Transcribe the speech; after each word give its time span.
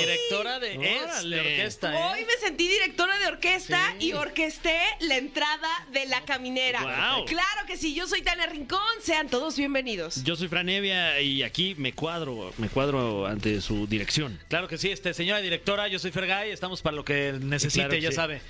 Directora 0.00 0.58
de, 0.60 0.74
es, 0.74 1.02
Órale. 1.02 1.36
de 1.36 1.40
orquesta, 1.42 1.92
¿eh? 1.94 2.12
Hoy 2.12 2.24
me 2.24 2.32
sentí 2.46 2.68
directora 2.68 3.18
de 3.18 3.26
orquesta 3.26 3.94
Sí. 3.98 4.08
y 4.08 4.12
orquesté 4.12 4.78
la 5.00 5.16
entrada 5.16 5.68
de 5.92 6.06
la 6.06 6.22
caminera. 6.24 6.80
Guau. 6.82 7.24
Claro 7.26 7.66
que 7.66 7.76
sí, 7.76 7.94
yo 7.94 8.06
soy 8.06 8.22
Tania 8.22 8.46
Rincón, 8.46 8.80
sean 9.02 9.28
todos 9.28 9.56
bienvenidos. 9.56 10.22
Yo 10.24 10.36
soy 10.36 10.48
Fran 10.48 10.68
Evia 10.68 11.20
y 11.20 11.42
aquí 11.42 11.74
me 11.76 11.92
cuadro, 11.92 12.52
me 12.58 12.68
cuadro 12.68 13.26
ante 13.26 13.60
su 13.60 13.86
dirección. 13.86 14.38
Claro 14.48 14.68
que 14.68 14.78
sí, 14.78 14.90
este, 14.90 15.14
señora 15.14 15.40
directora, 15.40 15.88
yo 15.88 15.98
soy 15.98 16.10
Fergay, 16.10 16.50
estamos 16.50 16.82
para 16.82 16.96
lo 16.96 17.04
que 17.04 17.34
necesite, 17.40 17.80
Claro 17.80 17.90
que 17.94 18.00
ya 18.00 18.10
sí. 18.10 18.16
sabe. 18.16 18.40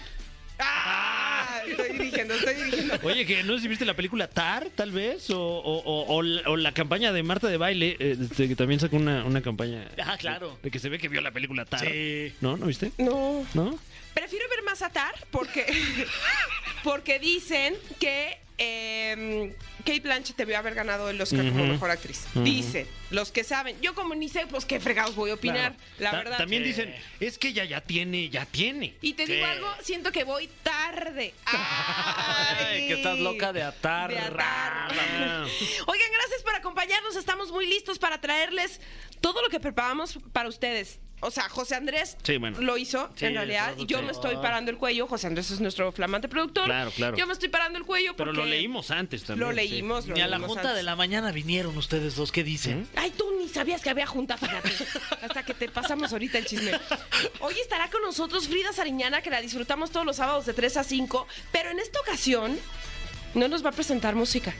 Ah, 0.58 1.25
estoy 1.70 1.88
dirigiendo, 1.98 2.34
estoy 2.34 2.54
dirigiendo. 2.54 2.94
Oye, 3.02 3.26
que 3.26 3.42
no 3.44 3.54
sé 3.56 3.62
si 3.62 3.68
viste 3.68 3.84
la 3.84 3.94
película 3.94 4.28
Tar, 4.28 4.68
tal 4.74 4.90
vez, 4.92 5.30
o, 5.30 5.40
o- 5.40 5.78
o- 5.82 6.14
o 6.16 6.22
la, 6.22 6.50
o 6.50 6.56
la 6.56 6.72
campaña 6.72 7.12
de 7.12 7.22
Marta 7.22 7.48
de 7.48 7.56
Baile, 7.56 7.96
eh, 7.98 8.16
este, 8.20 8.48
que 8.48 8.56
también 8.56 8.80
sacó 8.80 8.96
una, 8.96 9.24
una 9.24 9.42
campaña. 9.42 9.88
Ah, 10.04 10.16
claro. 10.18 10.58
De 10.62 10.70
que 10.70 10.78
se 10.78 10.88
ve 10.88 10.98
que 10.98 11.08
vio 11.08 11.20
la 11.20 11.30
película 11.32 11.64
Tar. 11.64 11.80
Sí. 11.80 12.32
¿No? 12.40 12.56
¿No 12.56 12.66
viste? 12.66 12.92
No, 12.98 13.46
¿No? 13.54 13.78
prefiero 14.14 14.48
ver 14.48 14.62
más 14.64 14.80
Atar 14.82 15.14
porque, 15.30 15.66
porque 16.84 17.18
dicen 17.18 17.74
que 18.00 18.38
eh, 18.58 19.54
Kate 19.80 20.00
Blanchett 20.00 20.36
debió 20.36 20.58
haber 20.58 20.74
ganado 20.74 21.10
el 21.10 21.20
Oscar 21.20 21.46
como 21.48 21.64
mejor 21.66 21.90
actriz. 21.90 22.24
Ujú. 22.34 22.42
Dicen 22.44 22.86
los 23.10 23.30
que 23.30 23.44
saben. 23.44 23.80
Yo 23.80 23.94
como 23.94 24.14
ni 24.14 24.28
sé, 24.28 24.46
pues 24.46 24.64
qué 24.64 24.80
fregados 24.80 25.14
voy 25.14 25.30
a 25.30 25.34
opinar, 25.34 25.74
Claro. 25.76 25.84
la 25.98 26.10
Ta- 26.10 26.16
verdad. 26.18 26.38
También 26.38 26.64
dicen, 26.64 26.94
es 27.20 27.38
que 27.38 27.48
ella 27.48 27.64
ya 27.64 27.80
tiene, 27.80 28.28
ya 28.30 28.46
tiene. 28.46 28.94
Y 29.00 29.12
te 29.14 29.26
digo 29.26 29.44
algo, 29.46 29.68
siento 29.82 30.10
que 30.12 30.24
voy 30.24 30.48
tarde. 30.62 31.34
Ay, 31.46 32.88
que 32.88 32.94
estás 32.94 33.18
loca 33.18 33.52
de 33.52 33.62
atar. 33.62 34.10
De 34.10 34.18
atar. 34.18 34.90
Oigan, 35.86 36.08
gracias 36.12 36.42
por 36.42 36.54
acompañarnos. 36.54 37.16
Estamos 37.16 37.50
muy 37.52 37.66
listos 37.66 37.98
para 37.98 38.20
traerles 38.20 38.80
todo 39.20 39.40
lo 39.42 39.48
que 39.48 39.60
preparamos 39.60 40.18
para 40.32 40.48
ustedes. 40.48 40.98
O 41.20 41.30
sea, 41.30 41.48
José 41.48 41.74
Andrés 41.76 42.16
Sí, 42.22 42.36
bueno. 42.36 42.60
lo 42.60 42.76
hizo, 42.76 43.10
Sí, 43.16 43.24
en 43.24 43.34
realidad. 43.34 43.74
Y 43.78 43.86
yo 43.86 43.98
sí. 44.00 44.04
me 44.04 44.12
estoy 44.12 44.36
parando 44.36 44.70
el 44.70 44.76
cuello. 44.76 45.06
José 45.06 45.26
Andrés 45.28 45.50
es 45.50 45.60
nuestro 45.60 45.90
flamante 45.90 46.28
productor. 46.28 46.66
Claro, 46.66 46.90
claro. 46.90 47.16
Yo 47.16 47.26
me 47.26 47.32
estoy 47.32 47.48
parando 47.48 47.78
el 47.78 47.84
cuello 47.86 48.14
Pero 48.16 48.32
porque... 48.32 48.44
lo 48.44 48.46
leímos 48.46 48.90
antes 48.90 49.24
también. 49.24 49.48
Lo 49.48 49.54
sí. 49.54 49.56
leímos, 49.68 50.06
lo 50.06 50.14
Ni 50.14 50.20
a 50.20 50.28
la 50.28 50.38
junta 50.38 50.60
antes. 50.60 50.76
de 50.76 50.82
la 50.82 50.94
mañana 50.94 51.32
vinieron 51.32 51.76
ustedes 51.78 52.16
dos, 52.16 52.32
¿qué 52.32 52.44
dicen? 52.44 52.86
Ay, 52.96 53.12
tú 53.16 53.24
ni 53.40 53.48
sabías 53.48 53.80
que 53.80 53.88
había 53.90 54.06
junta, 54.06 54.36
fíjate. 54.36 54.70
Hasta 55.22 55.42
que 55.44 55.54
te 55.54 55.68
pasamos 55.70 56.12
ahorita 56.12 56.36
el 56.38 56.44
chisme. 56.46 56.72
Hoy 57.40 57.54
estará 57.62 57.88
con 57.90 58.02
nosotros 58.02 58.46
Frida 58.48 58.72
Sariñana, 58.74 59.22
que 59.22 59.30
la 59.30 59.40
disfrutamos 59.40 59.90
todos 59.90 60.04
los 60.04 60.16
sábados 60.16 60.44
de 60.46 60.52
3 60.52 60.76
a 60.76 60.84
5. 60.84 61.26
Pero 61.50 61.70
en 61.70 61.78
esta 61.78 61.98
ocasión 62.00 62.58
no 63.34 63.48
nos 63.48 63.64
va 63.64 63.70
a 63.70 63.72
presentar 63.72 64.14
música. 64.14 64.54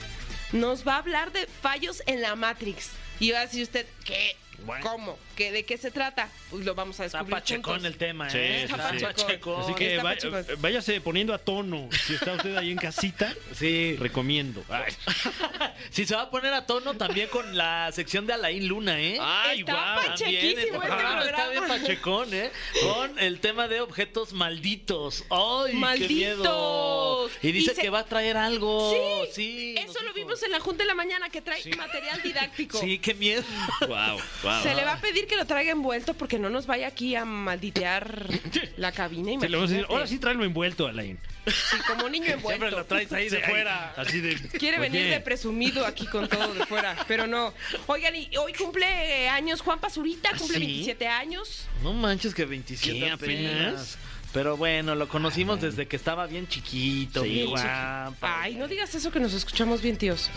Nos 0.53 0.87
va 0.87 0.95
a 0.95 0.99
hablar 0.99 1.33
de 1.33 1.47
fallos 1.61 2.03
en 2.07 2.23
la 2.23 2.35
Matrix. 2.35 2.91
Y 3.21 3.31
va 3.33 3.41
a 3.41 3.47
decir 3.47 3.63
usted, 3.63 3.87
¿qué? 4.05 4.37
Bueno. 4.65 4.85
¿Cómo? 4.91 5.19
¿Qué, 5.37 5.53
¿De 5.53 5.65
qué 5.65 5.77
se 5.79 5.91
trata? 5.91 6.29
Pues 6.51 6.65
lo 6.65 6.75
vamos 6.75 6.99
a 7.01 7.05
Está 7.05 7.19
descubrir 7.19 7.35
pachecón 7.41 7.75
juntos. 7.75 7.93
el 7.93 7.99
tema, 7.99 8.31
Sí, 8.31 8.39
¿eh? 8.39 8.65
está 8.65 8.77
pachecón. 9.01 9.61
Así 9.63 9.75
que 9.75 9.91
Está 9.97 10.03
va- 10.03 10.11
pachecón. 10.15 10.47
váyase 10.59 11.01
poniendo 11.01 11.35
a 11.35 11.39
tono. 11.39 11.89
Si 12.07 12.15
está 12.15 12.33
usted 12.33 12.57
ahí 12.57 12.71
en 12.71 12.79
casita, 12.79 13.33
Sí. 13.55 13.97
recomiendo. 13.99 14.65
Ay, 14.69 14.93
Si 15.91 16.07
se 16.07 16.15
va 16.17 16.23
a 16.23 16.31
poner 16.31 16.53
a 16.55 16.67
tono 16.67 16.95
también 16.95 17.29
con 17.29 17.57
la 17.57 17.91
sección 17.93 18.27
de 18.27 18.33
Alain 18.33 18.67
Luna, 18.67 19.01
¿eh? 19.01 19.19
Ay, 19.21 19.61
Está 19.61 19.73
guau. 19.73 20.07
pachequísimo 20.07 20.25
También, 20.25 20.59
este 20.59 20.79
programa 20.79 21.25
está 21.25 21.49
bien 21.49 21.65
pachecón, 21.69 22.35
¿eh? 22.35 22.51
Con 22.83 23.19
el 23.19 23.41
tema 23.41 23.69
de 23.69 23.81
objetos 23.81 24.33
malditos. 24.33 25.25
¡Ay, 25.31 25.73
qué 25.73 25.77
¡Malditos! 25.79 26.11
miedo! 26.11 27.31
Y 27.43 27.53
dice 27.53 27.71
Dice- 27.71 27.83
que 27.83 27.91
va 27.91 28.01
a 28.01 28.05
traer 28.05 28.37
algo. 28.37 28.93
Sí, 29.33 29.33
Sí. 29.33 29.75
Eso 29.79 29.95
lo 30.03 30.13
dijo. 30.13 30.15
vimos 30.15 30.43
en 30.43 30.51
la 30.53 30.61
Junta 30.61 30.83
de 30.83 30.89
la 30.89 30.95
Mañana, 30.95 31.29
que 31.31 31.41
trae 31.43 31.63
material 31.77 32.23
didáctico. 32.23 32.79
Sí, 32.79 32.99
qué 32.99 33.15
miedo. 33.15 33.45
Wow, 33.87 34.19
wow. 34.47 34.63
Se 34.63 34.75
le 34.75 34.85
va 34.85 34.95
a 34.95 35.01
pedir 35.01 35.27
que 35.27 35.37
lo 35.37 35.45
traiga 35.47 35.73
envuelto 35.73 36.15
porque 36.15 36.39
no 36.39 36.49
nos 36.51 36.67
vaya 36.67 36.87
aquí 36.89 37.15
a 37.15 37.25
malditear 37.25 38.27
la 38.77 38.93
cabina. 38.93 39.39
Se 39.41 39.49
le 39.49 39.57
vamos 39.57 39.71
a 39.71 39.75
decir, 39.75 39.87
ahora 39.91 40.07
sí 40.07 40.19
tráelo 40.19 40.45
envuelto, 40.45 40.87
Alain. 40.87 41.19
Sí, 41.47 41.77
como 41.87 42.09
niño 42.09 42.27
Siempre 42.39 42.55
envuelto. 42.55 42.77
lo 42.79 42.85
traes 42.87 43.13
ahí 43.13 43.29
de 43.29 43.39
Sí, 43.39 43.43
fuera. 43.51 43.95
Así 43.97 44.21
de. 44.21 44.35
Quiere 44.59 44.79
venir 44.79 45.03
Oye, 45.03 45.11
de 45.11 45.21
presumido 45.21 45.85
aquí 45.87 46.07
con 46.07 46.29
todo 46.29 46.55
de 46.55 46.65
fuera, 46.67 46.97
pero 47.07 47.27
no. 47.27 47.53
Oigan, 47.87 48.15
y 48.17 48.31
hoy 48.37 48.53
cumple 48.53 48.87
eh, 49.25 49.29
años 49.29 49.61
Juan 49.61 49.79
Pazurita, 49.81 50.31
cumple 50.31 50.59
¿sí? 50.59 50.67
27 50.67 51.07
años. 51.09 51.67
No 51.83 51.93
manches 51.93 52.35
que 52.35 52.45
27 52.45 52.99
¿Qué, 52.99 53.11
apenas. 53.11 53.53
apenas? 53.53 53.99
Pero 54.33 54.57
bueno, 54.59 54.95
lo 54.95 55.09
conocimos 55.09 55.63
desde 55.63 55.87
que 55.87 55.97
estaba 55.97 56.27
bien 56.27 56.47
chiquito, 56.47 57.23
Sí, 57.23 57.29
bien 57.31 57.47
guapo. 57.51 58.17
Ay, 58.21 58.57
no 58.57 58.69
digas 58.69 58.95
eso 58.95 59.11
que 59.11 59.19
nos 59.21 59.33
escuchamos 59.33 59.81
bien, 59.81 59.97
tíos. 59.97 60.29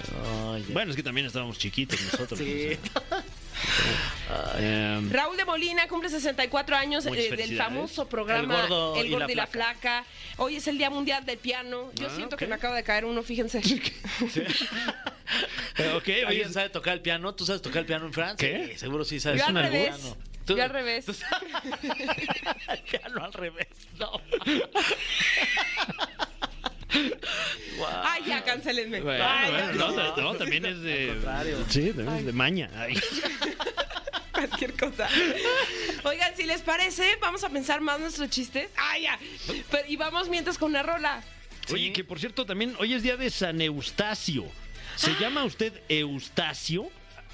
Oye. 0.46 0.64
Bueno, 0.70 0.92
es 0.92 0.96
que 0.96 1.04
también 1.04 1.28
estábamos 1.28 1.58
chiquitos 1.58 2.00
nosotros. 2.02 2.40
Sí. 2.40 2.78
Em, 4.60 5.10
Raúl 5.12 5.36
de 5.38 5.46
Molina 5.46 5.88
cumple 5.88 6.10
64 6.10 6.76
años 6.76 7.06
eh, 7.06 7.36
del 7.36 7.58
famoso 7.58 8.08
programa 8.08 8.62
El 8.62 8.68
Gordo 8.70 8.96
El 8.98 9.08
y 9.08 9.10
la 9.16 9.32
y 9.32 9.36
la 9.36 9.48
Flaca. 9.48 10.06
Hoy 10.38 10.58
es 10.58 10.68
el 10.68 10.78
Día 10.78 10.90
Mundial 10.90 11.26
del 11.26 11.38
Piano. 11.40 11.92
Yo 11.96 12.08
Ah, 12.08 12.12
siento 12.16 12.38
que 12.38 12.46
me 12.48 12.56
acaba 12.56 12.76
de 12.76 12.84
caer 12.84 13.06
uno, 13.06 13.24
fíjense. 13.24 13.60
eh, 15.78 15.94
ok, 15.96 16.04
oye, 16.08 16.26
¿Alguien 16.26 16.54
sabe 16.54 16.70
tocar 16.70 16.94
el 16.94 17.02
piano? 17.02 17.34
¿Tú 17.36 17.46
sabes 17.46 17.62
tocar 17.62 17.80
el 17.80 17.86
piano 17.86 18.06
en 18.06 18.14
Francia? 18.14 18.38
¿Qué? 18.50 18.68
Sí, 18.74 18.78
seguro 18.80 19.04
sí 19.04 19.20
sabes. 19.20 19.40
Yo 19.42 19.48
al 19.48 19.56
un 19.56 19.64
revés. 19.64 19.96
piano. 19.98 20.18
¿Tú? 20.46 20.58
Yo 20.58 20.64
al 20.64 20.70
revés. 20.70 21.06
¿Tú 21.06 21.14
sabes? 21.14 21.50
el 22.70 22.80
piano 22.84 23.24
al 23.24 23.34
revés. 23.34 23.68
No. 23.98 24.12
Guau. 27.78 28.02
Ay, 28.04 28.24
ya, 28.28 28.44
cancelenme. 28.44 29.02
bueno, 29.02 29.24
Ay, 29.28 29.52
bueno, 29.52 29.72
ya, 29.72 29.78
no, 29.78 29.92
no. 29.92 30.22
no, 30.34 30.36
también 30.36 30.66
es 30.66 30.82
de. 30.82 31.16
Sí, 31.70 31.88
también 31.94 32.18
es 32.18 32.26
de 32.26 32.34
maña. 32.34 32.70
Ay. 32.76 33.00
cualquier 34.32 34.74
cosa. 34.74 35.08
Oigan, 36.04 36.36
si 36.36 36.44
les 36.44 36.62
parece, 36.62 37.18
vamos 37.22 37.44
a 37.44 37.50
pensar 37.50 37.82
más 37.82 38.00
nuestros 38.00 38.30
chistes. 38.30 38.70
Ah, 38.78 38.98
ya. 38.98 39.20
Pero- 39.70 39.88
y 39.88 39.96
vamos 39.98 40.30
mientras 40.30 40.58
con 40.58 40.72
una 40.72 40.84
rola. 40.84 41.22
Oye, 41.72 41.94
que 41.94 42.04
por 42.04 42.20
cierto, 42.20 42.46
también 42.46 42.76
hoy 42.80 42.94
es 42.94 43.04
día 43.04 43.18
de 43.18 43.30
San 43.30 43.62
Eustacio. 43.62 44.46
¿Se 44.96 45.14
llama 45.20 45.44
usted 45.44 45.74
Eustacio? 45.88 46.90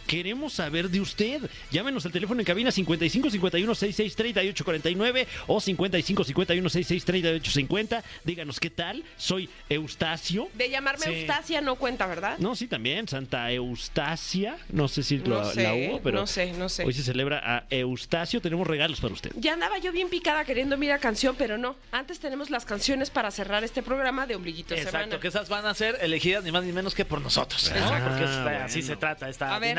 Queremos 0.08 0.54
saber 0.54 0.90
de 0.90 1.02
usted. 1.02 1.42
Llámenos 1.72 2.06
al 2.06 2.12
teléfono 2.12 2.40
en 2.40 2.46
cabina 2.46 2.72
55 2.72 3.30
51 3.32 3.76
66 3.76 4.16
38 4.16 4.64
49 4.66 5.28
o 5.48 5.60
55 5.62 6.24
51 6.24 6.70
66 6.70 7.06
38 7.06 7.52
50. 7.52 8.04
Díganos 8.24 8.60
qué 8.60 8.70
tal. 8.70 9.04
Soy 9.18 9.50
Eustacio. 9.70 10.48
De 10.54 10.70
llamarme 10.70 11.06
Sí. 11.06 11.12
Eustacia 11.14 11.62
no 11.62 11.76
cuenta, 11.76 12.06
¿verdad? 12.08 12.38
No, 12.40 12.56
sí, 12.56 12.68
también. 12.68 13.08
Santa 13.08 13.52
Eustacia. 13.52 14.58
No 14.70 14.88
sé 14.88 15.04
si 15.04 15.18
No 15.18 15.38
la, 15.42 15.46
sé, 15.54 15.64
la 15.64 15.74
hubo, 15.74 16.02
pero 16.02 16.20
no 16.20 16.28
sé, 16.28 16.54
no 16.54 16.70
sé. 16.70 16.84
hoy 16.84 16.94
se 16.94 17.04
celebra 17.04 17.42
a 17.44 17.64
Eustacio. 17.70 18.42
Tenemos 18.42 18.68
regalos 18.68 19.00
para 19.00 19.14
usted. 19.14 19.32
Ya 19.36 19.54
andaba 19.54 19.78
yo 19.78 19.92
bien 19.92 20.10
picada 20.10 20.46
queriendo 20.46 20.78
mirar 20.78 21.00
canción, 21.00 21.36
pero 21.38 21.58
no. 21.58 21.76
Antes 21.92 22.20
tenemos 22.20 22.50
las 22.50 22.66
canciones 22.66 23.10
para 23.10 23.32
cerrar 23.32 23.64
este 23.64 23.82
programa 23.84 24.26
de 24.28 24.36
Ombliguito 24.36 24.74
Exacto, 24.74 24.98
Semana. 25.00 25.20
que 25.20 25.28
esas 25.28 25.50
van 25.50 25.66
a 25.66 25.74
ser 25.74 25.98
elegidas 26.02 26.44
ni 26.44 26.52
más 26.52 26.64
ni 26.64 26.72
menos 26.72 26.94
que 26.96 27.06
por 27.06 27.22
nosotros. 27.22 27.72
¿no? 27.76 27.86
Ah, 27.86 28.02
Porque 28.08 28.26
bueno. 28.26 28.66
así 28.66 28.82
se 28.82 28.96
trata 28.96 29.30
esta 29.30 29.56
A 29.56 29.60
ver, 29.60 29.76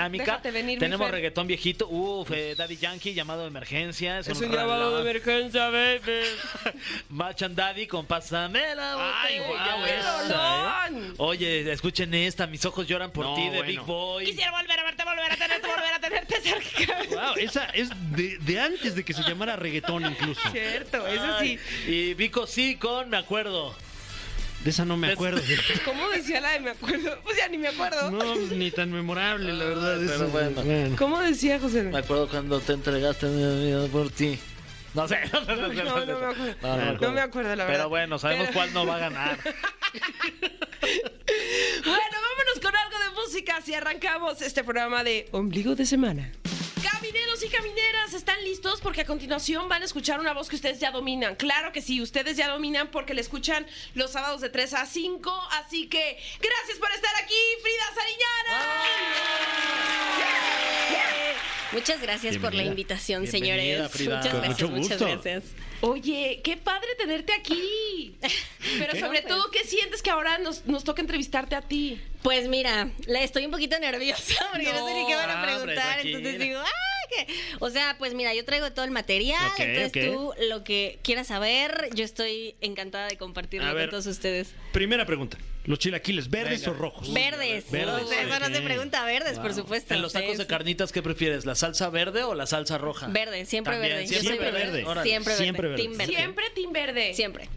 venir, 0.53 0.79
Tenemos 0.79 1.11
reggaetón 1.11 1.47
viejito. 1.47 1.89
Uf, 1.89 2.31
eh, 2.33 2.55
Daddy 2.57 2.77
Yankee, 2.77 3.15
llamado 3.15 3.43
de 3.43 3.49
emergencia. 3.49 4.19
Es 4.21 4.29
un 4.29 4.51
llamado 4.51 4.97
de 4.97 5.11
emergencia, 5.11 5.71
baby. 5.71 6.23
Match 7.11 7.43
and 7.43 7.57
Daddy 7.57 7.87
con 7.87 8.07
Pásame 8.07 8.75
la 8.75 8.95
botella. 8.95 9.23
Ay, 9.23 9.41
¡Qué 9.85 9.99
esa, 9.99 10.89
rolón! 10.89 11.15
Oye, 11.19 11.73
escuchen 11.73 12.15
esta, 12.15 12.47
mis 12.47 12.65
ojos 12.65 12.87
lloran 12.87 13.11
por 13.11 13.25
No, 13.27 13.35
ti, 13.35 13.43
de 13.43 13.49
bueno. 13.49 13.65
Big 13.67 13.81
Boy. 13.81 14.25
Quisiera 14.27 14.51
volver 14.51 14.81
a 14.81 14.85
verte, 14.85 15.05
volver 15.05 15.33
a 15.33 15.37
tenerte, 15.37 15.69
volver 15.69 15.93
a 15.95 16.01
tenerte 16.01 16.41
cerca. 16.41 16.97
Wow, 17.11 17.35
esa 17.37 17.65
es 17.67 17.91
de, 18.17 18.39
de 18.39 18.61
antes 18.61 18.95
de 18.95 19.05
que 19.05 19.13
se 19.13 19.23
llamara 19.23 19.57
reggaetón 19.57 20.05
incluso. 20.07 20.41
Cierto, 20.51 21.07
eso 21.07 21.39
sí. 21.41 21.59
Ay, 21.87 21.93
Y 21.93 22.15
Vico 22.15 22.47
sí 22.47 22.77
con 22.77 23.11
Me 23.11 23.17
Acuerdo. 23.17 23.75
De 24.67 24.71
esa 24.71 24.85
no 24.85 24.97
me 24.97 25.13
acuerdo. 25.13 25.41
¿Cómo 25.85 26.09
decía 26.09 26.41
la 26.41 26.51
de 26.51 26.59
me 26.59 26.71
acuerdo? 26.71 27.17
Pues 27.23 27.37
ya 27.37 27.47
ni 27.47 27.57
me 27.57 27.69
acuerdo. 27.69 28.11
No, 28.11 28.19
pues, 28.19 28.51
ni 28.51 28.73
tan 28.73 28.91
memorable, 28.91 29.53
la 29.53 29.65
verdad. 29.65 29.97
Pero 30.01 30.13
eso. 30.13 30.29
bueno. 30.29 30.97
¿Cómo 30.99 31.21
decía 31.21 31.61
José? 31.61 31.85
Me 31.85 31.99
acuerdo 31.99 32.29
cuando 32.29 32.59
te 32.59 32.73
entregaste 32.73 33.27
mi 33.27 33.65
vida 33.65 33.87
por 33.87 34.11
ti. 34.11 34.37
No 34.93 35.07
sé. 35.07 35.19
No, 35.33 35.41
No, 35.43 35.57
no 35.57 35.69
me 35.69 35.81
acuerdo. 35.83 36.57
No, 36.63 36.77
me 36.77 36.99
No 36.99 37.13
me 37.13 37.21
acuerdo, 37.21 37.55
la 37.55 37.65
verdad. 37.65 37.79
Pero 37.79 37.89
bueno, 37.91 38.19
sabemos 38.19 38.49
Pero- 38.49 38.59
cuál 38.59 38.75
no 38.75 38.85
va 38.87 38.97
a 38.97 38.99
ganar. 38.99 39.39
Bueno, 41.85 42.17
vámonos 42.17 42.61
con 42.61 42.75
algo 42.77 42.99
de 42.99 43.11
música 43.23 43.61
si 43.65 43.73
arrancamos 43.73 44.43
este 44.43 44.65
programa 44.65 45.05
de 45.05 45.29
Ombligo 45.31 45.77
de 45.77 45.87
Semana. 45.87 46.33
Camineros 47.37 47.55
y 47.55 47.63
camineras, 47.63 48.15
¿están 48.15 48.43
listos? 48.45 48.81
Porque 48.81 49.03
a 49.03 49.05
continuación 49.05 49.69
van 49.69 49.83
a 49.83 49.85
escuchar 49.85 50.21
una 50.21 50.33
voz 50.33 50.49
que 50.49 50.57
ustedes 50.57 50.81
ya 50.81 50.91
dominan. 50.91 51.35
Claro 51.37 51.71
que 51.71 51.83
sí, 51.83 52.01
ustedes 52.01 52.37
ya 52.37 52.49
dominan 52.49 52.91
porque 52.91 53.13
la 53.13 53.21
escuchan 53.21 53.67
los 53.95 54.13
sábados 54.13 54.41
de 54.41 54.49
3 54.49 54.73
a 54.73 54.87
5. 54.87 55.49
Así 55.53 55.87
que 55.87 56.19
gracias 56.41 56.79
por 56.79 56.91
estar 56.93 57.13
aquí, 57.23 57.35
Frida 57.61 57.85
Sariñana. 57.95 58.65
Muchas 61.73 62.01
gracias 62.01 62.39
por 62.39 62.55
la 62.55 62.63
invitación, 62.63 63.25
Bienvenida, 63.25 63.57
señores. 63.57 63.93
Frida. 63.93 64.17
Muchas 64.17 64.33
Con 64.33 64.41
gracias, 64.43 64.71
mucho 64.71 64.83
muchas 64.83 65.01
gracias. 65.01 65.45
Oye, 65.83 66.41
qué 66.43 66.57
padre 66.57 66.89
tenerte 66.97 67.35
aquí. 67.35 68.17
Pero 68.79 68.93
¿Qué? 68.95 69.01
sobre 69.01 69.21
todo, 69.23 69.51
¿qué 69.51 69.65
sientes 69.65 70.01
que 70.01 70.09
ahora 70.09 70.39
nos, 70.39 70.65
nos 70.65 70.85
toca 70.85 71.03
entrevistarte 71.03 71.55
a 71.55 71.61
ti? 71.61 72.01
Pues 72.23 72.49
mira, 72.49 72.89
le 73.07 73.23
estoy 73.25 73.45
un 73.45 73.51
poquito 73.51 73.79
nerviosa 73.79 74.47
porque 74.53 74.73
no, 74.73 74.87
sé 74.87 74.95
ni 74.95 75.07
qué 75.07 75.15
van 75.17 75.31
a 75.31 75.35
hombre, 75.35 75.53
preguntar. 75.53 76.07
entonces 76.07 76.39
digo, 76.39 76.61
¡ah! 76.61 76.96
O 77.61 77.71
sea, 77.71 77.97
pues 77.99 78.15
mira, 78.15 78.35
yo 78.35 78.45
traigo 78.45 78.73
todo 78.73 78.85
el 78.85 78.91
material. 78.91 79.41
Entonces 79.59 80.13
tú 80.13 80.33
lo 80.49 80.65
que 80.65 80.99
quieras 81.03 81.27
saber, 81.29 81.89
yo 81.95 82.05
estoy 82.05 82.55
encantada 82.61 83.09
de 83.09 83.17
compartirlo 83.17 83.69
A 83.69 83.73
ver. 83.73 83.85
con 83.85 83.91
todos 83.91 84.07
ustedes. 84.07 84.55
Primera 84.73 85.07
pregunta. 85.07 85.39
¿Los 85.65 85.81
chilaquiles 85.81 86.31
verdes 86.31 86.61
Venga. 86.61 86.71
o 86.71 86.75
rojos? 86.75 87.13
Verdes. 87.13 87.71
verdes, 87.71 88.05
O 88.05 88.09
sea, 88.09 88.23
eso 88.23 88.39
no 88.39 88.55
se 88.55 88.61
pregunta, 88.63 89.05
verdes, 89.05 89.39
por 89.41 89.53
supuesto. 89.53 89.95
En 89.95 90.03
los 90.03 90.13
Sí, 90.13 90.19
tacos 90.21 90.39
de 90.39 90.47
carnitas, 90.47 90.93
¿qué 90.93 91.03
prefieres? 91.03 91.45
¿La 91.45 91.57
salsa 91.57 91.91
verde 91.91 92.23
o 92.23 92.35
la 92.35 92.47
salsa 92.47 92.79
roja? 92.79 93.09
Verde, 93.09 93.45
siempre 93.47 93.73
También, 93.75 93.95
verde. 93.97 94.07
Yo 94.07 94.21
siempre 94.21 94.51
soy 94.51 94.61
verde. 94.61 94.85
Siempre 95.03 95.33
verde. 95.33 95.43
Siempre 95.45 95.69
verde. 95.69 95.83
Team 95.83 95.97
verde. 95.99 96.15
Siempre 96.15 96.45
Team 96.55 96.73
Verde. 96.73 97.15
Siempre. 97.15 97.49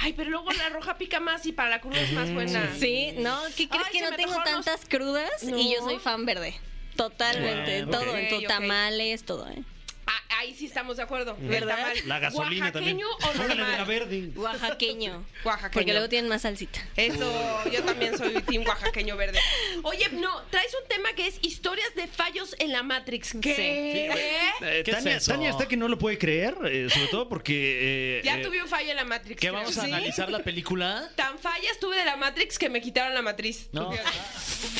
Ay, 0.00 0.14
pero 0.14 0.30
luego 0.30 0.50
la 0.52 0.70
roja 0.70 0.96
pica 0.98 1.20
más 1.20 1.46
y 1.46 1.52
para 1.52 1.70
la 1.70 1.80
cruda 1.80 2.00
es 2.00 2.12
más 2.12 2.32
buena. 2.32 2.74
Sí, 2.80 3.12
¿no? 3.18 3.38
¿Qué 3.56 3.68
crees 3.68 3.84
Ay, 3.86 3.92
que 3.92 4.00
no 4.10 4.16
tengo 4.16 4.42
tantas 4.42 4.80
crudas? 4.86 5.42
No. 5.44 5.56
Y 5.58 5.72
yo 5.74 5.82
soy 5.84 5.98
fan 5.98 6.24
verde. 6.24 6.54
Totalmente. 6.96 7.86
Todo, 7.86 8.16
en 8.16 8.28
tu 8.28 8.42
tamales, 8.46 9.24
todo, 9.24 9.48
¿eh? 9.48 9.64
Ah, 10.06 10.38
ahí 10.40 10.54
sí 10.54 10.66
estamos 10.66 10.96
de 10.96 11.04
acuerdo. 11.04 11.36
El 11.40 11.48
¿Verdad? 11.48 11.76
tamal. 11.76 11.96
La 12.06 12.18
gasolina 12.18 12.72
también. 12.72 12.96
¿Oaxaqueño 12.98 13.06
o 13.14 13.32
Póngale 13.32 13.48
de 13.48 13.54
la 13.60 13.66
normal? 13.78 13.86
verde. 13.86 14.30
Oaxaqueño. 14.34 15.24
Oaxaqueño. 15.44 15.72
Porque 15.72 15.92
luego 15.92 16.08
tienen 16.08 16.28
más 16.28 16.42
salsita. 16.42 16.80
Eso, 16.96 17.70
yo 17.70 17.82
también 17.84 18.18
soy 18.18 18.34
team 18.42 18.64
oaxaqueño 18.66 19.16
verde. 19.16 19.38
Oye, 19.84 20.08
no, 20.12 20.42
traes 20.50 20.74
un 20.82 20.88
tema 20.88 21.12
que 21.14 21.28
es 21.28 21.38
historias 21.42 21.94
de 21.94 22.08
fallos 22.08 22.56
en 22.58 22.72
la 22.72 22.82
Matrix. 22.82 23.36
¿Qué? 23.40 23.54
Sí. 23.54 23.62
Eh, 23.62 24.82
¿Qué 24.84 24.90
es 24.90 24.96
Tania, 24.96 25.16
eso? 25.16 25.30
Tania 25.32 25.50
está 25.50 25.66
que 25.68 25.76
no 25.76 25.86
lo 25.88 25.98
puede 25.98 26.18
creer, 26.18 26.54
eh, 26.64 26.88
sobre 26.90 27.06
todo 27.06 27.28
porque... 27.28 28.18
eh, 28.18 28.22
Ya 28.24 28.38
eh, 28.38 28.42
tuve 28.42 28.60
un 28.60 28.68
fallo 28.68 28.90
en 28.90 28.96
la 28.96 29.04
Matrix. 29.04 29.40
¿Qué 29.40 29.48
creo. 29.48 29.54
vamos 29.54 29.78
a 29.78 29.82
¿Sí? 29.82 29.86
analizar 29.92 30.28
la 30.30 30.40
película? 30.40 31.08
Tan 31.14 31.38
fallas 31.38 31.78
tuve 31.80 31.96
de 31.96 32.04
la 32.04 32.16
Matrix 32.16 32.58
que 32.58 32.68
me 32.68 32.80
quitaron 32.80 33.14
la 33.14 33.22
matriz. 33.22 33.68
No. 33.72 33.90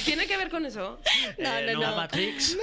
¿Tiene 0.04 0.26
que 0.26 0.36
ver 0.36 0.50
con 0.50 0.66
eso? 0.66 1.00
No, 1.38 1.56
Eh, 1.58 1.72
no, 1.74 1.80
¿La 1.80 1.90
no. 1.90 1.96
Matrix? 1.96 2.56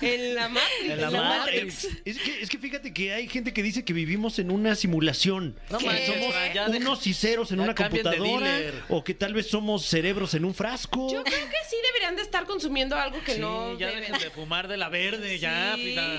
En 0.00 0.34
la 0.34 0.48
Matrix. 0.48 0.90
En 0.90 1.00
la 1.00 1.10
La 1.10 1.22
Matrix. 1.22 1.57
Matrix. 1.66 1.88
Es 2.04 2.18
que, 2.18 2.42
es 2.42 2.48
que 2.48 2.58
fíjate 2.58 2.92
que 2.92 3.12
hay 3.12 3.28
gente 3.28 3.52
que 3.52 3.62
dice 3.62 3.84
que 3.84 3.92
vivimos 3.92 4.38
en 4.38 4.50
una 4.50 4.74
simulación. 4.74 5.58
No 5.70 5.78
que 5.78 5.86
manches, 5.86 6.06
somos 6.06 6.34
ya 6.54 6.68
deja- 6.68 6.76
unos 6.78 7.06
y 7.06 7.14
ceros 7.14 7.50
en 7.52 7.58
ya 7.58 7.64
una 7.64 7.74
cambien 7.74 8.04
de 8.04 8.10
computadora. 8.16 8.52
dealer. 8.58 8.82
O 8.88 9.04
que 9.04 9.14
tal 9.14 9.34
vez 9.34 9.48
somos 9.48 9.84
cerebros 9.86 10.34
en 10.34 10.44
un 10.44 10.54
frasco. 10.54 11.12
Yo 11.12 11.22
creo 11.24 11.38
que 11.48 11.56
sí 11.68 11.76
deberían 11.88 12.16
de 12.16 12.22
estar 12.22 12.44
consumiendo 12.46 12.96
algo 12.96 13.22
que 13.24 13.34
Sí, 13.34 13.40
no 13.40 13.78
ya 13.78 13.88
deben. 13.88 14.02
dejen 14.12 14.18
de 14.20 14.30
fumar 14.30 14.68
de 14.68 14.76
la 14.76 14.88
verde, 14.98 15.38
ya, 15.38 15.74
Sí. 15.76 15.82
Frida. 15.82 16.18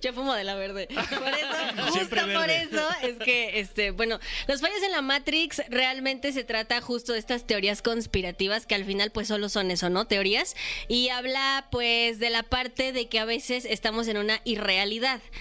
Yo 0.00 0.12
fumo 0.12 0.34
de 0.34 0.44
la 0.44 0.54
verde. 0.54 0.88
Por 0.94 1.28
eso, 1.28 1.48
justo 1.76 1.92
Siempre 1.92 2.20
por 2.22 2.46
verde. 2.46 2.68
eso 2.70 2.88
es 3.02 3.16
que, 3.18 3.60
este, 3.60 3.90
bueno, 3.90 4.18
los 4.46 4.60
fallos 4.60 4.82
en 4.84 4.92
la 4.92 5.02
Matrix 5.02 5.62
realmente 5.68 6.32
se 6.32 6.44
trata 6.44 6.80
justo 6.80 7.12
de 7.12 7.18
estas 7.18 7.46
teorías 7.46 7.82
conspirativas 7.82 8.66
que 8.66 8.74
al 8.74 8.84
final 8.84 9.10
pues 9.10 9.28
solo 9.28 9.48
son 9.48 9.70
eso, 9.70 9.90
¿no? 9.90 10.06
Teorías. 10.06 10.54
Y 10.88 11.08
habla 11.10 11.68
pues 11.70 12.18
de 12.18 12.30
la 12.30 12.42
parte 12.42 12.92
de 12.92 13.08
que 13.08 13.18
a 13.18 13.24
veces 13.24 13.64
estamos 13.64 14.08
en 14.08 14.16
una 14.18 14.40
irrealidad, 14.44 14.77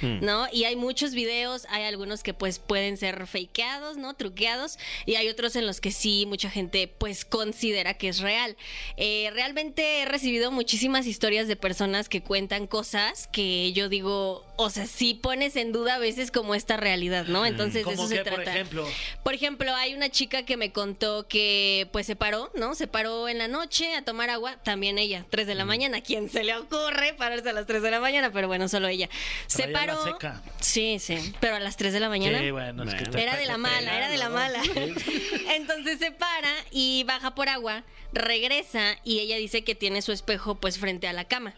¿no? 0.01 0.48
Y 0.51 0.63
hay 0.63 0.75
muchos 0.75 1.13
videos, 1.13 1.66
hay 1.69 1.84
algunos 1.84 2.24
que 2.24 2.34
pues 2.34 2.60
pueden 2.60 2.98
ser 2.98 3.28
fakeados, 3.28 3.98
¿no? 3.98 4.16
Truqueados. 4.16 4.78
Y 5.06 5.16
hay 5.16 5.30
otros 5.30 5.56
en 5.56 5.66
los 5.66 5.81
que 5.81 5.92
sí 5.92 6.25
mucha 6.25 6.50
gente 6.50 6.88
pues 6.88 7.25
considera 7.25 7.95
que 7.95 8.10
es 8.10 8.19
real. 8.19 8.56
Eh, 8.98 9.30
realmente 9.34 10.01
he 10.01 10.06
recibido 10.06 10.51
muchísimas 10.51 11.06
historias 11.06 11.48
de 11.48 11.56
personas 11.56 12.10
que 12.10 12.22
cuentan 12.22 12.68
cosas 12.68 13.28
que 13.28 13.74
yo 13.74 13.89
digo, 13.89 14.45
o 14.59 14.69
sea, 14.69 14.86
sí 14.88 15.13
pones 15.13 15.56
en 15.56 15.71
duda 15.71 15.95
a 15.95 16.00
veces 16.00 16.31
como 16.31 16.56
esta 16.56 16.77
realidad, 16.77 17.25
¿no? 17.27 17.45
Entonces 17.45 17.75
de 17.75 17.83
¿Cómo 17.83 17.94
eso 17.95 18.07
se 18.07 18.15
qué, 18.15 18.24
por 18.24 18.36
trata. 18.36 18.51
ejemplo? 18.54 18.88
Por 19.24 19.33
ejemplo, 19.33 19.74
hay 19.75 19.94
una 19.94 20.09
chica 20.09 20.44
que 20.44 20.57
me 20.57 20.71
contó 20.71 21.27
que 21.27 21.88
pues 21.92 22.06
se 22.07 22.15
paró, 22.15 22.51
¿no? 22.56 22.74
Se 22.75 22.88
paró 22.88 23.30
en 23.30 23.38
la 23.38 23.48
noche 23.48 23.94
a 23.95 24.04
tomar 24.04 24.30
agua, 24.30 24.57
también 24.63 24.98
ella, 24.98 25.25
3 25.30 25.45
de 25.48 25.56
la 25.56 25.63
mañana. 25.65 26.01
¿Quién 26.01 26.30
se 26.30 26.44
le 26.44 26.56
ocurre 26.56 27.13
pararse 27.13 27.50
a 27.50 27.54
las 27.54 27.65
3 27.68 27.81
de 27.83 27.92
la 27.92 28.00
mañana? 28.00 28.31
Pero 28.31 28.48
bueno, 28.48 28.68
solo 28.68 28.88
ella. 28.88 29.09
Se 29.48 29.63
Traía 29.68 29.86
la 29.88 29.94
paró. 29.94 30.04
seca. 30.04 30.42
Sí, 30.60 30.98
sí, 31.00 31.33
pero 31.39 31.56
a 31.56 31.60
las 31.60 31.77
3 31.77 31.94
de 31.94 32.00
la 32.00 32.10
mañana. 32.10 32.39
Sí, 32.39 32.51
bueno, 32.51 32.83
es 32.83 32.89
que 32.95 33.03
Bueno. 33.03 33.12
te- 33.12 33.21
Era 33.24 33.33
te 33.33 33.39
de 33.39 33.45
la 33.45 33.57
mala, 33.57 33.95
era 33.98 34.10
de 34.10 34.18
la 34.18 34.30
mala. 34.30 34.62
Entonces 35.56 36.00
se 36.00 36.12
para 36.12 36.51
y 36.71 37.03
baja 37.06 37.36
por 37.36 37.50
agua, 37.50 37.83
regresa 38.13 38.98
y 39.03 39.19
ella 39.19 39.38
dice 39.38 39.63
que 39.63 39.75
tiene 39.75 40.01
su 40.01 40.12
espejo 40.12 40.56
pues 40.56 40.77
frente 40.80 41.07
a 41.07 41.13
la 41.13 41.25
cama. 41.25 41.53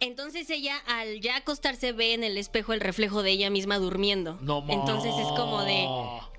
Entonces 0.00 0.50
ella 0.50 0.76
al 0.86 1.20
ya 1.20 1.36
acostarse 1.36 1.92
ve 1.92 2.14
en 2.14 2.24
el 2.24 2.36
espejo 2.36 2.72
el 2.72 2.80
reflejo 2.80 3.22
de 3.22 3.30
ella 3.30 3.50
misma 3.50 3.78
durmiendo. 3.78 4.38
No. 4.42 4.64
Entonces 4.68 5.14
es 5.18 5.28
como 5.28 5.62
de 5.64 5.86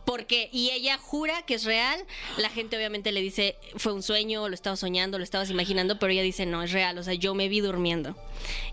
porque 0.08 0.50
y 0.54 0.70
ella 0.72 0.98
jura 0.98 1.42
que 1.42 1.54
es 1.56 1.66
real. 1.66 2.00
La 2.38 2.50
gente 2.50 2.78
obviamente 2.78 3.12
le 3.12 3.20
dice 3.22 3.58
fue 3.76 3.92
un 3.92 4.02
sueño, 4.02 4.48
lo 4.48 4.56
estabas 4.56 4.80
soñando, 4.80 5.18
lo 5.18 5.24
estabas 5.26 5.50
imaginando, 5.50 6.00
pero 6.00 6.14
ella 6.14 6.22
dice 6.24 6.46
no 6.46 6.64
es 6.64 6.72
real, 6.72 6.98
o 6.98 7.04
sea 7.04 7.14
yo 7.14 7.36
me 7.36 7.50
vi 7.50 7.60
durmiendo. 7.60 8.16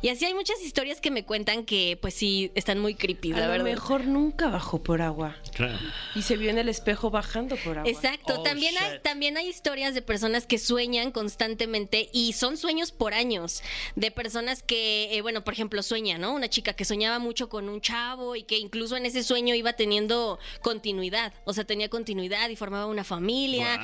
Y 0.00 0.10
así 0.10 0.24
hay 0.26 0.34
muchas 0.34 0.62
historias 0.62 1.00
que 1.00 1.10
me 1.10 1.24
cuentan 1.24 1.64
que 1.64 1.98
pues 2.00 2.14
sí 2.14 2.52
están 2.54 2.78
muy 2.78 2.94
creepy, 2.94 3.32
A 3.32 3.36
la 3.38 3.46
lo 3.46 3.52
verdad. 3.52 3.64
mejor 3.64 4.04
nunca 4.06 4.48
bajó 4.48 4.80
por 4.82 5.02
agua. 5.02 5.36
Claro. 5.54 5.78
Y 6.14 6.22
se 6.22 6.36
vio 6.36 6.50
en 6.50 6.58
el 6.58 6.68
espejo 6.68 7.10
bajando 7.10 7.56
por 7.56 7.78
agua. 7.78 7.90
Exacto, 7.90 8.34
Oh, 8.38 8.42
también 8.44 8.74
hay 8.78 8.92
shit. 8.92 9.02
también 9.02 9.36
hay 9.36 9.48
historias 9.48 9.94
de 9.94 10.02
personas 10.02 10.46
que 10.46 10.58
sueñan 10.58 11.10
constantemente 11.10 12.10
y 12.12 12.32
son 12.34 12.56
sueños 12.56 12.92
por 12.92 13.12
años, 13.12 13.62
de 13.96 14.12
personas 14.12 14.62
que 14.62 15.08
eh, 15.16 15.20
bueno, 15.22 15.42
por 15.42 15.54
ejemplo, 15.54 15.82
sueña, 15.82 16.16
¿no? 16.16 16.32
Una 16.34 16.48
chica 16.48 16.74
que 16.74 16.84
soñaba 16.84 17.18
mucho 17.18 17.48
con 17.48 17.68
un 17.68 17.80
chavo 17.80 18.36
y 18.36 18.44
que 18.44 18.58
incluso 18.58 18.96
en 18.96 19.06
ese 19.06 19.24
sueño 19.24 19.54
iba 19.56 19.72
teniendo 19.72 20.38
continuidad, 20.62 21.23
o 21.44 21.52
sea, 21.52 21.64
tenía 21.64 21.88
continuidad 21.88 22.48
y 22.48 22.56
formaba 22.56 22.86
una 22.86 23.04
familia. 23.04 23.80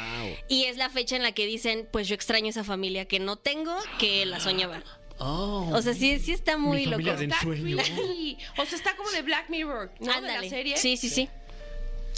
Y 0.48 0.64
es 0.64 0.76
la 0.76 0.90
fecha 0.90 1.16
en 1.16 1.22
la 1.22 1.32
que 1.32 1.46
dicen, 1.46 1.88
pues 1.90 2.08
yo 2.08 2.14
extraño 2.14 2.48
esa 2.48 2.64
familia 2.64 3.06
que 3.06 3.20
no 3.20 3.36
tengo, 3.36 3.74
que 3.98 4.26
la 4.26 4.40
soñaba. 4.40 4.82
Oh. 5.18 5.68
O 5.74 5.82
sea, 5.82 5.92
sí 5.92 6.18
sí 6.18 6.32
está 6.32 6.56
muy 6.56 6.86
loco. 6.86 7.02
de 7.02 7.24
Está. 7.26 7.36
O 8.58 8.66
sea, 8.66 8.78
está 8.78 8.96
como 8.96 9.10
de 9.10 9.22
Black 9.22 9.50
Mirror, 9.50 9.92
¿no? 10.00 10.06
De 10.06 10.12
Ándale. 10.12 10.42
la 10.42 10.48
serie. 10.48 10.76
Sí, 10.76 10.96
sí, 10.96 11.10
sí. 11.10 11.28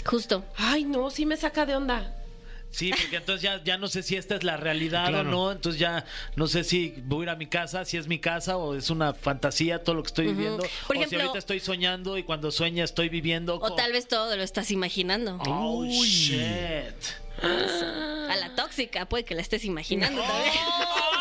Justo. 0.05 0.45
Ay, 0.57 0.85
no, 0.85 1.11
sí 1.11 1.27
me 1.27 1.37
saca 1.37 1.67
de 1.67 1.77
onda. 1.77 2.22
Sí, 2.73 2.91
porque 2.91 3.17
entonces 3.17 3.43
ya, 3.43 3.63
ya 3.63 3.77
no 3.79 3.87
sé 3.87 4.03
si 4.03 4.17
esta 4.17 4.35
es 4.35 4.43
la 4.45 4.57
realidad 4.57 5.09
Claro. 5.09 5.29
o 5.29 5.31
no. 5.31 5.53
Entonces 5.53 5.79
ya 5.79 6.05
no 6.37 6.47
sé 6.49 6.65
si 6.65 6.95
voy 7.05 7.21
a 7.21 7.23
ir 7.25 7.31
a 7.31 7.37
mi 7.37 7.47
casa, 7.47 7.85
si 7.85 7.97
es 7.99 8.09
mi 8.09 8.19
casa 8.19 8.57
o 8.57 8.75
es 8.75 8.91
una 8.91 9.13
fantasía 9.15 9.85
todo 9.85 9.95
lo 9.97 10.03
que 10.03 10.09
estoy 10.09 10.27
viviendo. 10.29 10.65
Por 10.87 10.97
o 10.97 10.99
si 11.01 11.05
ejemplo- 11.05 11.21
ahorita 11.21 11.39
estoy 11.39 11.61
soñando 11.61 12.17
y 12.19 12.23
cuando 12.25 12.51
sueña 12.51 12.83
estoy 12.83 13.09
viviendo. 13.11 13.57
O 13.61 13.75
tal 13.75 13.93
vez 13.93 14.09
todo 14.09 14.35
lo 14.37 14.43
estás 14.43 14.71
imaginando. 14.71 15.39
Oh, 15.47 15.85
shit. 15.85 16.97
A 17.43 18.37
la 18.37 18.55
tóxica, 18.57 19.07
puede 19.07 19.25
que 19.25 19.35
la 19.35 19.43
estés 19.43 19.65
imaginando 19.65 20.23
también. 20.23 20.53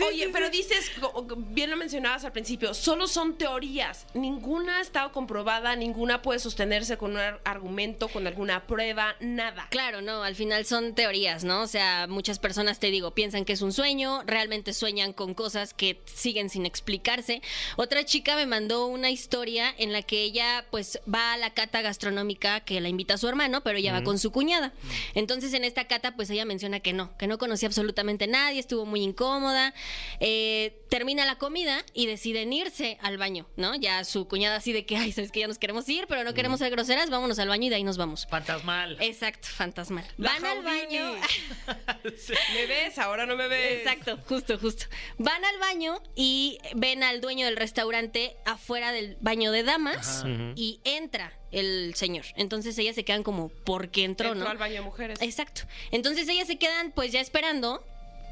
Oye, 0.00 0.28
pero 0.32 0.50
dices, 0.50 0.90
bien 1.36 1.70
lo 1.70 1.76
mencionabas 1.76 2.24
al 2.24 2.32
principio, 2.32 2.74
solo 2.74 3.06
son 3.06 3.36
teorías. 3.36 4.06
Ninguna 4.14 4.78
ha 4.78 4.80
estado 4.80 5.12
comprobada, 5.12 5.76
ninguna 5.76 6.22
puede 6.22 6.38
sostenerse 6.40 6.96
con 6.96 7.12
un 7.12 7.18
ar- 7.18 7.40
argumento, 7.44 8.08
con 8.08 8.26
alguna 8.26 8.66
prueba, 8.66 9.14
nada. 9.20 9.68
Claro, 9.70 10.02
no, 10.02 10.22
al 10.22 10.34
final 10.34 10.64
son 10.64 10.94
teorías, 10.94 11.44
¿no? 11.44 11.62
O 11.62 11.66
sea, 11.66 12.06
muchas 12.08 12.38
personas, 12.38 12.80
te 12.80 12.90
digo, 12.90 13.12
piensan 13.12 13.44
que 13.44 13.52
es 13.52 13.62
un 13.62 13.72
sueño, 13.72 14.22
realmente 14.26 14.72
sueñan 14.72 15.12
con 15.12 15.34
cosas 15.34 15.74
que 15.74 16.02
siguen 16.06 16.50
sin 16.50 16.66
explicarse. 16.66 17.40
Otra 17.76 18.04
chica 18.04 18.36
me 18.36 18.46
mandó 18.46 18.86
una 18.86 19.10
historia 19.10 19.74
en 19.78 19.92
la 19.92 20.02
que 20.02 20.22
ella, 20.22 20.66
pues, 20.70 21.00
va 21.12 21.34
a 21.34 21.36
la 21.36 21.54
cata 21.54 21.82
gastronómica 21.82 22.60
que 22.60 22.80
la 22.80 22.88
invita 22.88 23.14
a 23.14 23.18
su 23.18 23.28
hermano, 23.28 23.62
pero 23.62 23.78
ella 23.78 23.92
va 23.92 24.02
con 24.02 24.18
su 24.18 24.30
cuñada. 24.32 24.72
Entonces, 25.14 25.52
en 25.54 25.64
esta 25.64 25.86
cata, 25.86 26.14
pues, 26.16 26.30
ella 26.30 26.44
menciona 26.44 26.80
que 26.80 26.92
no, 26.92 27.16
que 27.16 27.26
no 27.26 27.38
conocía 27.38 27.68
absolutamente 27.68 28.24
a 28.24 28.28
nadie, 28.28 28.60
estuvo 28.60 28.84
muy 28.86 29.02
incómoda. 29.02 29.74
Eh, 30.20 30.82
termina 30.88 31.24
la 31.24 31.36
comida 31.36 31.84
y 31.92 32.06
deciden 32.06 32.52
irse 32.52 32.98
al 33.02 33.18
baño, 33.18 33.46
¿no? 33.56 33.74
Ya 33.74 34.04
su 34.04 34.28
cuñada 34.28 34.56
así 34.56 34.72
de 34.72 34.86
que, 34.86 34.96
ay, 34.96 35.12
sabes 35.12 35.32
que 35.32 35.40
ya 35.40 35.48
nos 35.48 35.58
queremos 35.58 35.88
ir, 35.88 36.06
pero 36.08 36.24
no 36.24 36.34
queremos 36.34 36.60
ser 36.60 36.70
groseras, 36.70 37.10
vámonos 37.10 37.38
al 37.38 37.48
baño 37.48 37.66
y 37.66 37.68
de 37.68 37.76
ahí 37.76 37.84
nos 37.84 37.96
vamos. 37.96 38.26
Fantasmal. 38.30 38.96
Exacto, 39.00 39.48
fantasmal. 39.48 40.04
La 40.16 40.32
Van 40.32 40.44
al 40.44 40.62
baño. 40.62 41.14
¿Me 42.54 42.66
ves? 42.66 42.98
Ahora 42.98 43.26
no 43.26 43.36
me 43.36 43.48
ves. 43.48 43.78
Exacto, 43.78 44.18
justo, 44.28 44.58
justo. 44.58 44.86
Van 45.18 45.44
al 45.44 45.58
baño 45.58 46.00
y 46.14 46.58
ven 46.74 47.02
al 47.02 47.20
dueño 47.20 47.46
del 47.46 47.56
restaurante 47.56 48.36
afuera 48.44 48.92
del 48.92 49.16
baño 49.20 49.52
de 49.52 49.62
damas 49.62 50.24
y 50.56 50.80
entra 50.84 51.32
el 51.50 51.94
señor. 51.94 52.24
Entonces 52.36 52.76
ellas 52.78 52.94
se 52.94 53.04
quedan 53.04 53.22
como, 53.22 53.48
¿por 53.48 53.90
qué 53.90 54.04
entró, 54.04 54.28
Entró 54.28 54.44
no? 54.44 54.50
al 54.50 54.58
baño 54.58 54.74
de 54.74 54.80
mujeres. 54.80 55.22
Exacto. 55.22 55.62
Entonces 55.90 56.28
ellas 56.28 56.46
se 56.46 56.56
quedan 56.58 56.92
pues 56.92 57.12
ya 57.12 57.20
esperando 57.20 57.84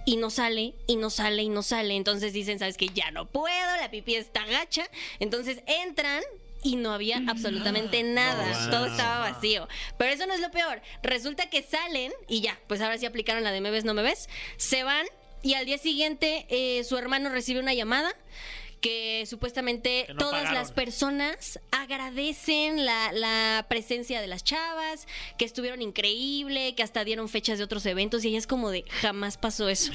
y 0.04 0.16
no 0.16 0.30
sale, 0.30 0.75
y 0.87 0.97
no 0.97 1.11
sale, 1.11 1.42
y 1.42 1.49
no 1.49 1.62
sale. 1.62 1.97
Entonces 1.97 2.32
dicen, 2.32 2.59
¿sabes 2.59 2.76
qué? 2.76 2.88
Ya 2.88 3.11
no 3.11 3.26
puedo, 3.26 3.76
la 3.80 3.90
pipí 3.90 4.14
está 4.14 4.44
gacha. 4.47 4.85
Entonces 5.21 5.62
entran 5.66 6.23
y 6.62 6.76
no 6.76 6.92
había 6.92 7.23
absolutamente 7.28 8.02
nada. 8.02 8.61
Wow. 8.61 8.71
Todo 8.71 8.87
estaba 8.87 9.30
vacío. 9.30 9.68
Pero 9.99 10.12
eso 10.12 10.26
no 10.26 10.35
es 10.35 10.40
lo 10.40 10.50
peor. 10.50 10.80
Resulta 11.02 11.50
que 11.50 11.62
salen 11.62 12.12
y 12.28 12.40
ya, 12.40 12.59
pues 12.68 12.80
ahora 12.80 12.99
sí 12.99 13.06
aplicaron 13.06 13.44
la 13.44 13.52
de 13.52 13.61
me 13.61 13.71
ves, 13.71 13.85
no 13.85 13.94
me 13.94 14.02
ves. 14.02 14.28
Se 14.56 14.85
van 14.85 15.06
y 15.42 15.54
al 15.54 15.66
día 15.66 15.78
siguiente 15.78 16.47
eh, 16.49 16.85
su 16.85 16.97
hermano 16.97 17.28
recibe 17.28 17.61
una 17.61 17.75
llamada 17.75 18.14
que 18.82 19.24
supuestamente 19.26 20.04
Que 20.08 20.12
no 20.12 20.18
todas 20.18 20.40
pagaron. 20.42 20.54
las 20.58 20.72
personas 20.72 21.58
agradecen 21.70 22.84
la, 22.84 23.12
la 23.12 23.64
presencia 23.68 24.20
de 24.20 24.26
las 24.26 24.44
chavas, 24.44 25.06
que 25.38 25.44
estuvieron 25.46 25.80
increíble, 25.80 26.74
que 26.74 26.82
hasta 26.82 27.04
dieron 27.04 27.28
fechas 27.30 27.56
de 27.58 27.64
otros 27.64 27.86
eventos 27.86 28.24
y 28.24 28.28
ella 28.28 28.38
es 28.38 28.46
como 28.46 28.70
de 28.70 28.84
jamás 29.00 29.38
pasó 29.38 29.68
eso. 29.70 29.92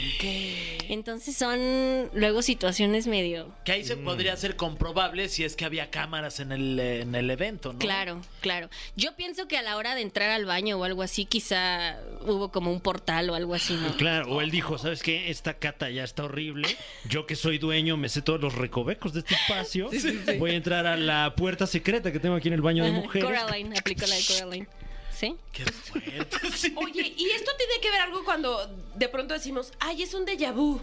Entonces 0.89 1.35
son 1.35 2.09
luego 2.13 2.41
situaciones 2.41 3.07
medio... 3.07 3.53
Que 3.65 3.73
ahí 3.73 3.83
se 3.83 3.95
Mm. 3.97 4.03
podría 4.05 4.37
ser 4.37 4.55
comprobable 4.55 5.27
si 5.27 5.43
es 5.43 5.55
que 5.55 5.65
había 5.65 5.89
cámaras 5.89 6.39
en 6.39 6.51
el, 6.51 6.79
en 6.79 7.15
el 7.15 7.29
evento, 7.29 7.73
¿no? 7.73 7.79
Claro, 7.79 8.21
claro. 8.41 8.69
Yo 8.95 9.15
pienso 9.15 9.47
que 9.47 9.57
a 9.57 9.61
la 9.61 9.75
hora 9.75 9.95
de 9.95 10.01
entrar 10.01 10.29
al 10.29 10.45
baño 10.45 10.77
o 10.77 10.83
algo 10.83 11.01
así, 11.03 11.25
quizá 11.25 11.97
hubo 12.21 12.51
como 12.51 12.71
un 12.71 12.79
portal 12.79 13.29
o 13.29 13.35
algo 13.35 13.53
así, 13.53 13.73
¿no? 13.73 13.97
Claro, 13.97 14.31
o 14.31 14.41
él 14.41 14.49
dijo, 14.51 14.77
¿sabes 14.77 15.03
qué? 15.03 15.29
Esta 15.29 15.55
cata 15.55 15.89
ya 15.89 16.03
está 16.03 16.23
horrible. 16.23 16.67
Yo 17.09 17.25
que 17.25 17.35
soy 17.35 17.57
dueño, 17.57 17.97
me 17.97 18.07
sé 18.07 18.21
todos 18.21 18.39
los 18.39 18.53
recovecos 18.77 19.13
de 19.13 19.19
este 19.21 19.33
espacio. 19.35 19.89
Voy 20.37 20.51
a 20.51 20.53
entrar 20.55 20.85
a 20.85 20.95
la 20.95 21.33
puerta 21.35 21.65
secreta 21.65 22.11
que 22.11 22.19
tengo 22.19 22.35
aquí 22.35 22.47
en 22.47 22.53
el 22.53 22.61
baño 22.61 22.83
de 22.83 22.91
mujeres. 22.91 23.27
Coraline, 23.27 23.77
aplicó 23.77 24.05
la 24.05 24.15
de 24.15 24.23
Coraline. 24.25 24.67
¿Sí? 25.11 25.35
Qué 25.51 25.63
fuerte. 25.65 26.37
sí. 26.55 26.73
Oye, 26.77 27.13
¿y 27.17 27.25
esto 27.31 27.51
tiene 27.57 27.73
que 27.81 27.89
ver 27.89 28.01
algo 28.01 28.23
cuando 28.23 28.67
de 28.95 29.09
pronto 29.09 29.33
decimos, 29.33 29.73
ay, 29.79 30.03
es 30.03 30.13
un 30.13 30.25
déjà 30.27 30.53
vu? 30.53 30.79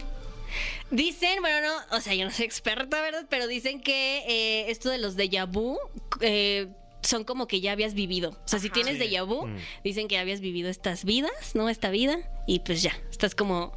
Dicen, 0.91 1.39
bueno, 1.41 1.67
no, 1.89 1.97
o 1.97 2.01
sea, 2.01 2.13
yo 2.15 2.25
no 2.25 2.31
soy 2.31 2.45
experta, 2.45 3.01
¿verdad? 3.01 3.25
Pero 3.29 3.47
dicen 3.47 3.81
que 3.81 4.23
eh, 4.27 4.69
esto 4.69 4.89
de 4.89 4.97
los 4.97 5.15
déjà 5.17 5.49
vu 5.49 5.77
eh, 6.19 6.67
son 7.01 7.23
como 7.23 7.47
que 7.47 7.61
ya 7.61 7.71
habías 7.71 7.93
vivido. 7.93 8.31
O 8.31 8.47
sea, 8.47 8.59
si 8.59 8.69
tienes 8.69 8.99
déjà 8.99 9.25
vu, 9.25 9.47
Mm. 9.47 9.57
dicen 9.85 10.07
que 10.09 10.15
ya 10.15 10.21
habías 10.21 10.41
vivido 10.41 10.69
estas 10.69 11.05
vidas, 11.05 11.53
¿no? 11.55 11.69
Esta 11.69 11.89
vida, 11.89 12.17
y 12.45 12.59
pues 12.59 12.81
ya, 12.81 12.97
estás 13.09 13.35
como 13.35 13.71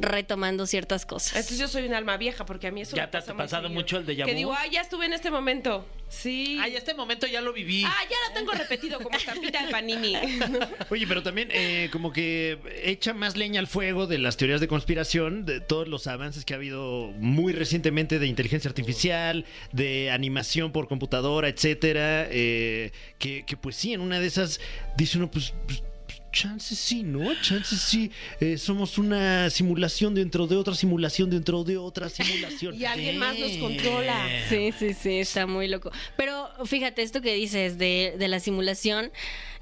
retomando 0.00 0.66
ciertas 0.66 1.06
cosas. 1.06 1.36
Entonces 1.36 1.58
yo 1.58 1.68
soy 1.68 1.86
un 1.86 1.94
alma 1.94 2.16
vieja 2.16 2.46
porque 2.46 2.66
a 2.68 2.70
mí 2.70 2.80
eso 2.80 2.96
¿Ya 2.96 3.02
me 3.04 3.08
te 3.08 3.18
ha 3.18 3.20
pasa 3.20 3.34
muy 3.34 3.42
pasado 3.42 3.68
mucho 3.70 3.98
el 3.98 4.06
déjà 4.06 4.24
Que 4.24 4.34
digo, 4.34 4.54
ay, 4.56 4.70
ya 4.70 4.80
estuve 4.80 5.06
en 5.06 5.12
este 5.12 5.30
momento. 5.30 5.86
Sí. 6.08 6.58
Ay, 6.60 6.74
este 6.74 6.92
momento 6.94 7.26
ya 7.28 7.40
lo 7.40 7.52
viví. 7.52 7.84
Ah, 7.86 7.96
ya 8.10 8.16
lo 8.28 8.34
tengo 8.34 8.52
repetido 8.52 8.98
como 9.00 9.16
estampita 9.16 9.64
de 9.64 9.70
panini. 9.70 10.14
Oye, 10.90 11.06
pero 11.06 11.22
también 11.22 11.50
eh, 11.52 11.88
como 11.92 12.12
que 12.12 12.58
echa 12.82 13.14
más 13.14 13.36
leña 13.36 13.60
al 13.60 13.68
fuego 13.68 14.08
de 14.08 14.18
las 14.18 14.36
teorías 14.36 14.60
de 14.60 14.66
conspiración, 14.66 15.46
de 15.46 15.60
todos 15.60 15.86
los 15.86 16.08
avances 16.08 16.44
que 16.44 16.54
ha 16.54 16.56
habido 16.56 17.12
muy 17.18 17.52
recientemente 17.52 18.18
de 18.18 18.26
inteligencia 18.26 18.68
artificial, 18.68 19.44
de 19.72 20.10
animación 20.10 20.72
por 20.72 20.88
computadora, 20.88 21.48
etcétera. 21.48 22.26
eh, 22.30 22.90
que, 23.18 23.44
que 23.44 23.56
pues 23.56 23.76
sí, 23.76 23.92
en 23.92 24.00
una 24.00 24.18
de 24.18 24.26
esas 24.26 24.60
dice 24.96 25.18
uno, 25.18 25.30
pues. 25.30 25.54
pues, 25.66 25.82
Chances 26.32 26.78
sí, 26.78 27.02
¿no? 27.02 27.34
Chances 27.42 27.80
sí. 27.80 28.10
eh, 28.40 28.56
somos 28.58 28.98
una 28.98 29.50
simulación 29.50 30.14
dentro 30.14 30.46
de 30.46 30.56
otra 30.56 30.74
simulación 30.74 31.30
dentro 31.30 31.64
de 31.64 31.76
otra 31.76 32.08
simulación. 32.10 32.74
y 32.74 32.84
alguien 32.84 33.18
más 33.18 33.38
nos 33.38 33.52
controla. 33.52 34.26
Sí, 34.48 34.72
sí, 34.78 34.94
sí, 34.94 35.18
está 35.18 35.46
muy 35.46 35.68
loco. 35.68 35.90
Pero 36.16 36.48
fíjate, 36.66 37.02
esto 37.02 37.20
que 37.20 37.34
dices 37.34 37.78
de, 37.78 38.14
de 38.18 38.28
la 38.28 38.40
simulación, 38.40 39.10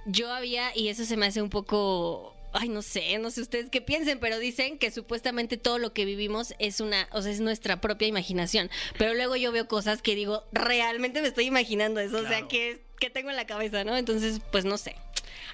yo 0.06 0.32
había, 0.32 0.76
y 0.76 0.88
eso 0.88 1.04
se 1.04 1.16
me 1.16 1.26
hace 1.26 1.42
un 1.42 1.50
poco. 1.50 2.34
Ay, 2.54 2.70
no 2.70 2.80
sé, 2.80 3.18
no 3.18 3.30
sé 3.30 3.42
ustedes 3.42 3.68
qué 3.68 3.82
piensen, 3.82 4.18
pero 4.20 4.38
dicen 4.38 4.78
que 4.78 4.90
supuestamente 4.90 5.58
todo 5.58 5.78
lo 5.78 5.92
que 5.92 6.06
vivimos 6.06 6.54
es 6.58 6.80
una, 6.80 7.06
o 7.12 7.20
sea, 7.20 7.30
es 7.30 7.40
nuestra 7.40 7.78
propia 7.82 8.08
imaginación. 8.08 8.70
Pero 8.96 9.12
luego 9.12 9.36
yo 9.36 9.52
veo 9.52 9.68
cosas 9.68 10.00
que 10.00 10.14
digo, 10.14 10.44
realmente 10.52 11.20
me 11.20 11.28
estoy 11.28 11.44
imaginando 11.44 12.00
eso, 12.00 12.16
o 12.18 12.26
sea, 12.26 12.48
que, 12.48 12.80
que 13.00 13.10
tengo 13.10 13.28
en 13.28 13.36
la 13.36 13.46
cabeza, 13.46 13.84
¿no? 13.84 13.98
Entonces, 13.98 14.40
pues 14.50 14.64
no 14.64 14.78
sé. 14.78 14.96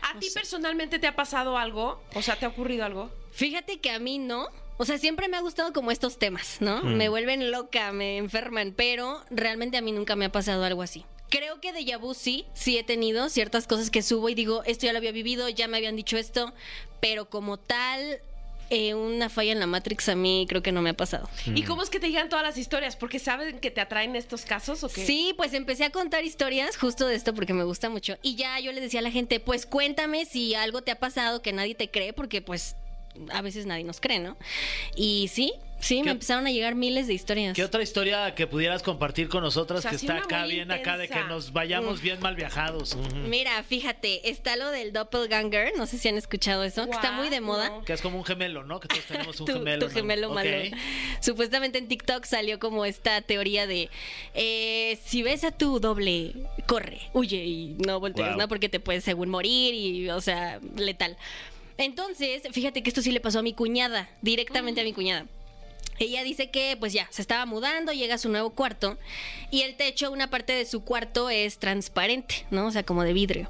¿A 0.03 0.19
ti 0.19 0.29
personalmente 0.33 0.99
te 0.99 1.07
ha 1.07 1.17
pasado 1.17 1.59
algo? 1.59 2.03
O 2.15 2.23
sea, 2.23 2.37
¿te 2.37 2.47
ha 2.47 2.49
ocurrido 2.49 2.85
algo? 2.85 3.11
Fíjate 3.33 3.81
que 3.81 3.91
a 3.91 3.99
mí 3.99 4.19
no. 4.19 4.49
O 4.77 4.85
sea, 4.85 4.99
siempre 4.99 5.29
me 5.29 5.37
ha 5.37 5.41
gustado 5.41 5.73
como 5.73 5.91
estos 5.91 6.19
temas, 6.19 6.57
¿no? 6.61 6.83
Mm. 6.83 6.97
Me 6.97 7.09
vuelven 7.09 7.51
loca, 7.51 7.93
me 7.93 8.19
enferman, 8.19 8.73
pero 8.77 9.23
realmente 9.31 9.77
a 9.77 9.83
mí 9.83 9.93
nunca 9.93 10.17
me 10.17 10.25
ha 10.25 10.33
pasado 10.33 10.65
algo 10.65 10.83
así. 10.83 11.05
Creo 11.31 11.61
que 11.61 11.73
de 11.73 11.97
vu 11.97 12.15
sí, 12.15 12.47
sí 12.55 12.79
he 12.79 12.85
tenido 12.85 13.29
ciertas 13.29 13.67
cosas 13.67 13.91
que 13.91 14.03
subo 14.03 14.29
y 14.29 14.35
digo, 14.35 14.63
esto 14.67 14.87
ya 14.87 14.93
lo 14.93 14.99
había 14.99 15.13
vivido, 15.13 15.49
ya 15.49 15.67
me 15.69 15.77
habían 15.77 15.97
dicho 15.97 16.17
esto, 16.17 16.53
pero 17.01 17.29
como 17.29 17.57
tal, 17.57 18.21
eh, 18.75 18.95
una 18.95 19.29
falla 19.29 19.53
en 19.53 19.61
la 19.61 19.67
Matrix 19.67 20.09
a 20.09 20.17
mí 20.17 20.47
creo 20.49 20.63
que 20.63 20.73
no 20.73 20.83
me 20.83 20.91
ha 20.91 20.95
pasado. 20.95 21.29
¿Y 21.47 21.63
cómo 21.63 21.83
es 21.83 21.91
que 21.91 22.01
te 22.01 22.09
llegan 22.09 22.29
todas 22.29 22.45
las 22.45 22.59
historias? 22.59 22.97
¿Porque 22.97 23.19
saben 23.19 23.61
que 23.61 23.71
te 23.71 23.81
atraen 23.81 24.17
estos 24.17 24.45
casos 24.45 24.83
o 24.83 24.89
qué? 24.89 25.07
Sí, 25.07 25.33
pues 25.37 25.55
empecé 25.55 25.85
a 25.85 25.91
contar 25.91 26.25
historias 26.25 26.77
justo 26.77 27.07
de 27.07 27.15
esto 27.15 27.35
porque 27.35 27.55
me 27.55 27.65
gusta 27.65 27.89
mucho. 27.89 28.17
Y 28.23 28.35
ya 28.37 28.59
yo 28.59 28.73
le 28.73 28.81
decía 28.81 29.01
a 29.01 29.03
la 29.03 29.11
gente, 29.11 29.41
pues 29.41 29.67
cuéntame 29.67 30.25
si 30.25 30.55
algo 30.55 30.83
te 30.83 30.91
ha 30.91 30.99
pasado 30.99 31.43
que 31.43 31.53
nadie 31.53 31.75
te 31.75 31.91
cree, 31.91 32.13
porque 32.13 32.43
pues 32.43 32.77
a 33.33 33.43
veces 33.43 33.67
nadie 33.67 33.85
nos 33.85 34.01
cree, 34.01 34.19
¿no? 34.19 34.37
Y 34.97 35.29
sí, 35.33 35.53
sí, 35.81 35.99
¿Qué- 35.99 36.05
me 36.05 36.11
empezaron 36.13 36.47
a 36.47 36.51
llegar 36.51 36.75
miles 36.75 37.07
de 37.07 37.15
historias. 37.15 37.55
¿Qué 37.55 37.63
otra 37.65 37.83
historia 37.83 38.35
que 38.35 38.47
pudieras 38.47 38.83
compartir 38.83 39.29
con 39.29 39.43
nosotras 39.43 39.79
O 39.81 39.83
sea, 39.83 39.91
que 39.91 39.97
está 39.97 40.17
acá 40.19 40.47
bien 40.47 40.71
acá 40.73 40.97
de 40.97 41.09
que 41.09 41.23
nos 41.25 41.53
vayamos 41.53 42.01
bien 42.01 42.21
mal 42.21 42.35
viajados? 42.37 42.97
Mira, 43.29 43.63
fíjate, 43.63 44.29
está 44.31 44.57
lo 44.57 44.71
del 44.71 44.93
doppelganger, 44.93 45.73
no 45.77 45.87
sé 45.87 45.99
si 45.99 46.09
han 46.09 46.17
escuchado 46.17 46.65
eso, 46.65 46.85
que 46.87 46.93
está 46.93 47.13
muy 47.13 47.29
de 47.29 47.41
moda. 47.41 47.69
No. 47.71 47.85
Que 47.85 47.93
es 47.93 48.01
como 48.03 48.19
un 48.19 48.25
gemelo, 48.25 48.65
¿no? 48.65 48.81
Que 48.81 48.89
todos 48.89 49.05
tenemos 49.05 49.41
un 49.41 49.47
tu, 49.47 49.53
gemelo. 49.55 49.79
tu 49.81 49.87
¿no? 49.89 49.95
gemelo 49.95 50.29
Ok. 50.31 50.35
malo. 50.35 50.77
Supuestamente 51.21 51.79
en 51.79 51.89
TikTok 51.89 52.25
salió 52.25 52.59
como 52.59 52.85
esta 52.85 53.21
teoría 53.23 53.67
de 53.67 53.91
eh, 54.35 54.99
si 55.05 55.23
ves 55.23 55.45
a 55.45 55.51
tu 55.53 55.81
doble, 55.81 56.33
corre, 56.67 57.01
huye 57.13 57.45
y 57.45 57.77
no 57.87 58.01
voltees, 58.01 58.29
Wow. 58.31 58.39
¿no? 58.39 58.49
Porque 58.49 58.69
te 58.69 58.81
puedes 58.81 59.05
según 59.05 59.29
morir 59.29 59.75
y, 59.75 60.09
o 60.11 60.21
sea, 60.21 60.61
letal. 60.77 61.17
Entonces, 61.79 62.43
fíjate 62.53 62.83
que 62.83 62.91
esto 62.91 63.03
sí 63.03 63.11
le 63.13 63.21
pasó 63.21 63.41
a 63.41 63.43
mi 63.43 63.53
cuñada, 63.53 64.09
directamente 64.23 64.81
a 64.81 64.85
mi 64.85 64.93
cuñada. 64.93 65.27
Ella 66.01 66.25
dice 66.25 66.51
que 66.51 66.77
pues 66.79 66.93
ya, 66.93 67.07
se 67.11 67.23
estaba 67.23 67.47
mudando, 67.47 67.93
llega 67.93 68.17
a 68.17 68.19
su 68.19 68.29
nuevo 68.29 68.51
cuarto 68.51 68.99
y 69.53 69.63
el 69.63 69.77
techo, 69.77 70.11
una 70.11 70.29
parte 70.29 70.53
de 70.53 70.67
su 70.67 70.83
cuarto 70.83 71.31
es 71.31 71.59
transparente, 71.59 72.47
¿no? 72.51 72.67
O 72.67 72.71
sea, 72.73 72.83
como 72.83 73.05
de 73.05 73.13
vidrio. 73.13 73.49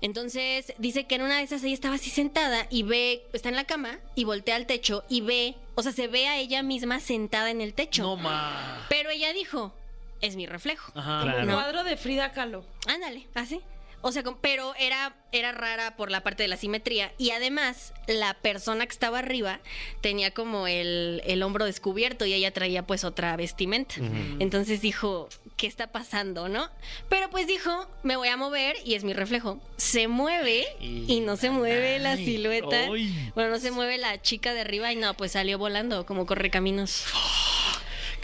Entonces 0.00 0.72
dice 0.78 1.04
que 1.04 1.16
en 1.16 1.22
una 1.22 1.36
de 1.38 1.42
esas 1.42 1.62
ella 1.62 1.74
estaba 1.74 1.96
así 1.96 2.08
sentada 2.08 2.66
y 2.70 2.84
ve, 2.84 3.22
está 3.34 3.50
en 3.50 3.56
la 3.56 3.64
cama 3.64 3.98
y 4.14 4.24
voltea 4.24 4.56
al 4.56 4.66
techo 4.66 5.04
y 5.10 5.20
ve, 5.20 5.56
o 5.74 5.82
sea, 5.82 5.92
se 5.92 6.06
ve 6.08 6.26
a 6.26 6.38
ella 6.38 6.62
misma 6.62 7.00
sentada 7.00 7.50
en 7.50 7.60
el 7.60 7.74
techo. 7.74 8.02
No 8.02 8.16
ma. 8.16 8.86
Pero 8.88 9.10
ella 9.10 9.32
dijo, 9.34 9.74
es 10.22 10.36
mi 10.36 10.46
reflejo. 10.46 10.90
Ajá. 10.94 11.22
Claro. 11.22 11.40
Un 11.40 11.46
No. 11.48 11.54
cuadro 11.54 11.84
de 11.84 11.98
Frida 11.98 12.32
Kahlo. 12.32 12.64
Ándale, 12.86 13.26
así. 13.34 13.60
O 14.06 14.12
sea, 14.12 14.22
pero 14.42 14.74
era, 14.78 15.16
era 15.32 15.52
rara 15.52 15.96
por 15.96 16.10
la 16.10 16.22
parte 16.22 16.42
de 16.42 16.48
la 16.48 16.58
simetría. 16.58 17.14
Y 17.16 17.30
además, 17.30 17.94
la 18.06 18.34
persona 18.34 18.84
que 18.84 18.92
estaba 18.92 19.20
arriba 19.20 19.60
tenía 20.02 20.30
como 20.30 20.66
el, 20.66 21.22
el 21.24 21.42
hombro 21.42 21.64
descubierto 21.64 22.26
y 22.26 22.34
ella 22.34 22.52
traía 22.52 22.86
pues 22.86 23.02
otra 23.02 23.34
vestimenta. 23.34 23.94
Entonces 24.40 24.82
dijo, 24.82 25.30
¿qué 25.56 25.66
está 25.66 25.90
pasando, 25.90 26.50
no? 26.50 26.68
Pero 27.08 27.30
pues 27.30 27.46
dijo, 27.46 27.88
me 28.02 28.16
voy 28.16 28.28
a 28.28 28.36
mover 28.36 28.76
y 28.84 28.92
es 28.94 29.04
mi 29.04 29.14
reflejo. 29.14 29.58
Se 29.78 30.06
mueve 30.06 30.66
y, 30.80 31.20
no 31.20 31.38
se 31.38 31.48
mueve 31.48 31.98
la 31.98 32.18
silueta. 32.18 32.88
ay. 32.92 33.32
Bueno, 33.34 33.48
no 33.48 33.58
se 33.58 33.70
mueve 33.70 33.96
la 33.96 34.20
chica 34.20 34.52
de 34.52 34.60
arriba 34.60 34.92
y 34.92 34.96
no, 34.96 35.14
pues 35.14 35.32
salió 35.32 35.56
volando 35.56 36.04
como 36.04 36.26
correcaminos. 36.26 37.06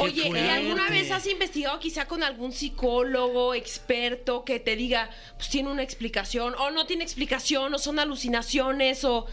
Oye, 0.00 0.28
¿y 0.28 0.48
alguna 0.48 0.88
vez 0.88 1.10
has 1.10 1.26
investigado 1.26 1.78
quizá 1.78 2.06
con 2.06 2.22
algún 2.22 2.52
psicólogo, 2.52 3.54
experto, 3.54 4.44
que 4.44 4.58
te 4.58 4.76
diga, 4.76 5.10
pues 5.36 5.48
tiene 5.48 5.70
una 5.70 5.82
explicación, 5.82 6.54
o 6.58 6.70
no 6.70 6.86
tiene 6.86 7.04
explicación, 7.04 7.74
o 7.74 7.78
son 7.78 7.98
alucinaciones, 7.98 9.04
o... 9.04 9.26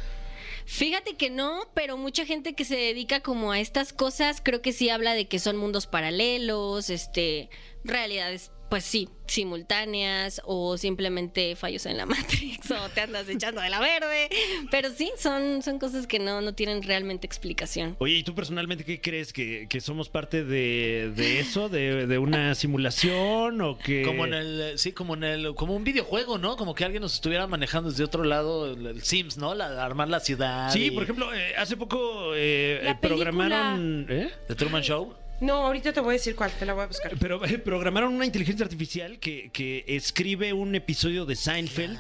Fíjate 0.66 1.16
que 1.16 1.30
no, 1.30 1.70
pero 1.74 1.96
mucha 1.96 2.26
gente 2.26 2.54
que 2.54 2.66
se 2.66 2.76
dedica 2.76 3.22
como 3.22 3.54
a 3.54 3.60
estas 3.62 3.94
cosas, 3.94 4.42
creo 4.44 4.62
que 4.62 4.74
sí 4.74 4.90
habla 4.90 5.14
de 5.14 5.30
que 5.30 5.40
son 5.40 5.56
mundos 5.56 5.88
paralelos, 5.88 6.90
este, 6.90 7.50
realidades, 7.86 8.52
pues 8.70 8.84
sí, 8.84 9.08
simultáneas, 9.28 10.42
o 10.46 10.78
simplemente 10.78 11.56
fallos 11.56 11.86
en 11.86 11.98
la 11.98 12.06
Matrix, 12.06 12.70
o 12.72 12.90
te 12.94 13.02
andas 13.02 13.28
echando 13.30 13.62
de 13.62 13.70
la 13.70 13.80
verde. 13.80 14.30
Pero 14.72 14.90
sí, 14.92 15.12
son, 15.18 15.62
son 15.62 15.80
cosas 15.80 16.08
que 16.08 16.20
no, 16.20 16.42
no 16.42 16.54
tienen 16.54 16.84
realmente 16.84 17.26
explicación. 17.28 17.96
Oye, 18.00 18.16
¿y 18.16 18.24
tú 18.24 18.36
personalmente 18.36 18.84
qué 18.86 19.00
crees? 19.02 19.34
¿Que, 19.34 19.68
que 19.70 19.82
somos 19.82 20.10
parte 20.10 20.44
de, 20.44 21.12
de 21.16 21.40
eso? 21.40 21.70
¿De, 21.70 22.08
de 22.08 22.18
una 22.18 22.56
simulación? 22.56 23.62
¿O 23.62 23.78
que.? 23.78 24.04
Como 24.04 24.26
en 24.26 24.34
el, 24.34 24.62
eh, 24.62 24.78
sí, 24.78 24.92
como 24.92 25.14
en 25.16 25.24
el, 25.24 25.56
como 25.56 25.76
un 25.76 25.84
videojuego, 25.84 26.38
¿no? 26.38 26.56
Como 26.58 26.74
que 26.76 26.84
alguien 26.86 27.02
nos 27.02 27.14
estuviera 27.16 27.48
manejando 27.48 27.90
desde 27.90 28.04
otro 28.04 28.24
lado, 28.24 28.72
el, 28.74 28.86
el 28.86 29.02
Sims, 29.04 29.38
¿no? 29.38 29.54
La, 29.56 29.84
armar 29.84 30.08
la 30.10 30.20
ciudad. 30.20 30.72
Sí, 30.72 30.86
y- 30.86 30.92
por 30.92 31.04
ejemplo, 31.04 31.34
eh, 31.34 31.54
hace 31.58 31.78
poco 31.78 32.34
eh, 32.36 32.82
La 32.84 32.92
eh, 32.92 32.98
programaron. 33.02 34.06
¿eh? 34.10 34.30
The 34.48 34.56
Truman 34.56 34.82
Show. 34.84 35.14
No, 35.40 35.54
ahorita 35.68 35.94
te 35.94 36.00
voy 36.00 36.12
a 36.12 36.14
decir 36.14 36.36
cuál, 36.36 36.52
te 36.52 36.66
la 36.66 36.74
voy 36.74 36.84
a 36.84 36.88
buscar. 36.88 37.14
Pero 37.20 37.44
eh, 37.46 37.60
programaron 37.60 38.14
una 38.14 38.26
inteligencia 38.26 38.64
artificial 38.66 39.20
que, 39.20 39.50
que 39.54 39.84
escribe 39.88 40.54
un 40.54 40.74
episodio 40.76 41.26
de 41.26 41.36
Seinfeld 41.36 41.98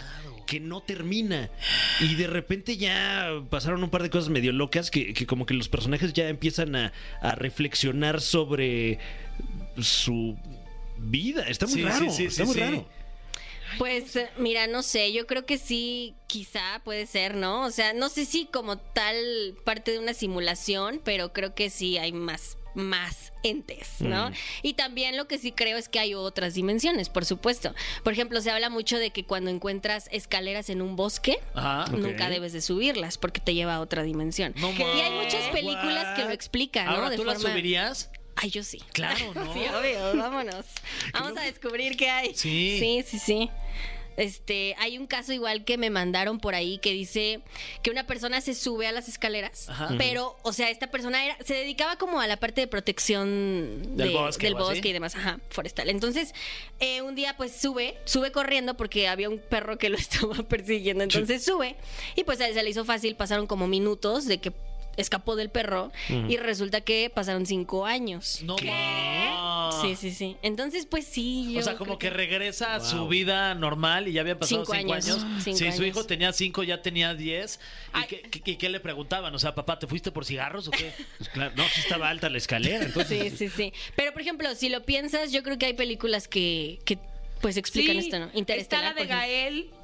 que 0.47 0.59
no 0.59 0.81
termina. 0.81 1.49
Y 1.99 2.15
de 2.15 2.25
repente 2.27 2.77
ya 2.77 3.29
pasaron 3.49 3.83
un 3.83 3.89
par 3.89 4.01
de 4.01 4.09
cosas 4.09 4.29
medio 4.29 4.53
locas 4.53 4.89
que, 4.89 5.13
que 5.13 5.27
como 5.27 5.45
que 5.45 5.53
los 5.53 5.69
personajes 5.69 6.13
ya 6.13 6.29
empiezan 6.29 6.75
a, 6.75 6.93
a 7.21 7.35
reflexionar 7.35 8.21
sobre 8.21 8.97
su 9.79 10.35
vida. 10.97 11.43
Está 11.47 11.67
muy 11.67 11.75
Sí, 11.75 11.83
raro. 11.83 12.05
sí, 12.05 12.11
sí, 12.11 12.25
está 12.25 12.43
sí, 12.43 12.47
muy 12.47 12.53
sí. 12.55 12.59
raro. 12.61 12.85
Pues 13.77 14.15
eh, 14.15 14.29
mira, 14.37 14.65
no 14.67 14.81
sé, 14.81 15.11
yo 15.11 15.27
creo 15.27 15.45
que 15.45 15.57
sí, 15.57 16.15
quizá 16.27 16.81
puede 16.85 17.05
ser, 17.05 17.35
¿no? 17.35 17.65
O 17.65 17.71
sea, 17.71 17.91
no 17.93 18.07
sé 18.09 18.25
si 18.25 18.45
como 18.45 18.77
tal 18.77 19.17
parte 19.65 19.91
de 19.91 19.99
una 19.99 20.13
simulación, 20.13 21.01
pero 21.03 21.33
creo 21.33 21.53
que 21.53 21.69
sí 21.69 21.97
hay 21.97 22.13
más 22.13 22.57
más 22.77 23.33
entes, 23.43 23.95
¿no? 23.99 24.29
Mm. 24.29 24.33
Y 24.61 24.73
también 24.73 25.17
lo 25.17 25.27
que 25.27 25.37
sí 25.37 25.51
creo 25.51 25.77
es 25.77 25.89
que 25.89 25.99
hay 25.99 26.13
otras 26.13 26.53
dimensiones, 26.53 27.09
por 27.09 27.25
supuesto. 27.25 27.73
Por 28.03 28.13
ejemplo, 28.13 28.39
se 28.39 28.51
habla 28.51 28.69
mucho 28.69 28.99
de 28.99 29.09
que 29.11 29.25
cuando 29.25 29.49
encuentras 29.49 30.07
escaleras 30.11 30.69
en 30.69 30.81
un 30.81 30.95
bosque, 30.95 31.39
Ajá. 31.55 31.85
Nunca 31.91 32.29
debes 32.29 32.53
de 32.53 32.61
subirlas 32.61 33.17
porque 33.17 33.41
te 33.41 33.53
lleva 33.53 33.75
a 33.75 33.81
otra 33.81 34.03
dimensión. 34.03 34.53
No 34.57 34.71
y 34.71 34.81
hay 34.81 35.11
muchas 35.11 35.49
películas 35.49 36.15
que 36.15 36.23
lo 36.23 36.31
explican, 36.31 36.85
¿no? 36.85 37.09
De 37.09 37.15
¿tú 37.17 37.23
la 37.25 37.33
forma- 37.33 37.49
subirías? 37.49 38.11
Ay, 38.35 38.51
yo 38.51 38.63
sí. 38.63 38.79
Claro, 38.93 39.17
¿no? 39.33 39.51
Sí, 39.53 39.61
obvio, 39.61 40.15
vámonos. 40.15 40.65
Vamos 41.13 41.37
a 41.37 41.41
descubrir 41.41 41.97
qué 41.97 42.09
hay. 42.09 42.35
Sí. 42.35 42.77
Sí, 42.79 43.03
sí, 43.07 43.19
sí. 43.19 43.49
Este, 44.17 44.75
hay 44.79 44.97
un 44.97 45.05
caso 45.07 45.31
igual 45.31 45.63
que 45.63 45.77
me 45.77 45.89
mandaron 45.91 46.39
por 46.39 46.55
ahí 46.55 46.79
que 46.79 46.91
dice 46.91 47.41
que 47.83 47.91
una 47.91 48.05
persona 48.07 48.41
se 48.41 48.55
sube 48.55 48.87
a 48.87 48.91
las 48.91 49.07
escaleras, 49.07 49.69
Ajá. 49.69 49.93
pero, 49.97 50.35
o 50.41 50.53
sea, 50.53 50.69
esta 50.71 50.87
persona 50.87 51.23
era, 51.23 51.37
se 51.45 51.53
dedicaba 51.53 51.97
como 51.97 52.19
a 52.19 52.25
la 52.27 52.37
parte 52.37 52.61
de 52.61 52.67
protección 52.67 53.95
Del 53.95 54.09
de- 54.09 54.13
bosque 54.13 54.47
del 54.53 54.85
y 54.85 54.93
demás, 54.93 55.15
ajá, 55.15 55.39
forestal. 55.49 55.89
Entonces, 55.89 56.33
eh, 56.79 57.01
un 57.03 57.15
día 57.15 57.37
pues 57.37 57.51
sube, 57.55 57.95
sube 58.05 58.31
corriendo 58.31 58.75
porque 58.75 59.07
había 59.07 59.29
un 59.29 59.37
perro 59.39 59.77
que 59.77 59.89
lo 59.89 59.97
estaba 59.97 60.35
persiguiendo. 60.43 61.03
Entonces 61.03 61.45
sube 61.45 61.75
y 62.15 62.23
pues 62.23 62.41
a 62.41 62.47
él 62.47 62.53
se 62.55 62.63
le 62.63 62.69
hizo 62.71 62.85
fácil, 62.85 63.15
pasaron 63.15 63.45
como 63.47 63.67
minutos 63.67 64.25
de 64.25 64.39
que 64.39 64.51
escapó 64.97 65.35
del 65.35 65.51
perro 65.51 65.91
y 66.09 66.37
resulta 66.37 66.81
que 66.81 67.11
pasaron 67.13 67.45
cinco 67.45 67.85
años. 67.85 68.39
No 68.41 68.55
Sí, 69.71 69.95
sí, 69.95 70.11
sí. 70.11 70.37
Entonces, 70.41 70.85
pues 70.85 71.05
sí. 71.05 71.55
O 71.57 71.61
sea, 71.61 71.75
como 71.75 71.97
que 71.99 72.09
regresa 72.09 72.75
a 72.75 72.79
su 72.79 73.07
vida 73.07 73.53
normal 73.55 74.07
y 74.07 74.13
ya 74.13 74.21
había 74.21 74.37
pasado 74.37 74.65
Cinco 74.65 74.77
cinco, 74.77 74.93
años. 74.93 75.23
años. 75.23 75.43
Cinco 75.43 75.57
si 75.57 75.65
su 75.65 75.81
años. 75.83 75.85
hijo 75.87 76.03
tenía 76.05 76.33
cinco, 76.33 76.63
ya 76.63 76.81
tenía 76.81 77.13
diez. 77.13 77.59
¿Y 78.03 78.07
qué, 78.07 78.21
qué- 78.43 78.57
qué 78.57 78.69
le 78.69 78.79
preguntaban? 78.79 79.33
O 79.33 79.39
sea, 79.39 79.55
papá, 79.55 79.79
¿te 79.79 79.87
fuiste 79.87 80.11
por 80.11 80.25
cigarros 80.25 80.67
o 80.67 80.71
qué? 80.71 80.91
Pues 81.17 81.29
claro, 81.29 81.53
no, 81.55 81.63
sí 81.65 81.81
estaba 81.81 82.09
alta 82.09 82.29
la 82.29 82.37
escalera, 82.37 82.85
entonces. 82.85 83.33
Sí, 83.33 83.47
sí, 83.47 83.49
sí. 83.49 83.73
Pero, 83.95 84.13
por 84.13 84.21
ejemplo, 84.21 84.53
si 84.55 84.69
lo 84.69 84.83
piensas, 84.83 85.31
yo 85.31 85.43
creo 85.43 85.57
que 85.57 85.65
hay 85.67 85.73
películas 85.73 86.27
que, 86.27 86.79
que 86.85 86.97
pues 87.41 87.57
explican 87.57 87.93
Sí, 88.01 88.07
esto, 88.09 88.19
¿no? 88.19 88.31
Está 88.33 88.81
la 88.81 88.93
de 88.93 89.05
por 89.07 89.76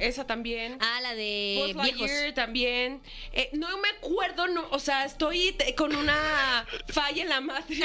esa 0.00 0.26
también. 0.26 0.78
Ah, 0.80 1.00
la 1.02 1.14
de 1.14 1.72
Buzz. 1.74 1.76
Lightyear 1.76 2.34
también. 2.34 3.00
Eh, 3.32 3.50
no 3.52 3.78
me 3.78 3.88
acuerdo, 3.90 4.46
no, 4.48 4.66
o 4.70 4.78
sea, 4.78 5.04
estoy 5.04 5.56
con 5.76 5.94
una 5.96 6.66
falla 6.88 7.22
en 7.22 7.28
la 7.28 7.40
matriz, 7.40 7.84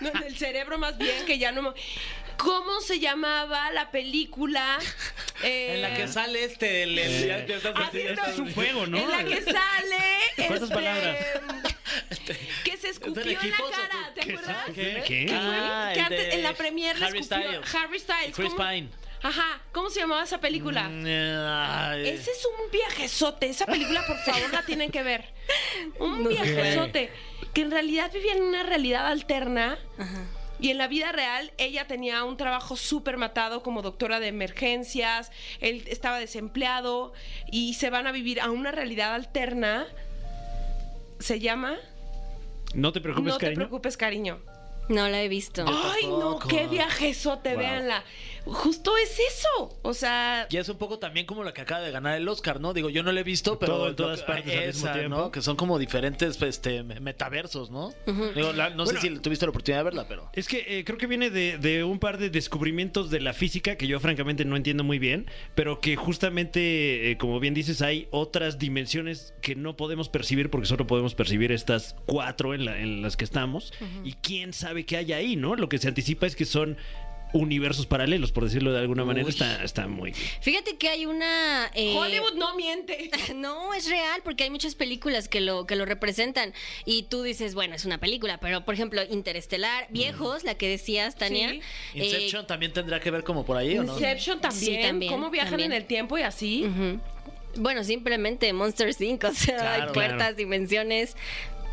no, 0.00 0.08
en 0.08 0.22
el 0.24 0.36
cerebro 0.36 0.78
más 0.78 0.96
bien, 0.98 1.24
que 1.26 1.38
ya 1.38 1.52
no 1.52 1.62
me... 1.62 1.70
¿Cómo 2.36 2.80
se 2.80 3.00
llamaba 3.00 3.72
la 3.72 3.90
película? 3.90 4.78
Eh, 5.42 5.74
En 5.74 5.82
la 5.82 5.92
que 5.94 6.06
sale 6.06 6.44
este. 6.44 6.84
el- 6.84 6.96
el- 6.96 7.26
ya- 7.26 7.44
ya 7.46 7.56
estás- 7.56 7.72
Ah, 7.74 7.88
sí, 7.90 8.04
no. 8.14 8.24
Es 8.26 8.38
un 8.38 8.54
juego, 8.54 8.86
¿no? 8.86 8.96
En 8.98 9.10
la 9.10 9.24
que 9.24 9.42
sale... 9.42 9.98
¿Cuántas 10.36 10.62
este, 10.62 10.74
palabras? 10.74 11.16
Que 12.64 12.76
se 12.76 12.90
escupió 12.90 13.22
en 13.22 13.50
la 13.50 13.56
cara, 13.56 14.12
qué? 14.14 14.20
¿te 14.20 14.26
¿Qué 14.26 14.32
acuerdas? 14.34 14.64
¿Qué? 14.66 15.02
Que 15.06 15.26
fue- 15.28 15.36
Ah, 15.36 15.90
que 15.94 15.98
el 16.00 16.06
antes- 16.06 16.26
de 16.28 16.34
en 16.34 16.42
la 16.44 16.52
premier 16.54 16.96
le 16.98 17.06
Harry 17.06 17.18
escupió 17.18 17.62
Styles. 17.62 17.74
Harry 17.74 17.98
Styles. 17.98 18.36
Chris 18.36 18.50
¿cómo? 18.52 18.68
Pine. 18.70 18.88
Ajá, 19.22 19.60
¿cómo 19.72 19.90
se 19.90 20.00
llamaba 20.00 20.22
esa 20.22 20.40
película? 20.40 20.88
Mm, 20.88 21.04
ay. 21.06 22.08
Ese 22.08 22.30
es 22.30 22.46
un 22.46 22.70
viajezote. 22.70 23.48
Esa 23.48 23.66
película, 23.66 24.06
por 24.06 24.16
favor, 24.18 24.50
la 24.52 24.62
tienen 24.62 24.90
que 24.90 25.02
ver. 25.02 25.24
Un 25.98 26.28
viajezote. 26.28 27.10
Que 27.52 27.62
en 27.62 27.70
realidad 27.70 28.12
vivía 28.12 28.32
en 28.34 28.42
una 28.42 28.62
realidad 28.62 29.06
alterna. 29.06 29.78
Ajá. 29.98 30.24
Y 30.60 30.70
en 30.70 30.78
la 30.78 30.88
vida 30.88 31.12
real, 31.12 31.52
ella 31.56 31.86
tenía 31.86 32.24
un 32.24 32.36
trabajo 32.36 32.76
súper 32.76 33.16
matado 33.16 33.62
como 33.62 33.80
doctora 33.82 34.18
de 34.20 34.26
emergencias. 34.28 35.30
Él 35.60 35.84
estaba 35.88 36.18
desempleado. 36.18 37.12
Y 37.50 37.74
se 37.74 37.90
van 37.90 38.06
a 38.06 38.12
vivir 38.12 38.40
a 38.40 38.50
una 38.50 38.70
realidad 38.72 39.14
alterna. 39.14 39.86
Se 41.18 41.40
llama 41.40 41.76
No 42.74 42.92
te 42.92 43.00
preocupes, 43.00 43.32
No 43.32 43.38
te 43.38 43.46
cariño. 43.46 43.56
preocupes, 43.58 43.96
cariño. 43.96 44.40
No 44.88 45.06
la 45.08 45.20
he 45.22 45.28
visto. 45.28 45.64
Ay, 45.66 46.06
no, 46.06 46.38
qué 46.38 46.66
viajezote, 46.66 47.50
Wow. 47.50 47.58
véanla. 47.58 48.04
Justo 48.52 48.96
es 48.96 49.18
eso. 49.18 49.78
O 49.82 49.94
sea, 49.94 50.46
Y 50.50 50.56
es 50.56 50.68
un 50.68 50.78
poco 50.78 50.98
también 50.98 51.26
como 51.26 51.44
la 51.44 51.52
que 51.52 51.60
acaba 51.60 51.80
de 51.80 51.90
ganar 51.90 52.16
el 52.16 52.28
Oscar, 52.28 52.60
¿no? 52.60 52.72
Digo, 52.72 52.90
yo 52.90 53.02
no 53.02 53.12
la 53.12 53.20
he 53.20 53.24
visto, 53.24 53.58
pero 53.58 53.74
Todo 53.76 53.88
en 53.88 53.96
todas 53.96 54.20
lo- 54.20 54.26
partes 54.26 54.56
al 54.58 54.66
mismo 54.66 54.86
esa, 54.86 54.92
tiempo. 54.98 55.16
¿no? 55.16 55.30
Que 55.30 55.42
son 55.42 55.56
como 55.56 55.78
diferentes 55.78 56.40
este, 56.42 56.82
metaversos, 56.82 57.70
¿no? 57.70 57.92
Digo, 58.34 58.52
la- 58.52 58.70
no 58.70 58.84
Bueno. 58.84 59.00
sé 59.00 59.08
si 59.08 59.18
tuviste 59.18 59.46
la 59.46 59.50
oportunidad 59.50 59.80
de 59.80 59.84
verla, 59.84 60.06
pero... 60.08 60.30
Es 60.34 60.48
que 60.48 60.64
eh, 60.78 60.84
creo 60.84 60.98
que 60.98 61.06
viene 61.06 61.30
de, 61.30 61.58
de 61.58 61.84
un 61.84 61.98
par 61.98 62.18
de 62.18 62.30
descubrimientos 62.30 63.10
de 63.10 63.20
la 63.20 63.32
física 63.32 63.76
que 63.76 63.86
yo 63.86 64.00
francamente 64.00 64.44
no 64.44 64.56
entiendo 64.56 64.84
muy 64.84 64.98
bien, 64.98 65.30
pero 65.54 65.80
que 65.80 65.96
justamente, 65.96 67.10
eh, 67.10 67.16
como 67.18 67.40
bien 67.40 67.54
dices, 67.54 67.82
hay 67.82 68.08
otras 68.10 68.58
dimensiones 68.58 69.34
que 69.42 69.54
no 69.54 69.76
podemos 69.76 70.08
percibir 70.08 70.50
porque 70.50 70.66
solo 70.66 70.86
podemos 70.86 71.14
percibir 71.14 71.52
estas 71.52 71.96
cuatro 72.06 72.54
en, 72.54 72.64
la- 72.64 72.78
en 72.78 73.02
las 73.02 73.16
que 73.16 73.24
estamos. 73.24 73.72
Y 74.04 74.12
quién 74.14 74.52
sabe 74.52 74.84
qué 74.86 74.96
hay 74.96 75.12
ahí, 75.12 75.36
¿no? 75.36 75.54
Lo 75.56 75.68
que 75.68 75.78
se 75.78 75.88
anticipa 75.88 76.26
es 76.26 76.36
que 76.36 76.44
son 76.44 76.76
universos 77.32 77.86
paralelos, 77.86 78.32
por 78.32 78.44
decirlo 78.44 78.72
de 78.72 78.78
alguna 78.80 79.04
manera. 79.04 79.26
Uy. 79.26 79.30
Está, 79.30 79.62
está 79.62 79.86
muy... 79.86 80.12
Fíjate 80.12 80.76
que 80.76 80.88
hay 80.88 81.06
una... 81.06 81.70
eh, 81.74 81.94
Hollywood 81.96 82.34
no 82.34 82.54
miente. 82.56 83.10
No, 83.34 83.74
es 83.74 83.88
real, 83.88 84.20
porque 84.24 84.44
hay 84.44 84.50
muchas 84.50 84.74
películas 84.74 85.28
que 85.28 85.40
lo, 85.40 85.66
que 85.66 85.76
lo 85.76 85.84
representan. 85.84 86.54
Y 86.84 87.04
tú 87.04 87.22
dices, 87.22 87.54
bueno, 87.54 87.74
es 87.74 87.84
una 87.84 87.98
película, 87.98 88.38
pero 88.40 88.64
por 88.64 88.74
ejemplo, 88.74 89.02
Interestelar, 89.10 89.86
Viejos, 89.90 90.44
la 90.44 90.54
que 90.54 90.68
decías, 90.68 91.16
Tania. 91.16 91.50
Sí. 91.50 91.60
eh, 91.94 92.04
Inception 92.06 92.46
también 92.46 92.72
tendrá 92.72 93.00
que 93.00 93.10
ver 93.10 93.22
como 93.24 93.44
por 93.44 93.56
ahí, 93.56 93.78
¿o 93.78 93.82
no? 93.84 93.92
Inception 93.94 94.40
también. 94.40 94.76
Sí, 94.76 94.86
también, 94.86 95.12
¿Cómo 95.12 95.30
viajan 95.30 95.50
también. 95.50 95.72
en 95.72 95.76
el 95.78 95.86
tiempo 95.86 96.16
y 96.18 96.22
así? 96.22 96.66
Bueno, 97.56 97.84
simplemente 97.84 98.52
Monster 98.52 98.90
Inc., 99.00 99.24
o 99.30 99.32
sea, 99.34 99.56
Claro, 99.56 99.82
hay 99.88 99.92
puertas, 99.92 100.16
claro. 100.18 100.36
dimensiones. 100.36 101.16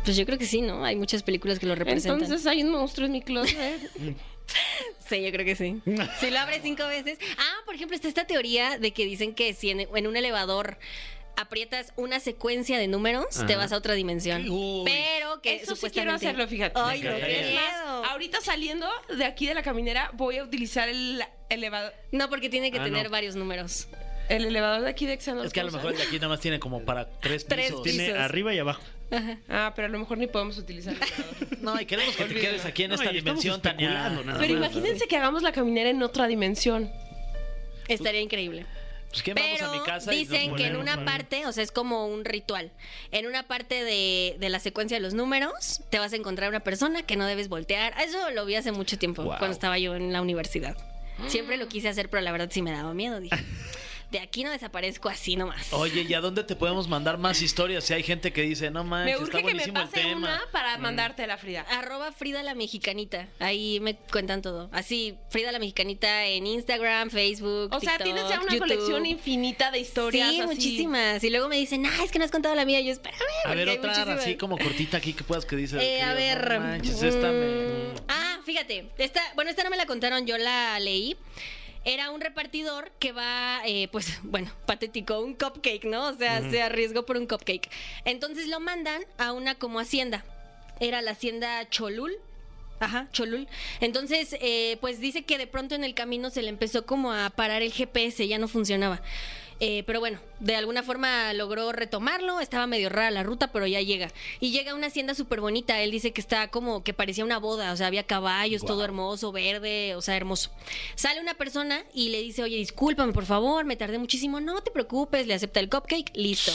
Pues 0.04 0.16
yo 0.16 0.24
creo 0.26 0.38
que 0.38 0.46
sí, 0.46 0.60
¿no? 0.60 0.84
Hay 0.84 0.94
muchas 0.96 1.22
películas 1.22 1.58
que 1.58 1.66
lo 1.66 1.74
representan. 1.74 2.22
Entonces 2.22 2.46
hay 2.46 2.62
un 2.62 2.70
monstruo 2.70 3.06
en 3.06 3.12
mi 3.12 3.22
closet. 3.22 3.80
Sí, 5.08 5.22
yo 5.22 5.30
creo 5.30 5.44
que 5.44 5.54
sí. 5.54 5.80
Si 6.20 6.30
lo 6.30 6.38
abres 6.40 6.60
cinco 6.62 6.86
veces. 6.86 7.18
Ah, 7.38 7.54
por 7.64 7.74
ejemplo, 7.74 7.94
está 7.94 8.08
esta 8.08 8.26
teoría 8.26 8.78
de 8.78 8.92
que 8.92 9.04
dicen 9.04 9.34
que 9.34 9.54
si 9.54 9.70
en, 9.70 9.80
en 9.80 10.06
un 10.06 10.16
elevador 10.16 10.78
aprietas 11.36 11.92
una 11.96 12.18
secuencia 12.18 12.78
de 12.78 12.88
números, 12.88 13.26
te 13.46 13.56
vas 13.56 13.70
a 13.70 13.76
otra 13.76 13.92
dimensión. 13.94 14.48
Uy. 14.50 14.84
Pero 14.86 15.40
que 15.42 15.56
Eso 15.56 15.76
sí 15.76 15.90
quiero 15.90 16.12
supuestamente... 16.12 16.26
hacerlo, 16.26 16.48
fíjate. 16.48 16.80
Ay, 16.82 17.02
no, 17.02 17.10
Es 17.10 17.54
más, 17.54 18.10
ahorita 18.10 18.40
saliendo 18.40 18.88
de 19.16 19.24
aquí 19.26 19.46
de 19.46 19.52
la 19.54 19.62
caminera 19.62 20.10
voy 20.14 20.38
a 20.38 20.44
utilizar 20.44 20.88
el 20.88 21.22
elevador. 21.50 21.92
No, 22.10 22.28
porque 22.30 22.48
tiene 22.48 22.72
que 22.72 22.80
Ah, 22.80 22.84
tener 22.84 23.04
no. 23.04 23.10
varios 23.10 23.36
números. 23.36 23.86
El 24.28 24.44
elevador 24.44 24.82
de 24.82 24.90
aquí 24.90 25.06
de 25.06 25.16
Xenon. 25.20 25.46
Es 25.46 25.52
que 25.52 25.60
a 25.60 25.64
lo 25.64 25.72
mejor 25.72 25.92
el 25.92 25.98
de 25.98 26.02
aquí 26.04 26.16
nada 26.16 26.28
más 26.28 26.40
tiene 26.40 26.58
como 26.58 26.82
para 26.84 27.08
tres 27.20 27.46
Tres 27.46 27.66
pisos. 27.66 27.82
pisos. 27.82 27.98
Tiene 27.98 28.18
arriba 28.18 28.52
y 28.54 28.58
abajo. 28.58 28.82
Ah, 29.48 29.72
pero 29.76 29.86
a 29.86 29.90
lo 29.90 29.98
mejor 30.00 30.18
ni 30.18 30.26
podemos 30.26 30.58
utilizar 30.58 30.94
el 30.94 31.02
elevador. 31.02 31.58
No, 31.60 31.80
y 31.80 31.86
queremos 31.86 32.16
que 32.16 32.24
te 32.24 32.30
Olvídalo. 32.30 32.50
quedes 32.50 32.64
aquí 32.64 32.82
en 32.84 32.88
No, 32.90 32.94
esta 32.96 33.10
dimensión, 33.12 33.62
Tania. 33.62 33.86
especulando 33.88 34.24
nada 34.24 34.38
Pero 34.40 34.54
más. 34.58 34.72
imagínense 34.72 35.06
que 35.06 35.16
hagamos 35.16 35.42
la 35.42 35.52
caminera 35.52 35.90
en 35.90 36.02
otra 36.02 36.26
dimensión. 36.26 36.90
Estaría 37.88 38.20
increíble. 38.20 38.66
Pues 39.10 39.22
que 39.22 39.32
vamos 39.34 39.48
Pero 39.54 39.70
a 39.70 39.72
mi 39.72 39.78
casa 39.84 40.12
y 40.12 40.24
nos 40.24 40.28
dicen 40.30 40.56
que 40.56 40.66
en 40.66 40.76
una 40.76 41.04
parte, 41.04 41.46
o 41.46 41.52
sea, 41.52 41.62
es 41.62 41.70
como 41.70 42.08
un 42.08 42.24
ritual. 42.24 42.72
En 43.12 43.26
una 43.26 43.44
parte 43.46 43.84
de, 43.84 44.36
de 44.40 44.48
la 44.48 44.58
secuencia 44.58 44.96
de 44.96 45.00
los 45.00 45.14
números, 45.14 45.82
te 45.90 46.00
vas 46.00 46.12
a 46.12 46.16
encontrar 46.16 46.50
una 46.50 46.60
persona 46.60 47.04
que 47.04 47.16
no 47.16 47.24
debes 47.26 47.48
voltear. 47.48 47.94
Eso 48.02 48.30
lo 48.32 48.44
vi 48.44 48.56
hace 48.56 48.72
mucho 48.72 48.98
tiempo, 48.98 49.22
Wow. 49.22 49.38
cuando 49.38 49.54
estaba 49.54 49.78
yo 49.78 49.94
en 49.94 50.12
la 50.12 50.20
universidad. 50.20 50.76
Siempre 51.28 51.56
lo 51.56 51.68
quise 51.68 51.88
hacer, 51.88 52.10
pero 52.10 52.22
la 52.22 52.32
verdad 52.32 52.48
sí 52.50 52.60
me 52.60 52.72
daba 52.72 52.92
miedo. 52.92 53.20
Dije, 53.20 53.36
de 54.10 54.20
aquí 54.20 54.44
no 54.44 54.50
desaparezco 54.50 55.08
así 55.08 55.34
nomás. 55.36 55.72
Oye, 55.72 56.02
¿y 56.08 56.14
a 56.14 56.20
dónde 56.20 56.44
te 56.44 56.54
podemos 56.56 56.88
mandar 56.88 57.18
más 57.18 57.42
historias? 57.42 57.84
Si 57.84 57.92
hay 57.92 58.02
gente 58.02 58.32
que 58.32 58.42
dice, 58.42 58.70
no 58.70 58.84
Me 58.84 58.90
manches, 58.90 59.14
está 59.14 59.24
urge 59.24 59.38
que 59.38 59.44
me 59.44 59.52
buenísimo 59.52 59.80
el 59.80 59.84
pase 59.88 60.00
tema. 60.00 60.16
una 60.18 60.42
para 60.52 60.78
mandarte 60.78 61.26
la 61.26 61.36
Frida. 61.38 61.62
Arroba 61.62 62.12
Frida 62.12 62.42
la 62.42 62.54
Mexicanita. 62.54 63.28
Ahí 63.40 63.80
me 63.80 63.96
cuentan 63.96 64.42
todo. 64.42 64.68
Así, 64.72 65.16
Frida 65.30 65.50
la 65.52 65.58
Mexicanita 65.58 66.24
en 66.26 66.46
Instagram, 66.46 67.10
Facebook. 67.10 67.70
O 67.74 67.80
sea, 67.80 67.98
TikTok, 67.98 68.04
tienes 68.04 68.28
ya 68.28 68.40
una 68.40 68.52
YouTube. 68.52 68.58
colección 68.60 69.06
infinita 69.06 69.70
de 69.70 69.80
historias. 69.80 70.30
Sí, 70.30 70.40
así. 70.40 70.46
muchísimas. 70.48 71.24
Y 71.24 71.30
luego 71.30 71.48
me 71.48 71.56
dicen, 71.56 71.84
ah, 71.86 72.04
es 72.04 72.12
que 72.12 72.18
no 72.18 72.24
has 72.24 72.30
contado 72.30 72.54
la 72.54 72.64
mía. 72.64 72.80
Y 72.80 72.86
yo, 72.86 72.92
espérame. 72.92 73.20
A 73.44 73.54
ver, 73.54 73.68
otra 73.68 73.90
muchísimas". 73.90 74.20
así 74.20 74.36
como 74.36 74.56
cortita 74.58 74.98
aquí 74.98 75.12
que 75.14 75.24
puedas 75.24 75.44
que 75.44 75.56
dices. 75.56 75.82
Eh, 75.82 76.00
a 76.02 76.14
ver. 76.14 76.52
No 76.54 76.60
manches, 76.60 77.02
esta 77.02 77.32
me... 77.32 77.46
mm, 77.46 77.96
Ah, 78.08 78.38
fíjate. 78.44 78.88
Esta, 78.98 79.20
bueno, 79.34 79.50
esta 79.50 79.64
no 79.64 79.70
me 79.70 79.76
la 79.76 79.86
contaron, 79.86 80.26
yo 80.26 80.38
la 80.38 80.78
leí. 80.80 81.16
Era 81.86 82.10
un 82.10 82.20
repartidor 82.20 82.90
que 82.98 83.12
va, 83.12 83.60
eh, 83.64 83.88
pues, 83.92 84.18
bueno, 84.24 84.50
patético, 84.66 85.20
un 85.20 85.34
cupcake, 85.34 85.84
¿no? 85.84 86.08
O 86.08 86.14
sea, 86.14 86.42
se 86.50 86.60
arriesgó 86.60 87.06
por 87.06 87.16
un 87.16 87.26
cupcake. 87.26 87.70
Entonces 88.04 88.48
lo 88.48 88.58
mandan 88.58 89.02
a 89.18 89.32
una 89.32 89.54
como 89.54 89.78
hacienda. 89.78 90.24
Era 90.80 91.00
la 91.00 91.12
hacienda 91.12 91.66
Cholul. 91.70 92.12
Ajá, 92.80 93.08
Cholul. 93.12 93.46
Entonces, 93.80 94.36
eh, 94.40 94.78
pues 94.80 94.98
dice 94.98 95.22
que 95.22 95.38
de 95.38 95.46
pronto 95.46 95.76
en 95.76 95.84
el 95.84 95.94
camino 95.94 96.28
se 96.28 96.42
le 96.42 96.48
empezó 96.48 96.84
como 96.84 97.12
a 97.12 97.30
parar 97.30 97.62
el 97.62 97.72
GPS, 97.72 98.26
ya 98.26 98.38
no 98.38 98.48
funcionaba. 98.48 99.00
Eh, 99.58 99.84
pero 99.86 100.00
bueno, 100.00 100.18
de 100.40 100.54
alguna 100.54 100.82
forma 100.82 101.32
logró 101.32 101.72
retomarlo. 101.72 102.40
Estaba 102.40 102.66
medio 102.66 102.88
rara 102.88 103.10
la 103.10 103.22
ruta, 103.22 103.52
pero 103.52 103.66
ya 103.66 103.80
llega. 103.80 104.10
Y 104.40 104.50
llega 104.50 104.72
a 104.72 104.74
una 104.74 104.88
hacienda 104.88 105.14
súper 105.14 105.40
bonita. 105.40 105.80
Él 105.80 105.90
dice 105.90 106.12
que 106.12 106.20
está 106.20 106.48
como 106.48 106.82
que 106.82 106.92
parecía 106.92 107.24
una 107.24 107.38
boda. 107.38 107.72
O 107.72 107.76
sea, 107.76 107.86
había 107.86 108.04
caballos, 108.04 108.64
todo 108.64 108.84
hermoso, 108.84 109.32
verde, 109.32 109.94
o 109.94 110.02
sea, 110.02 110.16
hermoso. 110.16 110.50
Sale 110.94 111.20
una 111.20 111.34
persona 111.34 111.84
y 111.94 112.10
le 112.10 112.20
dice, 112.22 112.42
oye, 112.42 112.56
discúlpame, 112.56 113.12
por 113.12 113.24
favor, 113.24 113.64
me 113.64 113.76
tardé 113.76 113.98
muchísimo. 113.98 114.40
No 114.40 114.62
te 114.62 114.70
preocupes, 114.70 115.26
le 115.26 115.34
acepta 115.34 115.60
el 115.60 115.70
cupcake, 115.70 116.12
listo. 116.14 116.52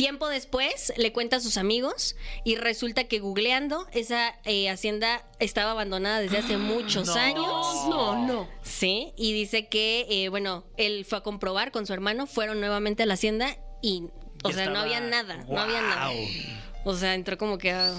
Tiempo 0.00 0.28
después 0.30 0.94
le 0.96 1.12
cuenta 1.12 1.36
a 1.36 1.40
sus 1.40 1.58
amigos 1.58 2.16
y 2.42 2.56
resulta 2.56 3.04
que 3.04 3.18
googleando 3.18 3.86
esa 3.92 4.34
eh, 4.44 4.70
hacienda 4.70 5.22
estaba 5.40 5.72
abandonada 5.72 6.20
desde 6.20 6.38
hace 6.38 6.56
muchos 6.56 7.08
No. 7.08 7.14
años. 7.14 7.66
No, 7.90 8.26
no. 8.26 8.48
Sí, 8.62 9.12
y 9.16 9.34
dice 9.34 9.68
que, 9.68 10.06
eh, 10.08 10.30
bueno, 10.30 10.64
él 10.78 11.04
fue 11.04 11.18
a 11.18 11.20
comprobar 11.20 11.70
con 11.70 11.86
su 11.86 11.92
hermano, 11.92 12.26
fueron 12.26 12.60
nuevamente 12.60 13.02
a 13.02 13.06
la 13.06 13.12
hacienda 13.14 13.58
y, 13.82 14.04
o 14.42 14.50
sea, 14.52 14.70
no 14.70 14.78
había 14.78 15.00
nada, 15.00 15.44
no 15.46 15.60
había 15.60 15.82
nada. 15.82 16.10
O 16.84 16.94
sea, 16.94 17.14
entró 17.14 17.36
como 17.36 17.58
que 17.58 17.72
a, 17.72 17.92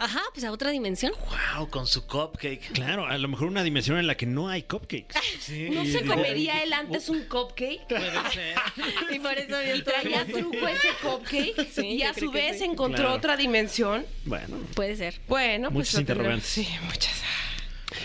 ajá, 0.00 0.20
pues 0.32 0.44
a 0.44 0.50
otra 0.52 0.70
dimensión. 0.70 1.12
Wow, 1.56 1.68
con 1.70 1.86
su 1.86 2.06
cupcake. 2.06 2.72
Claro, 2.72 3.06
a 3.06 3.16
lo 3.18 3.28
mejor 3.28 3.46
una 3.48 3.62
dimensión 3.62 3.98
en 3.98 4.06
la 4.06 4.16
que 4.16 4.26
no 4.26 4.48
hay 4.48 4.62
cupcakes. 4.64 5.14
Sí. 5.40 5.68
¿No 5.70 5.84
se 5.84 6.04
comería 6.04 6.62
él 6.62 6.72
antes 6.72 7.08
un 7.08 7.22
cupcake? 7.24 7.86
Puede 7.88 8.10
ser. 8.32 8.54
Y 9.12 9.18
por 9.18 9.36
eso 9.38 9.56
había 9.56 9.76
¿Y 9.76 9.82
traía 9.82 10.24
truco 10.26 10.66
ese 10.68 10.88
cupcake? 11.02 11.68
Sí, 11.74 11.86
y 11.86 12.02
a 12.02 12.14
su 12.14 12.30
vez 12.30 12.58
sí. 12.58 12.64
encontró 12.64 13.04
Claro. 13.04 13.14
otra 13.16 13.36
dimensión. 13.36 14.04
Bueno. 14.24 14.56
Puede 14.74 14.96
ser. 14.96 15.20
Bueno, 15.28 15.68
pues 15.70 15.88
Muchas 15.88 16.00
interrogantes. 16.00 16.46
Sí, 16.48 16.68
muchas. 16.84 17.22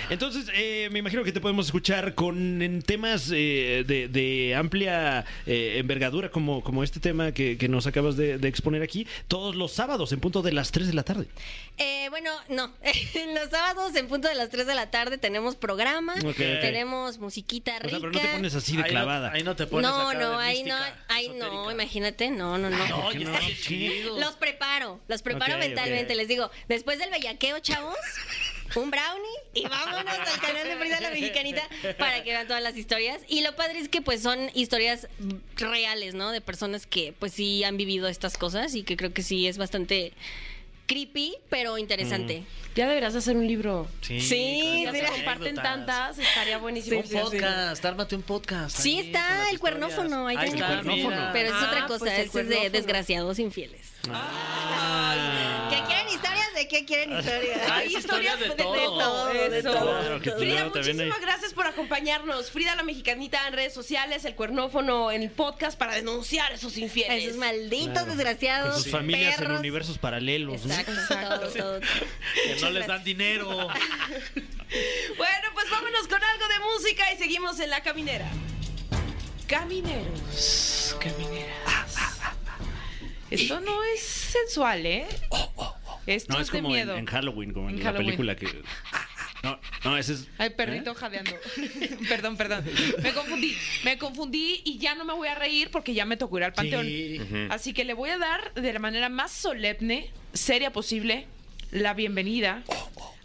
Entonces, 0.09 0.45
eh, 0.53 0.89
me 0.91 0.99
imagino 0.99 1.23
que 1.23 1.31
te 1.31 1.41
podemos 1.41 1.65
escuchar 1.67 2.13
con 2.15 2.61
en 2.61 2.81
temas 2.81 3.31
eh, 3.33 3.83
de, 3.87 4.07
de 4.07 4.55
amplia 4.55 5.25
eh, 5.45 5.77
envergadura, 5.79 6.29
como, 6.29 6.63
como 6.63 6.83
este 6.83 6.99
tema 6.99 7.31
que, 7.31 7.57
que 7.57 7.67
nos 7.69 7.87
acabas 7.87 8.15
de, 8.17 8.37
de 8.37 8.47
exponer 8.47 8.81
aquí, 8.83 9.07
todos 9.27 9.55
los 9.55 9.71
sábados 9.71 10.11
en 10.11 10.19
punto 10.19 10.41
de 10.41 10.51
las 10.51 10.71
3 10.71 10.87
de 10.87 10.93
la 10.93 11.03
tarde. 11.03 11.27
Eh, 11.77 12.07
bueno, 12.09 12.31
no. 12.49 12.71
Los 13.35 13.49
sábados 13.49 13.95
en 13.95 14.07
punto 14.07 14.27
de 14.27 14.35
las 14.35 14.49
3 14.49 14.65
de 14.67 14.75
la 14.75 14.91
tarde 14.91 15.17
tenemos 15.17 15.55
programa, 15.55 16.15
tenemos 16.35 17.17
musiquita 17.19 17.75
O 17.77 17.79
rica. 17.79 17.89
sea, 17.89 17.99
pero 17.99 18.11
no 18.11 18.19
te 18.21 18.27
pones 18.27 18.55
así 18.55 18.73
de 18.77 18.83
Ahí 18.83 18.83
no- 18.83 18.89
clavada. 18.91 19.31
ahí 19.33 19.43
no 19.43 19.55
te 19.55 19.67
pones 19.67 19.89
no, 19.89 20.09
acá 20.09 20.19
no, 20.19 20.39
de 20.39 20.45
ahí 20.45 20.63
no, 20.63 20.75
ahí 21.09 21.29
no, 21.37 21.71
imagínate, 21.71 22.29
no, 22.29 22.57
no, 22.57 22.69
no. 22.69 22.77
No, 22.87 23.11
ya 23.11 23.19
no? 23.19 24.19
Los 24.19 24.35
preparo, 24.35 25.01
los 25.07 25.21
preparo 25.21 25.57
mentalmente. 25.57 26.15
Les 26.15 26.27
digo, 26.27 26.49
después 26.69 26.99
del 26.99 27.09
bellaqueo, 27.09 27.59
chavos, 27.59 27.95
un 28.75 28.91
brownie 28.91 29.29
y 29.53 29.63
vámonos 29.67 30.05
al 30.07 30.39
canal 30.41 30.67
de 30.67 30.75
Frida 30.77 30.99
la 30.99 31.09
Mexicanita 31.11 31.61
para 31.97 32.23
que 32.23 32.31
vean 32.31 32.47
todas 32.47 32.61
las 32.63 32.75
historias. 32.77 33.21
Y 33.27 33.41
lo 33.41 33.55
padre 33.55 33.79
es 33.79 33.89
que 33.89 34.01
pues 34.01 34.21
son 34.21 34.49
historias 34.53 35.07
reales, 35.57 36.13
¿no? 36.15 36.31
De 36.31 36.41
personas 36.41 36.85
que 36.87 37.13
pues 37.17 37.33
sí 37.33 37.63
han 37.63 37.77
vivido 37.77 38.07
estas 38.07 38.37
cosas 38.37 38.75
y 38.75 38.83
que 38.83 38.97
creo 38.97 39.13
que 39.13 39.23
sí 39.23 39.47
es 39.47 39.57
bastante 39.57 40.13
creepy, 40.87 41.35
pero 41.49 41.77
interesante. 41.79 42.43
Ya 42.75 42.87
deberás 42.87 43.15
hacer 43.15 43.35
un 43.37 43.47
libro. 43.47 43.87
Sí, 44.01 44.19
Sí, 44.21 44.83
Ya 44.83 44.91
se 44.91 45.03
comparten 45.05 45.55
tantas, 45.55 46.19
estaría 46.19 46.57
buenísimo. 46.59 46.99
Un 46.99 47.09
podcast, 47.09 47.83
ármate 47.85 48.15
un 48.15 48.21
podcast. 48.21 48.77
Sí 48.77 48.99
ahí, 48.99 49.05
está 49.07 49.19
el 49.49 49.55
historias. 49.55 49.59
cuernófono, 49.61 50.27
ahí 50.27 50.35
Ahí 50.37 50.49
tiene 50.49 50.61
está, 50.61 50.73
el 50.73 50.83
cuernófono. 50.85 51.15
mira. 51.15 51.29
Pero 51.33 51.47
es 51.49 51.55
Ah, 51.55 51.67
otra 51.71 51.87
cosa, 51.87 52.05
pues 52.31 52.35
es 52.35 52.49
de 52.49 52.69
desgraciados 52.69 53.39
infieles. 53.39 53.93
¿Qué 54.03 54.09
quieren 54.11 54.19
historias? 54.19 55.54
¿De 56.65 56.67
qué 56.67 56.83
quieren 56.85 57.15
historias? 57.19 57.59
Hay 57.71 57.95
historias 57.95 58.39
de 58.39 58.49
todo. 58.49 58.73
de 59.27 59.61
todo. 59.61 60.19
Claro 60.19 60.19
Frida, 60.19 60.55
claro, 60.55 60.71
muchísimas 60.73 61.15
hay- 61.17 61.21
gracias 61.21 61.53
por 61.53 61.67
acompañarnos. 61.67 62.49
Frida 62.49 62.75
la 62.75 62.81
Mexicanita 62.81 63.47
en 63.47 63.53
redes 63.53 63.71
sociales, 63.71 64.25
el 64.25 64.33
cuernófono 64.33 65.11
en 65.11 65.21
el 65.21 65.29
podcast 65.29 65.77
para 65.77 65.93
denunciar 65.93 66.51
esos 66.53 66.75
infieles. 66.77 67.23
Esos 67.23 67.37
malditos 67.37 67.93
Claro. 67.93 68.15
desgraciados. 68.15 68.73
Con 68.73 68.81
sus 68.83 68.91
familias 68.91 69.35
perros. 69.35 69.51
en 69.53 69.59
universos 69.59 69.97
paralelos. 69.99 70.65
¿no? 70.65 70.73
Exacto, 70.73 70.93
todo, 71.07 71.49
todo. 71.51 71.79
Que 71.79 72.57
no 72.61 72.69
les 72.71 72.87
dan 72.87 73.03
dinero. 73.03 73.67
Bueno, 75.17 75.47
pues 75.53 75.69
vámonos 75.69 76.07
con 76.07 76.21
algo 76.21 76.47
de 76.47 76.59
música 76.73 77.13
y 77.13 77.17
seguimos 77.17 77.59
en 77.59 77.69
la 77.69 77.81
caminera. 77.83 78.27
Camineros, 79.47 80.95
camineras. 80.99 81.95
Esto 83.29 83.59
no 83.59 83.83
es 83.83 84.01
sensual, 84.01 84.85
¿eh? 84.85 85.05
Esto 86.05 86.33
No, 86.33 86.39
es, 86.39 86.49
como 86.49 86.69
en, 86.69 86.73
miedo. 86.73 86.97
en 86.97 87.05
Halloween, 87.05 87.53
como 87.53 87.69
en, 87.69 87.77
En 87.77 87.83
la 87.83 87.93
película 87.93 88.35
que... 88.35 88.47
No, 89.43 89.59
no, 89.83 89.97
ese 89.97 90.13
es... 90.13 90.27
Ay, 90.37 90.51
perrito 90.51 90.91
¿Eh? 90.91 90.95
jadeando. 90.95 91.31
perdón, 92.09 92.35
perdón. 92.35 92.65
Me 93.03 93.13
confundí. 93.13 93.55
Me 93.83 93.97
confundí 93.97 94.61
y 94.65 94.79
ya 94.79 94.95
no 94.95 95.05
me 95.05 95.13
voy 95.13 95.27
a 95.27 95.35
reír 95.35 95.69
porque 95.71 95.93
ya 95.93 96.05
me 96.05 96.17
tocó 96.17 96.37
ir 96.37 96.45
al 96.45 96.53
panteón. 96.53 96.85
Sí. 96.85 97.19
Así 97.49 97.73
que 97.73 97.83
le 97.85 97.93
voy 97.93 98.09
a 98.09 98.17
dar 98.17 98.53
de 98.55 98.73
la 98.73 98.79
manera 98.79 99.09
más 99.09 99.31
solemne, 99.31 100.09
seria 100.33 100.71
posible, 100.71 101.27
la 101.71 101.93
bienvenida 101.93 102.63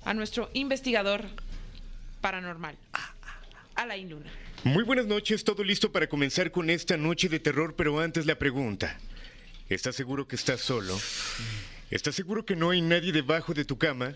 a 0.04 0.12
nuestro 0.14 0.50
investigador 0.52 1.24
paranormal, 2.20 2.76
Alain 3.74 4.10
Luna. 4.10 4.30
Muy 4.64 4.84
buenas 4.84 5.06
noches, 5.06 5.42
todo 5.42 5.64
listo 5.64 5.90
para 5.90 6.06
comenzar 6.06 6.50
con 6.50 6.68
esta 6.68 6.98
noche 6.98 7.30
de 7.30 7.40
terror, 7.40 7.74
pero 7.76 7.98
antes 7.98 8.26
la 8.26 8.34
pregunta. 8.34 8.98
¿Estás 9.70 9.96
seguro 9.96 10.28
que 10.28 10.36
estás 10.36 10.60
solo? 10.60 10.98
¿Estás 11.90 12.14
seguro 12.14 12.44
que 12.44 12.56
no 12.56 12.70
hay 12.70 12.80
nadie 12.80 13.12
debajo 13.12 13.52
de 13.54 13.64
tu 13.64 13.76
cama? 13.78 14.14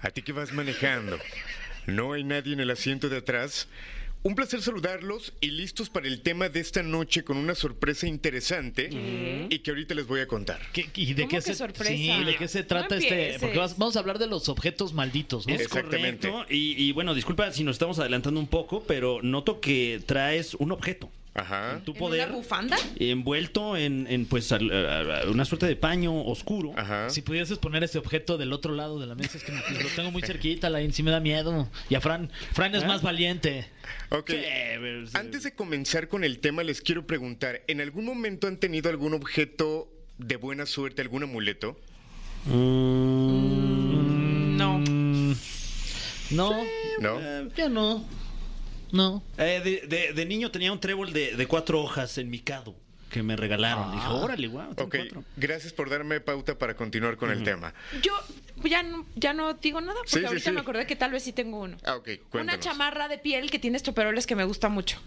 ¿A 0.00 0.10
ti 0.10 0.22
que 0.22 0.32
vas 0.32 0.52
manejando? 0.52 1.18
¿No 1.86 2.12
hay 2.12 2.24
nadie 2.24 2.52
en 2.54 2.60
el 2.60 2.70
asiento 2.70 3.08
de 3.08 3.18
atrás? 3.18 3.68
Un 4.24 4.34
placer 4.34 4.60
saludarlos 4.62 5.32
y 5.40 5.50
listos 5.52 5.90
para 5.90 6.08
el 6.08 6.22
tema 6.22 6.48
de 6.48 6.58
esta 6.60 6.82
noche 6.82 7.22
con 7.22 7.36
una 7.36 7.54
sorpresa 7.54 8.06
interesante 8.06 8.88
y 9.48 9.58
que 9.60 9.70
ahorita 9.70 9.94
les 9.94 10.06
voy 10.06 10.20
a 10.20 10.26
contar. 10.26 10.60
¿Qué- 10.72 10.88
¿Y 10.96 11.14
de 11.14 11.22
¿Cómo 11.22 11.28
qué, 11.30 11.36
que 11.36 11.42
se, 11.42 11.54
sorpresa? 11.54 11.90
sí, 11.92 12.24
¿de 12.24 12.36
qué 12.36 12.48
se 12.48 12.64
trata 12.64 12.96
No 12.96 13.00
este? 13.00 13.36
Porque 13.38 13.58
vas- 13.58 13.78
vamos 13.78 13.96
a 13.96 14.00
hablar 14.00 14.18
de 14.18 14.26
los 14.26 14.48
objetos 14.48 14.92
malditos, 14.92 15.46
¿no? 15.46 15.54
Es 15.54 15.60
Exactamente. 15.60 16.28
correcto. 16.30 16.52
Y, 16.52 16.82
y 16.82 16.92
bueno, 16.92 17.14
disculpa 17.14 17.52
si 17.52 17.62
nos 17.62 17.76
estamos 17.76 17.98
adelantando 18.00 18.40
un 18.40 18.48
poco, 18.48 18.82
pero 18.88 19.20
noto 19.22 19.60
que 19.60 20.02
traes 20.04 20.54
un 20.54 20.72
objeto. 20.72 21.10
Ajá. 21.38 21.72
En 21.74 21.84
tu 21.84 21.92
¿En 21.92 21.98
poder. 21.98 22.26
una 22.28 22.36
bufanda? 22.36 22.76
Envuelto 22.98 23.76
en, 23.76 24.06
en, 24.08 24.26
pues 24.26 24.50
al- 24.52 24.70
a- 24.70 25.20
a- 25.22 25.30
una 25.30 25.44
suerte 25.44 25.66
de 25.66 25.76
paño 25.76 26.22
oscuro. 26.24 26.72
Ajá. 26.76 27.08
Si 27.10 27.22
pudieses 27.22 27.58
poner 27.58 27.82
ese 27.84 27.98
objeto 27.98 28.38
del 28.38 28.52
otro 28.52 28.74
lado 28.74 28.98
de 28.98 29.06
la 29.06 29.14
mesa, 29.14 29.38
es 29.38 29.44
que 29.44 29.52
me- 29.52 29.60
lo 29.82 29.88
tengo 29.96 30.10
muy 30.10 30.22
cerquita, 30.22 30.68
la 30.70 30.78
sí 30.90 31.02
me 31.02 31.10
da 31.10 31.20
miedo. 31.20 31.68
Y 31.88 31.94
a 31.94 32.00
Fran, 32.00 32.30
Fran 32.52 32.74
es 32.74 32.82
¿Eh? 32.82 32.86
más 32.86 33.02
valiente. 33.02 33.66
Ok. 34.10 34.30
Antes 35.14 35.42
de 35.44 35.52
comenzar 35.52 36.08
con 36.08 36.24
el 36.24 36.38
tema, 36.40 36.62
les 36.62 36.80
quiero 36.80 37.06
preguntar, 37.06 37.62
¿en 37.68 37.80
algún 37.80 38.04
momento 38.04 38.46
han 38.46 38.58
tenido 38.58 38.90
algún 38.90 39.14
objeto 39.14 39.88
de 40.18 40.36
buena 40.36 40.66
suerte, 40.66 41.02
algún 41.02 41.22
amuleto? 41.22 41.78
No. 42.46 44.78
Mm, 44.78 45.32
no, 46.30 46.50
¿No? 47.00 47.20
Eh, 47.20 47.48
yo 47.56 47.68
no. 47.68 48.04
No. 48.92 49.22
Eh, 49.36 49.60
de, 49.64 49.86
de- 49.86 50.12
de 50.12 50.26
niño 50.26 50.50
tenía 50.50 50.72
un 50.72 50.80
trébol 50.80 51.12
de, 51.12 51.36
de 51.36 51.46
cuatro 51.46 51.80
hojas 51.82 52.16
en 52.18 52.30
mi 52.30 52.38
cado 52.40 52.74
que 53.10 53.22
me 53.22 53.36
regalaron. 53.36 53.84
Ah. 53.88 53.92
Dije, 53.94 54.06
órale, 54.08 54.46
guau, 54.48 54.74
tengo 54.74 54.88
Ok, 54.88 54.96
cuatro. 54.96 55.24
gracias 55.36 55.72
por 55.72 55.88
darme 55.90 56.20
pauta 56.20 56.58
para 56.58 56.74
continuar 56.76 57.16
con 57.16 57.30
el 57.30 57.42
tema. 57.42 57.72
Yo 58.02 58.12
ya 58.68 58.82
no, 58.82 59.06
ya 59.14 59.32
no 59.32 59.54
digo 59.54 59.80
nada 59.80 59.94
porque 59.98 60.10
Sí, 60.20 60.24
ahorita 60.24 60.50
sí. 60.50 60.54
me 60.54 60.60
acordé 60.60 60.86
que 60.86 60.96
tal 60.96 61.12
vez 61.12 61.22
sí 61.22 61.32
tengo 61.32 61.60
uno. 61.60 61.76
Ah, 61.84 61.96
ok, 61.96 62.08
Una 62.34 62.58
chamarra 62.60 63.08
de 63.08 63.16
piel 63.18 63.50
que 63.50 63.58
tiene 63.58 63.76
estroperoles 63.78 64.26
que 64.26 64.36
me 64.36 64.44
gusta 64.44 64.68
mucho. 64.68 64.98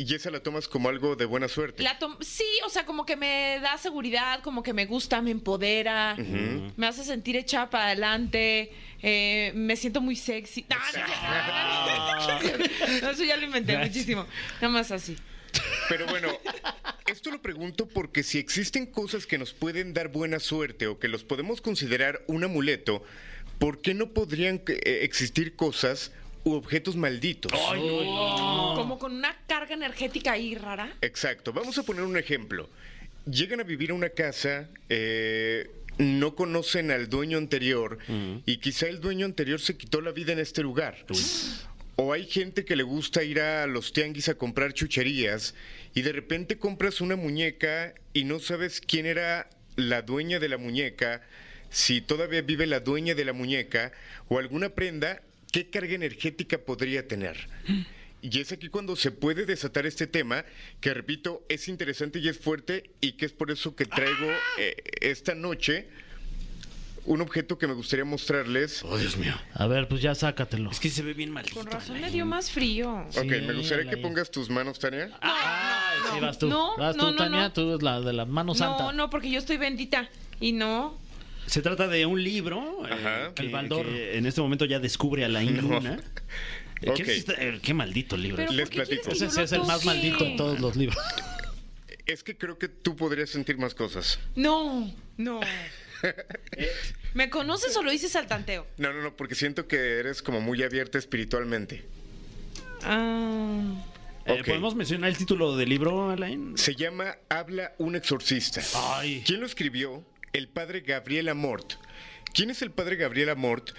¿Y 0.00 0.14
esa 0.14 0.30
la 0.30 0.38
tomas 0.40 0.68
como 0.68 0.88
algo 0.88 1.16
de 1.16 1.24
buena 1.24 1.48
suerte? 1.48 1.82
La 1.82 1.98
tom- 1.98 2.16
sí, 2.20 2.46
o 2.64 2.68
sea, 2.68 2.86
como 2.86 3.04
que 3.04 3.16
me 3.16 3.58
da 3.60 3.76
seguridad, 3.78 4.40
como 4.42 4.62
que 4.62 4.72
me 4.72 4.86
gusta, 4.86 5.20
me 5.20 5.32
empodera, 5.32 6.14
me 6.76 6.86
hace 6.86 7.02
sentir 7.02 7.34
echada 7.36 7.68
para 7.68 7.86
adelante, 7.88 8.72
eh, 9.02 9.50
me 9.56 9.74
siento 9.74 10.00
muy 10.00 10.14
sexy. 10.14 10.64
No, 10.70 10.76
no, 10.76 12.38
no, 12.38 12.40
no, 12.58 13.00
no, 13.02 13.10
eso 13.10 13.24
ya 13.24 13.36
lo 13.36 13.44
inventé 13.44 13.76
muchísimo. 13.76 14.24
Nada 14.60 14.72
más 14.72 14.92
así. 14.92 15.16
Pero 15.88 16.06
bueno, 16.06 16.28
esto 17.06 17.32
lo 17.32 17.42
pregunto 17.42 17.86
porque 17.88 18.22
si 18.22 18.38
existen 18.38 18.86
cosas 18.86 19.26
que 19.26 19.36
nos 19.36 19.52
pueden 19.52 19.94
dar 19.94 20.08
buena 20.08 20.38
suerte 20.38 20.86
o 20.86 21.00
que 21.00 21.08
los 21.08 21.24
podemos 21.24 21.60
considerar 21.60 22.22
un 22.28 22.44
amuleto, 22.44 23.02
¿por 23.58 23.80
qué 23.80 23.94
no 23.94 24.10
podrían 24.12 24.62
eh, 24.68 25.00
existir 25.02 25.56
cosas 25.56 26.12
u 26.44 26.52
objetos 26.52 26.96
malditos? 26.96 27.52
Como 27.52 28.98
con 28.98 29.12
una 29.12 29.36
carga 29.46 29.74
energética 29.74 30.32
ahí 30.32 30.54
rara. 30.54 30.92
Exacto. 31.00 31.52
Vamos 31.52 31.78
a 31.78 31.82
poner 31.82 32.02
un 32.02 32.16
ejemplo. 32.16 32.68
Llegan 33.30 33.60
a 33.60 33.64
vivir 33.64 33.90
a 33.90 33.94
una 33.94 34.08
casa, 34.10 34.68
eh, 34.88 35.70
no 35.98 36.34
conocen 36.34 36.90
al 36.90 37.08
dueño 37.08 37.38
anterior 37.38 37.98
y 38.46 38.58
quizá 38.58 38.86
el 38.86 39.00
dueño 39.00 39.26
anterior 39.26 39.60
se 39.60 39.76
quitó 39.76 40.00
la 40.00 40.12
vida 40.12 40.32
en 40.32 40.38
este 40.38 40.62
lugar. 40.62 40.96
O 41.96 42.12
hay 42.12 42.26
gente 42.26 42.64
que 42.64 42.76
le 42.76 42.84
gusta 42.84 43.24
ir 43.24 43.40
a 43.40 43.66
los 43.66 43.92
tianguis 43.92 44.28
a 44.28 44.36
comprar 44.36 44.72
chucherías 44.72 45.54
y 45.94 46.02
de 46.02 46.12
repente 46.12 46.56
compras 46.58 47.00
una 47.00 47.16
muñeca 47.16 47.92
y 48.12 48.24
no 48.24 48.38
sabes 48.38 48.80
quién 48.80 49.04
era 49.04 49.50
la 49.74 50.02
dueña 50.02 50.38
de 50.38 50.48
la 50.48 50.58
muñeca, 50.58 51.22
si 51.70 52.00
todavía 52.00 52.42
vive 52.42 52.66
la 52.66 52.80
dueña 52.80 53.14
de 53.14 53.24
la 53.24 53.32
muñeca 53.32 53.92
o 54.28 54.38
alguna 54.38 54.70
prenda, 54.70 55.22
¿qué 55.52 55.70
carga 55.70 55.94
energética 55.94 56.58
podría 56.58 57.06
tener? 57.06 57.48
Y 58.20 58.40
es 58.40 58.50
aquí 58.52 58.68
cuando 58.68 58.96
se 58.96 59.10
puede 59.10 59.46
desatar 59.46 59.86
este 59.86 60.06
tema, 60.06 60.44
que 60.80 60.92
repito, 60.92 61.44
es 61.48 61.68
interesante 61.68 62.18
y 62.18 62.28
es 62.28 62.38
fuerte, 62.38 62.90
y 63.00 63.12
que 63.12 63.26
es 63.26 63.32
por 63.32 63.50
eso 63.50 63.76
que 63.76 63.84
traigo 63.84 64.30
eh, 64.58 64.76
esta 65.00 65.34
noche 65.34 65.86
un 67.08 67.22
objeto 67.22 67.56
que 67.56 67.66
me 67.66 67.72
gustaría 67.72 68.04
mostrarles. 68.04 68.84
Oh, 68.84 68.98
Dios 68.98 69.16
mío. 69.16 69.32
A 69.54 69.66
ver, 69.66 69.88
pues 69.88 70.02
ya 70.02 70.14
sácatelo. 70.14 70.70
Es 70.70 70.78
que 70.78 70.90
se 70.90 71.02
ve 71.02 71.14
bien 71.14 71.30
maldito. 71.30 71.56
Con 71.56 71.66
razón 71.66 72.00
me 72.00 72.10
dio 72.10 72.26
más 72.26 72.50
frío. 72.50 73.06
Ok, 73.16 73.24
me 73.24 73.54
gustaría 73.54 73.88
que 73.88 73.96
pongas 73.96 74.30
tus 74.30 74.50
manos, 74.50 74.78
Tania. 74.78 75.10
Ay, 75.22 75.98
sí, 76.04 76.16
no, 76.16 76.20
vas 76.20 76.38
tú. 76.38 76.48
no, 76.48 76.76
vas 76.76 76.96
tú, 76.96 77.02
no, 77.02 77.10
no, 77.12 77.16
Tania, 77.16 77.40
no. 77.40 77.52
tú 77.52 77.76
es 77.76 77.82
la 77.82 78.00
de 78.02 78.12
la 78.12 78.26
mano 78.26 78.54
santa. 78.54 78.84
No, 78.84 78.92
no, 78.92 79.10
porque 79.10 79.30
yo 79.30 79.38
estoy 79.38 79.56
bendita. 79.56 80.10
Y 80.38 80.52
no. 80.52 80.98
Se 81.48 81.62
trata 81.62 81.88
de 81.88 82.06
un 82.06 82.22
libro 82.22 82.86
eh, 82.86 82.92
Ajá. 82.92 83.34
que, 83.34 83.42
El 83.42 83.48
Baldor. 83.50 83.86
que 83.86 84.16
en 84.18 84.26
este 84.26 84.40
momento 84.40 84.64
ya 84.64 84.78
descubre 84.78 85.24
a 85.24 85.28
la 85.28 85.42
Luna. 85.42 85.94
Eh, 85.94 86.00
Ok. 86.90 86.94
¿Qué, 86.94 87.02
es 87.02 87.08
esta- 87.08 87.32
eh, 87.34 87.58
qué 87.60 87.74
maldito 87.74 88.16
libro. 88.16 88.36
Pero 88.36 88.52
Les 88.52 88.68
¿por 88.68 88.70
qué 88.70 88.84
quieres 88.86 89.04
platico. 89.04 89.26
Ese 89.26 89.42
es 89.42 89.50
el 89.52 89.64
más 89.64 89.84
maldito 89.84 90.24
en 90.24 90.36
todos 90.36 90.60
los 90.60 90.76
libros. 90.76 90.96
Es 92.06 92.22
que 92.22 92.38
creo 92.38 92.56
que 92.58 92.68
tú 92.68 92.96
podrías 92.96 93.28
sentir 93.28 93.58
más 93.58 93.74
cosas. 93.74 94.18
No, 94.34 94.90
no. 95.18 95.40
¿Me 97.14 97.28
conoces 97.28 97.76
o 97.76 97.82
lo 97.82 97.90
dices 97.90 98.16
al 98.16 98.26
tanteo? 98.26 98.66
No, 98.78 98.94
no, 98.94 99.02
no, 99.02 99.14
porque 99.14 99.34
siento 99.34 99.66
que 99.68 99.98
eres 99.98 100.22
como 100.22 100.40
muy 100.40 100.62
abierta 100.62 100.96
espiritualmente. 100.96 101.84
Ah. 102.82 103.60
Eh. 104.24 104.42
¿Podemos 104.46 104.74
mencionar 104.74 105.10
el 105.10 105.18
título 105.18 105.54
del 105.56 105.68
libro, 105.68 106.10
Alain? 106.10 106.56
Se 106.56 106.74
llama 106.74 107.16
Habla 107.28 107.74
un 107.78 107.94
exorcista. 107.96 108.62
Ay. 108.74 109.22
¿Quién 109.26 109.40
lo 109.40 109.46
escribió? 109.46 110.02
El 110.32 110.48
padre 110.48 110.80
Gabriel 110.80 111.28
Amort. 111.28 111.74
¿Quién 112.34 112.50
es 112.50 112.62
el 112.62 112.70
padre 112.70 112.96
Gabriel 112.96 113.30
Amort? 113.30 113.70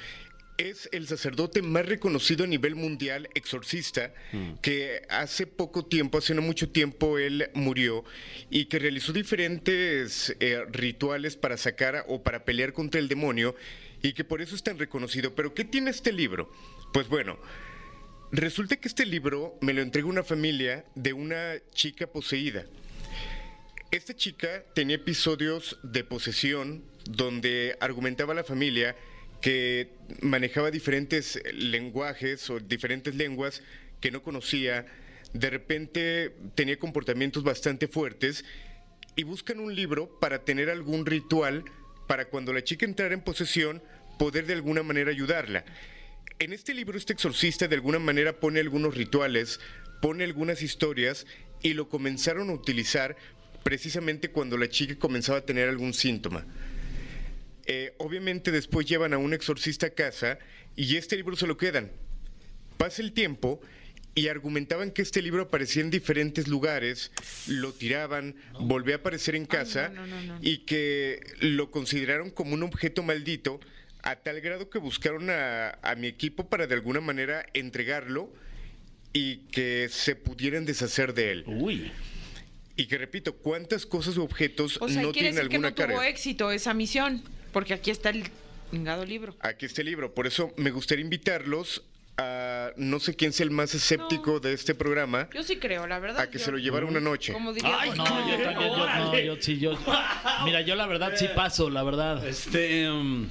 Es 0.57 0.89
el 0.91 1.07
sacerdote 1.07 1.61
más 1.61 1.85
reconocido 1.85 2.43
a 2.43 2.47
nivel 2.47 2.75
mundial, 2.75 3.29
exorcista, 3.33 4.13
que 4.61 5.03
hace 5.07 5.47
poco 5.47 5.85
tiempo, 5.85 6.17
hace 6.17 6.33
no 6.33 6.41
mucho 6.41 6.69
tiempo, 6.69 7.17
él 7.17 7.49
murió 7.53 8.03
y 8.49 8.65
que 8.65 8.77
realizó 8.77 9.13
diferentes 9.13 10.35
eh, 10.41 10.65
rituales 10.69 11.37
para 11.37 11.55
sacar 11.55 12.03
o 12.09 12.23
para 12.23 12.43
pelear 12.43 12.73
contra 12.73 12.99
el 12.99 13.07
demonio 13.07 13.55
y 14.01 14.11
que 14.11 14.25
por 14.25 14.41
eso 14.41 14.53
es 14.53 14.63
tan 14.63 14.77
reconocido. 14.77 15.33
Pero 15.33 15.53
¿qué 15.53 15.63
tiene 15.63 15.91
este 15.91 16.11
libro? 16.11 16.51
Pues 16.91 17.07
bueno, 17.07 17.39
resulta 18.33 18.75
que 18.75 18.89
este 18.89 19.05
libro 19.05 19.57
me 19.61 19.73
lo 19.73 19.81
entregó 19.81 20.09
una 20.09 20.23
familia 20.23 20.83
de 20.93 21.13
una 21.13 21.53
chica 21.73 22.07
poseída. 22.07 22.65
Esta 23.91 24.15
chica 24.15 24.63
tenía 24.75 24.97
episodios 24.97 25.79
de 25.81 26.03
posesión 26.03 26.83
donde 27.05 27.75
argumentaba 27.79 28.33
a 28.33 28.35
la 28.35 28.43
familia 28.43 28.95
que 29.41 29.89
manejaba 30.21 30.69
diferentes 30.69 31.41
lenguajes 31.53 32.51
o 32.51 32.59
diferentes 32.59 33.15
lenguas 33.15 33.63
que 33.99 34.11
no 34.11 34.21
conocía. 34.21 34.85
De 35.33 35.49
repente 35.49 36.35
tenía 36.53 36.77
comportamientos 36.77 37.43
bastante 37.43 37.87
fuertes 37.87 38.45
y 39.15 39.23
buscan 39.23 39.59
un 39.59 39.73
libro 39.73 40.19
para 40.19 40.45
tener 40.45 40.69
algún 40.69 41.07
ritual 41.07 41.63
para 42.07 42.25
cuando 42.25 42.53
la 42.53 42.63
chica 42.63 42.85
entrara 42.85 43.15
en 43.15 43.23
posesión 43.23 43.81
poder 44.19 44.45
de 44.45 44.53
alguna 44.53 44.83
manera 44.83 45.09
ayudarla. 45.09 45.65
En 46.37 46.53
este 46.53 46.75
libro 46.75 46.95
este 46.95 47.13
exorcista 47.13 47.67
de 47.67 47.75
alguna 47.75 47.97
manera 47.97 48.39
pone 48.39 48.59
algunos 48.59 48.93
rituales, 48.93 49.59
pone 49.99 50.25
algunas 50.25 50.61
historias 50.61 51.25
y 51.63 51.73
lo 51.73 51.89
comenzaron 51.89 52.51
a 52.51 52.53
utilizar 52.53 53.17
precisamente 53.63 54.29
cuando 54.29 54.57
la 54.57 54.69
chica 54.69 54.95
comenzaba 54.97 55.39
a 55.39 55.45
tener 55.45 55.69
algún 55.69 55.93
síntoma. 55.93 56.45
Eh, 57.65 57.93
obviamente 57.97 58.51
después 58.51 58.87
llevan 58.87 59.13
a 59.13 59.17
un 59.17 59.33
exorcista 59.33 59.87
a 59.87 59.89
casa 59.91 60.39
y 60.75 60.95
este 60.95 61.15
libro 61.15 61.35
se 61.35 61.47
lo 61.47 61.57
quedan. 61.57 61.91
Pasa 62.77 63.01
el 63.01 63.11
tiempo 63.11 63.61
y 64.15 64.27
argumentaban 64.27 64.91
que 64.91 65.01
este 65.01 65.21
libro 65.21 65.43
aparecía 65.43 65.83
en 65.83 65.91
diferentes 65.91 66.47
lugares, 66.47 67.11
lo 67.47 67.73
tiraban, 67.73 68.35
volvía 68.59 68.95
a 68.95 68.97
aparecer 68.99 69.35
en 69.35 69.45
casa 69.45 69.89
no, 69.89 70.07
no, 70.07 70.21
no, 70.21 70.35
no. 70.35 70.39
y 70.41 70.59
que 70.59 71.21
lo 71.41 71.71
consideraron 71.71 72.31
como 72.31 72.55
un 72.55 72.63
objeto 72.63 73.03
maldito 73.03 73.59
a 74.01 74.15
tal 74.15 74.41
grado 74.41 74.69
que 74.69 74.79
buscaron 74.79 75.29
a, 75.29 75.77
a 75.81 75.95
mi 75.95 76.07
equipo 76.07 76.49
para 76.49 76.67
de 76.67 76.73
alguna 76.73 77.01
manera 77.01 77.45
entregarlo 77.53 78.33
y 79.13 79.37
que 79.51 79.89
se 79.89 80.15
pudieran 80.15 80.65
deshacer 80.65 81.13
de 81.13 81.31
él. 81.31 81.43
Uy. 81.47 81.91
Y 82.79 82.87
que 82.87 82.97
repito, 82.97 83.33
¿cuántas 83.35 83.85
cosas 83.85 84.17
o 84.17 84.23
objetos 84.23 84.77
O 84.81 84.87
sea, 84.87 85.01
no 85.01 85.11
tienen 85.11 85.35
decir 85.35 85.49
que 85.49 85.55
alguna 85.57 85.69
no 85.69 85.75
tuvo 85.75 85.87
carga? 85.87 86.07
éxito 86.07 86.49
esa 86.51 86.73
misión. 86.73 87.21
Porque 87.51 87.73
aquí 87.73 87.91
está 87.91 88.09
el 88.09 88.23
chingado 88.71 89.03
libro. 89.05 89.35
Aquí 89.41 89.65
este 89.65 89.83
libro. 89.83 90.13
Por 90.13 90.27
eso 90.27 90.53
me 90.55 90.71
gustaría 90.71 91.03
invitarlos 91.03 91.83
a 92.17 92.71
no 92.77 92.99
sé 92.99 93.15
quién 93.15 93.31
sea 93.33 93.43
el 93.45 93.51
más 93.51 93.73
escéptico 93.73 94.31
No. 94.33 94.39
de 94.41 94.53
este 94.53 94.75
programa 94.75 95.29
Yo 95.33 95.41
sí 95.43 95.55
creo, 95.57 95.87
la 95.87 95.99
verdad. 95.99 96.19
a 96.21 96.29
que 96.29 96.37
yo- 96.37 96.45
se 96.45 96.51
lo 96.51 96.57
llevara 96.57 96.85
una 96.85 96.99
noche. 96.99 97.31
Como 97.33 97.53
diría 97.53 97.79
Ay, 97.79 97.91
No, 97.91 98.05
yo 98.05 98.43
también, 98.43 98.71
yo, 98.71 98.87
no, 98.87 99.19
yo 99.19 99.35
sí, 99.41 99.57
yo. 99.59 99.71
Mira, 100.45 100.61
yo 100.61 100.75
la 100.75 100.85
verdad 100.85 101.13
sí 101.17 101.27
paso, 101.35 101.69
la 101.69 101.83
verdad. 101.83 102.25
Este. 102.27 102.89
um, 102.89 103.27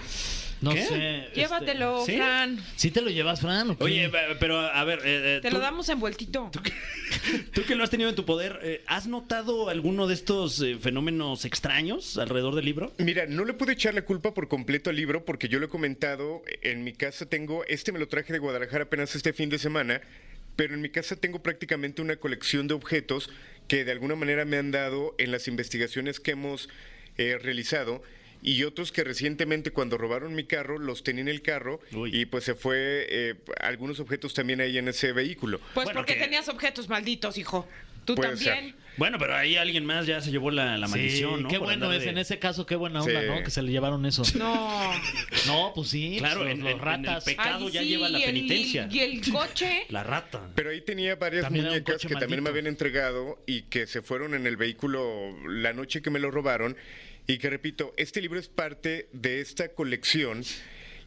No 0.61 0.75
¿Qué? 0.75 0.85
sé. 0.85 1.19
este, 1.27 1.41
Llévatelo, 1.41 2.05
¿sí? 2.05 2.17
Fran. 2.17 2.59
¿Sí 2.77 2.91
te 2.91 3.01
lo 3.01 3.11
llevas, 3.11 3.41
Fran? 3.41 3.71
o 3.71 3.79
qué? 3.79 3.85
Oye, 3.85 4.09
pe- 4.09 4.37
pero 4.41 4.59
a 4.59 4.83
ver. 4.85 4.99
eh, 5.05 5.37
eh, 5.37 5.41
Te 5.41 5.51
tú, 5.51 5.55
lo 5.57 5.61
damos 5.61 5.89
envueltito. 5.89 6.51
tú 7.53 7.63
que 7.65 7.75
lo 7.75 7.85
has 7.85 7.91
tenido 7.91 8.11
en 8.11 8.17
tu 8.17 8.25
poder, 8.25 8.59
eh, 8.63 8.83
¿has 8.87 9.07
notado 9.07 9.69
alguno 9.69 10.07
de 10.07 10.15
estos 10.15 10.61
eh, 10.61 10.77
fenómenos 10.81 11.45
extraños 11.45 12.19
alrededor 12.19 12.55
del 12.57 12.65
libro? 12.65 12.93
Mira, 12.99 13.27
no 13.27 13.45
le 13.45 13.55
puedo 13.55 13.71
echar 13.73 13.95
la 13.95 14.03
culpa 14.03 14.35
por 14.35 14.49
completo 14.49 14.91
al 14.91 14.97
libro 14.97 15.25
porque 15.25 15.49
yo 15.49 15.59
lo 15.61 15.67
he 15.67 15.69
comentado, 15.69 16.43
en 16.63 16.83
mi 16.85 16.93
casa 16.93 17.27
tengo, 17.27 17.65
este 17.67 17.93
me 17.93 17.99
lo 17.99 18.09
traje 18.09 18.33
de 18.33 18.39
Guadalajara 18.41 18.85
apenas 18.85 19.15
este 19.15 19.33
fin 19.33 19.51
de 19.51 19.59
semana, 19.59 20.01
pero 20.57 20.75
en 20.75 20.81
mi 20.81 20.89
casa 20.89 21.15
tengo 21.15 21.41
prácticamente 21.43 22.03
una 22.03 22.17
colección 22.17 22.67
de 22.67 22.75
objetos 22.75 23.31
que 23.69 23.85
de 23.85 23.93
alguna 23.93 24.17
manera 24.17 24.45
me 24.45 24.57
han 24.57 24.71
dado 24.73 25.15
en 25.19 25.31
las 25.31 25.47
investigaciones 25.47 26.19
que 26.19 26.33
hemos 26.33 26.69
eh, 27.17 27.39
realizado 27.41 28.03
y 28.43 28.63
otros 28.65 28.93
que 28.93 29.05
recientemente 29.05 29.71
cuando 29.71 29.99
robaron 29.99 30.35
mi 30.35 30.45
carro 30.45 30.79
los 30.79 31.03
tenía 31.03 31.23
en 31.23 31.29
el 31.29 31.43
carro 31.43 31.81
Uy. 31.93 32.11
y 32.17 32.27
pues 32.27 32.45
se 32.45 32.55
fue 32.55 33.07
eh, 33.09 33.35
algunos 33.61 34.01
objetos 34.01 34.35
también 34.35 34.61
ahí 34.61 34.79
en 34.79 34.89
ese 34.89 35.13
vehículo. 35.13 35.59
Pues 35.75 35.85
Bueno, 35.87 36.01
porque 36.01 36.15
que- 36.15 36.21
tenías 36.21 36.49
objetos 36.49 36.89
malditos, 36.89 37.37
hijo. 37.39 37.69
Tú 38.05 38.15
Puede 38.15 38.31
también. 38.37 38.75
Bueno, 38.97 39.19
pero 39.19 39.37
ahí 39.37 39.57
alguien 39.57 39.85
más 39.85 40.07
ya 40.07 40.23
se 40.23 40.31
llevó 40.31 40.51
la, 40.51 40.79
la 40.79 40.87
Sí, 40.87 40.93
maldición, 40.93 41.43
¿no? 41.43 41.49
qué 41.51 41.59
Por 41.59 41.67
bueno 41.67 41.93
es, 41.93 42.03
de- 42.05 42.09
en 42.09 42.17
ese 42.17 42.39
caso, 42.39 42.65
qué 42.65 42.75
buena 42.75 43.03
onda, 43.03 43.21
Sí. 43.21 43.27
¿no? 43.29 43.43
Que 43.45 43.51
se 43.51 43.61
le 43.61 43.71
llevaron 43.71 44.07
eso. 44.07 44.23
No. 44.39 44.91
No, 45.47 45.73
pues 45.75 45.89
sí. 45.91 46.17
Claro, 46.19 46.41
pues, 46.41 46.53
en- 46.53 46.61
los 46.61 46.71
en- 46.71 46.73
en 46.73 46.79
el 46.81 46.85
ratas. 46.85 47.25
pe- 47.25 47.33
Pecado 47.33 47.67
Ay, 47.67 47.73
ya 47.73 47.81
sí, 47.83 47.89
lleva 47.89 48.09
la 48.09 48.19
y 48.19 48.23
el- 48.23 48.29
penitencia. 48.33 48.89
Y 48.91 49.01
el 49.01 49.21
coche. 49.31 49.85
La 49.91 50.03
rata. 50.05 50.49
Pero 50.55 50.71
ahí 50.71 50.81
tenía 50.81 51.17
varias 51.17 51.45
También 51.45 51.67
muñecas 51.67 52.01
que 52.01 52.09
también 52.09 52.31
me 52.31 52.37
maldito. 52.37 52.51
habían 52.51 52.67
entregado 52.67 53.43
y 53.47 53.63
que 53.63 53.87
se 53.87 54.01
fueron 54.01 54.35
en 54.35 54.47
el 54.47 54.57
vehículo 54.57 55.37
la 55.47 55.75
noche 55.75 56.01
que 56.01 56.09
me 56.11 56.19
lo 56.19 56.31
robaron. 56.31 56.77
Y 57.29 57.39
que 57.39 57.51
repito, 57.51 57.93
este 57.99 58.21
libro 58.23 58.41
es 58.41 58.49
parte 58.49 59.09
de 59.13 59.41
esta 59.41 59.69
colección 59.69 60.43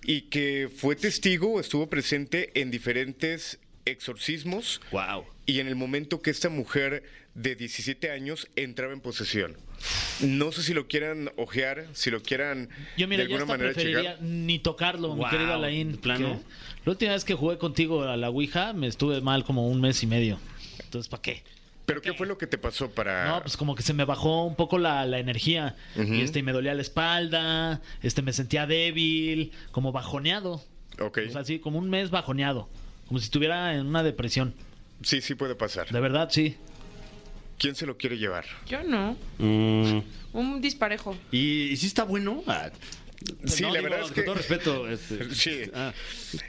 y 0.04 0.22
que 0.30 0.70
fue 0.74 0.96
testigo, 0.96 1.60
estuvo 1.60 1.90
presente 1.90 2.52
en 2.54 2.70
diferentes 2.72 3.60
exorcismos 3.86 4.80
Wow. 4.92 5.26
y 5.48 5.60
en 5.60 5.68
el 5.68 5.76
momento 5.76 6.22
que 6.22 6.30
esta 6.30 6.50
mujer 6.50 7.04
de 7.34 7.56
17 7.56 8.12
años 8.12 8.48
entraba 8.56 8.94
en 8.94 9.02
posesión. 9.02 9.58
No 10.20 10.52
sé 10.52 10.62
si 10.62 10.76
lo 10.76 10.88
quieran 10.88 11.32
ojear, 11.38 11.88
si 11.94 12.12
lo 12.12 12.22
quieran 12.22 12.70
Yo, 12.98 13.08
mira, 13.08 13.24
de 13.24 13.30
yo 13.30 13.36
alguna 13.38 13.54
hasta 13.54 13.54
manera 13.54 13.74
preferiría 13.74 14.12
checar. 14.14 14.24
ni 14.24 14.60
tocarlo, 14.60 15.16
mi 15.16 15.22
Wow, 15.22 15.30
querido 15.32 15.54
Alain. 15.54 16.00
La 16.06 16.40
última 16.92 17.14
vez 17.14 17.26
que 17.26 17.34
jugué 17.34 17.58
contigo 17.58 18.04
a 18.04 18.16
la 18.18 18.30
Ouija 18.30 18.74
me 18.74 18.86
estuve 18.88 19.22
mal 19.22 19.44
como 19.44 19.68
un 19.68 19.82
mes 19.82 20.04
y 20.04 20.08
medio. 20.08 20.40
Entonces, 20.84 21.10
¿para 21.10 21.22
qué? 21.24 21.44
Pero 21.86 22.02
¿qué 22.02 22.14
fue 22.14 22.28
lo 22.28 22.38
que 22.38 22.48
te 22.48 22.58
pasó 22.58 22.90
para...? 22.92 23.28
No, 23.28 23.42
pues 23.42 23.58
como 23.58 23.76
que 23.76 23.84
se 23.84 23.94
me 23.94 24.06
bajó 24.06 24.46
un 24.46 24.56
poco 24.56 24.78
la, 24.78 25.06
la 25.06 25.20
energía. 25.20 25.76
Y 25.98 26.22
este, 26.22 26.40
y 26.40 26.44
me 26.44 26.54
dolía 26.54 26.74
la 26.74 26.82
espalda, 26.82 27.82
este, 28.02 28.22
me 28.22 28.34
sentía 28.34 28.66
débil, 28.68 29.52
como 29.72 29.92
bajoneado. 29.92 30.64
Ok. 31.00 31.20
O 31.28 31.32
sea, 31.32 31.42
así, 31.42 31.60
como 31.60 31.80
un 31.80 31.90
mes 31.90 32.10
bajoneado. 32.12 32.70
Como 33.08 33.20
si 33.20 33.26
estuviera 33.26 33.74
en 33.76 33.86
una 33.88 34.04
depresión. 34.04 34.54
Sí, 35.04 35.20
sí 35.22 35.36
puede 35.36 35.56
pasar. 35.56 35.90
De 35.90 36.00
verdad, 36.00 36.30
sí. 36.32 36.56
¿Quién 37.58 37.76
se 37.76 37.86
lo 37.86 37.98
quiere 37.98 38.18
llevar? 38.18 38.46
Yo 38.68 38.84
no. 38.84 39.18
Mm, 39.38 40.00
Un 40.34 40.62
disparejo. 40.62 41.18
¿y, 41.32 41.64
y 41.72 41.78
sí 41.78 41.88
está 41.88 42.04
bueno? 42.04 42.44
Ah, 42.48 42.70
Sí, 43.46 43.62
no, 43.62 43.70
la 43.70 43.80
digo, 43.82 43.92
verdad 43.92 44.06
es 44.08 44.12
con 44.14 44.26
todo 44.26 44.34
respeto. 44.36 44.90
este, 44.90 45.30
Sí. 45.36 45.62
ah, 45.76 45.94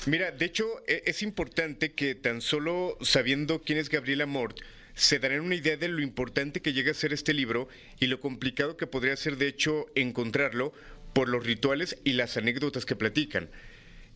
Mira, 0.06 0.30
de 0.30 0.46
hecho, 0.46 0.64
e- 0.86 1.02
es 1.04 1.22
importante 1.22 1.92
que 1.92 2.14
tan 2.14 2.40
solo 2.40 2.96
sabiendo 3.02 3.60
quién 3.60 3.78
es 3.78 3.90
Gabriela 3.90 4.24
Mort, 4.24 4.58
se 4.94 5.18
darán 5.18 5.40
una 5.40 5.54
idea 5.54 5.76
de 5.76 5.88
lo 5.88 6.02
importante 6.02 6.60
que 6.60 6.72
llega 6.72 6.90
a 6.90 6.94
ser 6.94 7.12
este 7.12 7.34
libro 7.34 7.68
y 8.00 8.06
lo 8.06 8.20
complicado 8.20 8.76
que 8.76 8.86
podría 8.86 9.16
ser, 9.16 9.36
de 9.36 9.48
hecho, 9.48 9.86
encontrarlo 9.94 10.72
por 11.12 11.28
los 11.28 11.44
rituales 11.44 11.98
y 12.04 12.12
las 12.12 12.36
anécdotas 12.36 12.86
que 12.86 12.96
platican. 12.96 13.48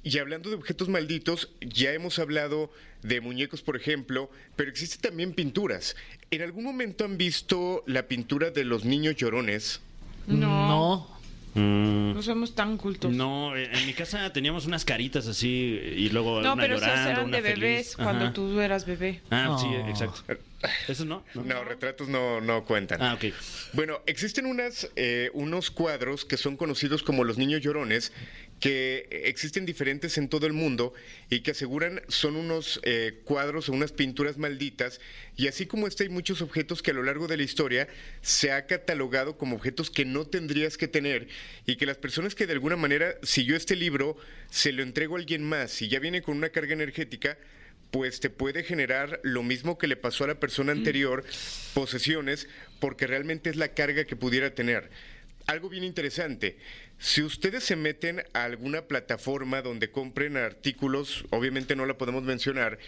Y 0.03 0.19
hablando 0.19 0.51
de 0.51 0.57
objetos 0.57 0.89
malditos, 0.89 1.51
ya 1.61 1.93
hemos 1.93 2.19
hablado 2.19 2.71
de 3.03 3.21
muñecos, 3.21 3.63
por 3.63 3.77
ejemplo, 3.77 4.31
pero 4.55 4.71
existen 4.71 5.01
también 5.01 5.33
pinturas. 5.33 5.97
¿En 6.31 6.43
algún 6.43 6.65
momento 6.65 7.05
han 7.05 7.19
visto 7.19 7.83
la 7.87 8.07
pintura 8.07 8.51
de 8.51 8.65
los 8.65 8.85
niños 8.85 9.17
llorones? 9.17 9.81
No. 10.29 10.69
No. 10.69 11.16
Mm, 11.57 12.13
No 12.15 12.23
somos 12.23 12.55
tan 12.55 12.77
cultos. 12.77 13.11
no, 13.13 13.57
eh, 13.57 13.71
en 13.73 13.87
mi 13.87 13.95
casa 13.95 14.31
teníamos 14.33 14.67
unas 14.67 14.85
caritas 14.85 15.27
así 15.27 15.49
y 15.97 16.09
luego 16.11 16.43
No, 16.43 16.53
una 16.53 16.63
pero 16.63 16.77
esas 16.77 16.89
llorando, 16.89 17.11
eran 17.11 17.25
una 17.27 17.37
de 17.39 17.43
feliz. 17.43 17.61
bebés 17.61 17.97
cuando 17.97 18.25
Ajá. 18.27 18.33
tú 18.35 18.61
eras 18.61 18.85
bebé. 18.85 19.23
Ah, 19.31 19.57
sí, 19.59 19.67
No. 19.69 19.89
exacto. 19.89 20.23
¿Eso 20.89 21.05
no? 21.05 21.23
no? 21.35 21.43
No, 21.45 21.65
retratos 21.65 22.09
no, 22.09 22.41
no 22.41 22.65
cuentan. 22.65 23.01
Ah, 23.01 23.15
ok. 23.15 23.33
Bueno, 23.73 24.01
existen 24.07 24.47
unas, 24.47 24.91
eh, 24.97 25.31
unos 25.35 25.71
cuadros 25.71 26.25
que 26.25 26.37
son 26.37 26.57
conocidos 26.57 27.03
como 27.03 27.25
los 27.25 27.39
niños 27.39 27.63
llorones, 27.63 28.13
que 28.61 29.07
existen 29.11 29.67
diferentes 29.67 30.17
en 30.17 30.29
todo 30.29 30.47
el 30.47 30.53
mundo 30.53 30.95
y 31.29 31.41
que 31.41 31.51
aseguran 31.51 32.01
son 32.09 32.37
unos 32.37 32.81
eh, 32.85 33.21
cuadros 33.25 33.69
o 33.69 33.73
unas 33.73 33.93
pinturas 33.93 34.39
malditas. 34.39 35.01
Y 35.37 35.49
así 35.49 35.67
como 35.67 35.87
este 35.87 36.05
hay 36.05 36.09
muchos 36.09 36.41
objetos 36.41 36.83
que 36.83 36.93
a 36.93 36.95
lo 36.95 37.03
largo 37.03 37.27
de 37.27 37.37
la 37.37 37.43
historia 37.43 37.89
se 38.23 38.53
ha 38.53 38.67
catalogado 38.67 39.37
como 39.37 39.57
objetos 39.57 39.91
que 39.91 40.05
no 40.05 40.27
tendrías 40.27 40.79
que 40.79 40.89
tener 40.89 41.29
y 41.67 41.77
que 41.77 41.87
las 41.87 41.99
personas 41.99 42.35
que 42.35 42.47
de 42.47 42.55
alguna 42.55 42.77
manera, 42.77 43.17
si 43.23 43.45
yo 43.45 43.57
este 43.57 43.77
libro 43.77 44.17
se 44.51 44.73
lo 44.73 44.83
entrego 44.83 45.17
a 45.17 45.19
alguien 45.19 45.43
más 45.43 45.83
y 45.83 45.89
ya 45.89 46.01
viene 46.01 46.23
con 46.23 46.37
una 46.37 46.49
carga 46.49 46.73
energética, 46.73 47.37
pues 47.91 48.21
te 48.21 48.31
puede 48.31 48.63
generar 48.63 49.21
lo 49.23 49.43
mismo 49.43 49.79
que 49.79 49.87
le 49.87 49.97
pasó 49.97 50.25
a 50.25 50.29
la 50.29 50.41
persona 50.41 50.73
anterior, 50.73 51.25
posesiones, 51.75 52.49
porque 52.81 53.07
realmente 53.07 53.51
es 53.51 53.57
la 53.57 53.69
carga 53.69 54.05
que 54.05 54.17
pudiera 54.17 54.55
tener. 54.55 54.91
Algo 55.47 55.69
bien 55.69 55.85
interesante, 55.85 56.57
si 56.99 57.23
ustedes 57.23 57.63
se 57.63 57.77
meten 57.77 58.25
a 58.33 58.45
alguna 58.45 58.83
plataforma 58.83 59.63
donde 59.63 59.91
compren 59.91 60.37
artículos, 60.37 61.25
obviamente 61.31 61.77
no 61.77 61.87
la 61.87 61.97
podemos 61.97 62.25
mencionar, 62.25 62.79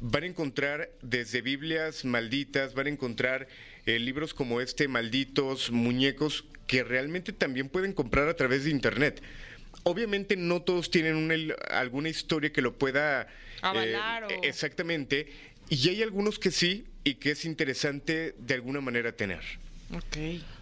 van 0.00 0.22
a 0.22 0.26
encontrar 0.26 0.90
desde 1.02 1.40
Biblias 1.42 2.04
malditas, 2.04 2.74
van 2.74 2.86
a 2.86 2.90
encontrar 2.90 3.48
eh, 3.86 3.98
libros 3.98 4.32
como 4.32 4.60
este, 4.60 4.86
malditos, 4.86 5.72
muñecos, 5.72 6.44
que 6.68 6.84
realmente 6.84 7.32
también 7.32 7.68
pueden 7.68 7.92
comprar 7.94 8.28
a 8.28 8.34
través 8.36 8.62
de 8.64 8.70
Internet. 8.70 9.20
Obviamente 9.82 10.36
no 10.36 10.62
todos 10.62 10.90
tienen 10.92 11.16
una, 11.16 11.34
alguna 11.70 12.10
historia 12.10 12.52
que 12.52 12.62
lo 12.62 12.78
pueda... 12.78 13.26
Avalar 13.62 14.24
o- 14.24 14.28
Exactamente. 14.44 15.32
Y 15.68 15.88
hay 15.88 16.02
algunos 16.02 16.38
que 16.38 16.50
sí 16.52 16.86
y 17.02 17.14
que 17.14 17.32
es 17.32 17.44
interesante 17.44 18.34
de 18.38 18.54
alguna 18.54 18.80
manera 18.80 19.10
tener. 19.12 19.40
Ok. 19.92 20.16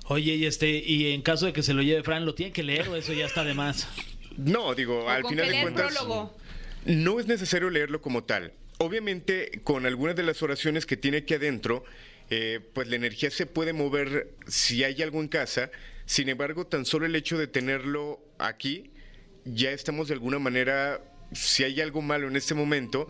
Oye, 0.08 0.34
y 0.34 0.46
este, 0.46 0.68
y 0.70 1.12
en 1.12 1.22
caso 1.22 1.46
de 1.46 1.52
que 1.52 1.62
se 1.62 1.74
lo 1.74 1.82
lleve 1.82 2.02
Fran, 2.02 2.24
¿lo 2.24 2.34
tiene 2.34 2.52
que 2.52 2.62
leer 2.62 2.88
o 2.88 2.96
eso 2.96 3.12
ya 3.12 3.26
está 3.26 3.44
de 3.44 3.54
más? 3.54 3.88
No, 4.36 4.74
digo, 4.74 5.04
O 5.04 5.08
al 5.08 5.22
con 5.22 5.30
final 5.30 5.46
que 5.46 5.56
de 5.56 5.62
cuentas... 5.62 5.94
prólogo. 5.94 6.36
No 6.84 7.18
es 7.18 7.26
necesario 7.26 7.68
leerlo 7.70 8.00
como 8.00 8.22
tal. 8.22 8.52
Obviamente, 8.78 9.60
con 9.64 9.86
algunas 9.86 10.14
de 10.14 10.22
las 10.22 10.42
oraciones 10.42 10.86
que 10.86 10.96
tiene 10.96 11.18
aquí 11.18 11.34
adentro, 11.34 11.84
eh, 12.30 12.60
pues 12.72 12.86
la 12.88 12.96
energía 12.96 13.30
se 13.30 13.46
puede 13.46 13.72
mover 13.72 14.30
si 14.46 14.84
hay 14.84 15.02
algo 15.02 15.20
en 15.20 15.28
casa. 15.28 15.70
Sin 16.04 16.28
embargo, 16.28 16.66
tan 16.66 16.84
solo 16.84 17.06
el 17.06 17.16
hecho 17.16 17.36
de 17.38 17.48
tenerlo 17.48 18.20
aquí, 18.38 18.90
ya 19.44 19.72
estamos 19.72 20.08
de 20.08 20.14
alguna 20.14 20.38
manera, 20.38 21.00
si 21.32 21.64
hay 21.64 21.80
algo 21.80 22.02
malo 22.02 22.28
en 22.28 22.36
este 22.36 22.54
momento, 22.54 23.08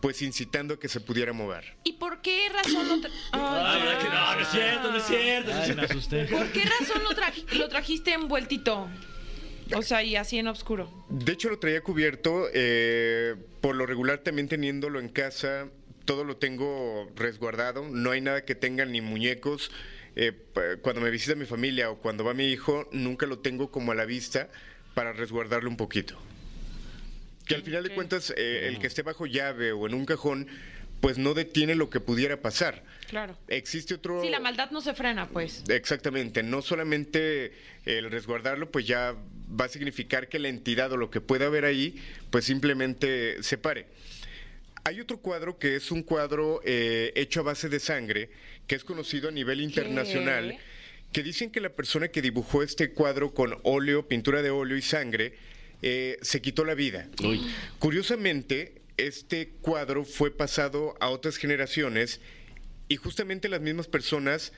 pues 0.00 0.20
incitando 0.22 0.74
a 0.74 0.78
que 0.80 0.88
se 0.88 1.00
pudiera 1.00 1.32
mover. 1.32 1.76
¿Y 1.84 1.94
por 1.94 2.20
qué 2.22 2.48
razón 2.48 2.88
lo 2.88 2.96
tra- 2.96 3.10
que 3.32 4.08
no, 4.08 4.34
no 4.34 4.40
es 4.40 4.48
cierto, 4.48 4.90
no 4.90 4.96
es 4.96 5.04
cierto. 5.04 5.50
no 5.50 5.56
es 5.56 5.58
Ay, 5.60 5.64
cierto. 5.64 5.80
me 5.82 5.86
asusté. 5.88 6.24
¿Por 6.26 6.46
qué 6.52 6.64
razón 6.64 7.02
lo, 7.04 7.10
traji- 7.10 7.50
lo 7.52 7.68
trajiste 7.68 8.12
envueltito? 8.12 8.88
O 9.74 9.82
sea, 9.82 10.02
y 10.02 10.16
así 10.16 10.38
en 10.38 10.48
oscuro. 10.48 10.90
De 11.08 11.32
hecho, 11.32 11.48
lo 11.48 11.58
traía 11.58 11.80
cubierto. 11.82 12.46
eh, 12.52 13.34
por 13.60 13.76
lo 13.76 13.86
regular, 13.86 14.18
también 14.18 14.48
teniéndolo 14.48 14.98
en 15.00 15.08
casa, 15.08 15.68
todo 16.04 16.24
lo 16.24 16.36
tengo 16.36 17.08
resguardado. 17.14 17.88
No 17.88 18.10
hay 18.10 18.20
nada 18.20 18.44
que 18.44 18.54
tenga 18.54 18.84
ni 18.84 19.00
muñecos. 19.00 19.70
Eh, 20.16 20.32
cuando 20.82 21.00
me 21.00 21.10
visita 21.10 21.34
mi 21.36 21.46
familia 21.46 21.90
o 21.90 21.96
cuando 21.98 22.22
va 22.24 22.34
mi 22.34 22.48
hijo, 22.50 22.86
nunca 22.92 23.24
lo 23.26 23.38
tengo 23.38 23.70
como 23.70 23.92
a 23.92 23.94
la 23.94 24.04
vista 24.04 24.50
para 24.94 25.12
resguardarlo 25.12 25.70
un 25.70 25.76
poquito. 25.78 26.18
Que 27.52 27.56
al 27.56 27.64
final 27.64 27.82
de 27.84 27.94
cuentas, 27.94 28.32
eh, 28.36 28.68
el 28.68 28.78
que 28.78 28.86
esté 28.86 29.02
bajo 29.02 29.26
llave 29.26 29.72
o 29.72 29.86
en 29.86 29.94
un 29.94 30.04
cajón, 30.04 30.48
pues 31.02 31.18
no 31.18 31.34
detiene 31.34 31.74
lo 31.74 31.90
que 31.90 31.98
pudiera 31.98 32.40
pasar. 32.40 32.84
Claro. 33.08 33.36
Existe 33.48 33.94
otro... 33.94 34.22
Sí, 34.22 34.30
la 34.30 34.38
maldad 34.38 34.70
no 34.70 34.80
se 34.80 34.94
frena, 34.94 35.28
pues. 35.28 35.64
Exactamente, 35.68 36.44
no 36.44 36.62
solamente 36.62 37.52
el 37.84 38.08
resguardarlo, 38.10 38.70
pues 38.70 38.86
ya 38.86 39.16
va 39.60 39.64
a 39.64 39.68
significar 39.68 40.28
que 40.28 40.38
la 40.38 40.48
entidad 40.48 40.92
o 40.92 40.96
lo 40.96 41.10
que 41.10 41.20
pueda 41.20 41.46
haber 41.46 41.64
ahí, 41.64 42.00
pues 42.30 42.44
simplemente 42.44 43.42
se 43.42 43.58
pare. 43.58 43.86
Hay 44.84 45.00
otro 45.00 45.18
cuadro 45.18 45.58
que 45.58 45.74
es 45.74 45.90
un 45.90 46.04
cuadro 46.04 46.60
eh, 46.64 47.12
hecho 47.16 47.40
a 47.40 47.44
base 47.44 47.68
de 47.68 47.80
sangre, 47.80 48.30
que 48.68 48.76
es 48.76 48.84
conocido 48.84 49.28
a 49.28 49.32
nivel 49.32 49.60
internacional, 49.60 50.56
que 51.12 51.22
dicen 51.24 51.50
que 51.50 51.60
la 51.60 51.70
persona 51.70 52.08
que 52.08 52.22
dibujó 52.22 52.62
este 52.62 52.92
cuadro 52.92 53.34
con 53.34 53.58
óleo, 53.64 54.06
pintura 54.06 54.40
de 54.40 54.50
óleo 54.50 54.76
y 54.76 54.82
sangre, 54.82 55.34
eh, 55.82 56.18
se 56.22 56.40
quitó 56.40 56.64
la 56.64 56.74
vida. 56.74 57.08
Curiosamente, 57.78 58.82
este 58.96 59.48
cuadro 59.60 60.04
fue 60.04 60.30
pasado 60.30 60.94
a 61.00 61.08
otras 61.08 61.36
generaciones 61.36 62.20
y 62.88 62.96
justamente 62.96 63.48
las 63.48 63.60
mismas 63.60 63.88
personas 63.88 64.52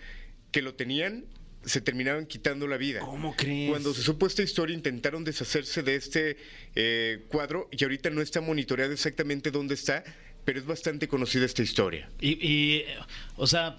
que 0.50 0.62
lo 0.62 0.74
tenían 0.74 1.24
se 1.64 1.80
terminaban 1.80 2.26
quitando 2.26 2.66
la 2.66 2.76
vida. 2.76 3.00
¿Cómo 3.00 3.34
crees? 3.37 3.70
Cuando 3.70 3.94
se 3.94 4.02
supo 4.02 4.26
esta 4.26 4.42
historia 4.42 4.74
intentaron 4.74 5.24
deshacerse 5.24 5.82
de 5.82 5.94
este 5.94 6.37
eh, 6.74 7.24
cuadro 7.28 7.68
y 7.70 7.82
ahorita 7.82 8.10
no 8.10 8.20
está 8.20 8.40
monitoreado 8.40 8.92
exactamente 8.92 9.50
dónde 9.50 9.74
está, 9.74 10.04
pero 10.44 10.59
es 10.59 10.66
bastante 10.66 11.09
conocida 11.09 11.44
esta 11.44 11.62
historia. 11.62 12.09
Y, 12.20 12.33
y, 12.46 12.85
o 13.37 13.46
sea, 13.46 13.76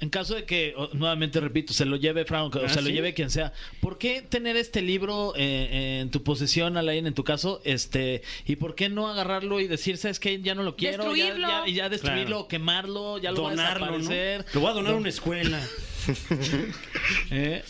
en 0.00 0.08
caso 0.10 0.34
de 0.34 0.44
que, 0.44 0.74
nuevamente 0.94 1.40
repito, 1.40 1.72
se 1.72 1.84
lo 1.84 1.96
lleve 1.96 2.24
Fran, 2.24 2.42
o 2.44 2.50
Ah, 2.64 2.68
se 2.68 2.80
lo 2.82 2.88
lleve 2.88 3.12
quien 3.14 3.30
sea, 3.30 3.52
¿por 3.80 3.98
qué 3.98 4.22
tener 4.22 4.56
este 4.56 4.80
libro 4.82 5.34
eh, 5.36 5.98
en 6.00 6.10
tu 6.10 6.22
posesión, 6.22 6.76
Alain, 6.76 7.06
en 7.06 7.14
tu 7.14 7.22
caso? 7.24 7.60
este 7.64 8.22
¿Y 8.46 8.56
por 8.56 8.74
qué 8.74 8.88
no 8.88 9.08
agarrarlo 9.08 9.60
y 9.60 9.68
decir, 9.68 9.96
sabes 9.98 10.18
que 10.20 10.40
ya 10.40 10.54
no 10.54 10.62
lo 10.62 10.74
quiero? 10.76 11.04
Destruirlo. 11.04 11.48
Ya, 11.48 11.68
y 11.68 11.74
ya 11.74 11.88
destruirlo, 11.88 12.26
Claro. 12.36 12.48
quemarlo, 12.48 13.18
ya 13.18 13.30
lo 13.32 13.42
voy 13.42 13.52
a 13.52 13.56
Donarlo, 13.56 13.86
¿no? 13.86 13.98
desaparecer. 13.98 14.44
Lo 14.54 14.60
voy 14.60 14.70
a 14.70 14.72
donar 14.72 14.92
a 14.94 14.96
una 14.96 15.08
escuela. 15.08 15.60
¿Eh? 17.30 17.62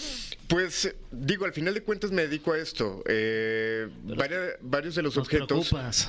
Pues 0.49 0.95
digo, 1.11 1.45
al 1.45 1.53
final 1.53 1.75
de 1.75 1.83
cuentas 1.83 2.13
me 2.13 2.23
dedico 2.23 2.53
a 2.53 2.59
esto. 2.59 3.03
Eh, 3.09 3.89
varia- 4.05 4.57
varios 4.61 4.95
de 4.95 5.03
los 5.03 5.17
Nos 5.17 5.25
objetos... 5.27 5.47
preocupas. 5.69 6.09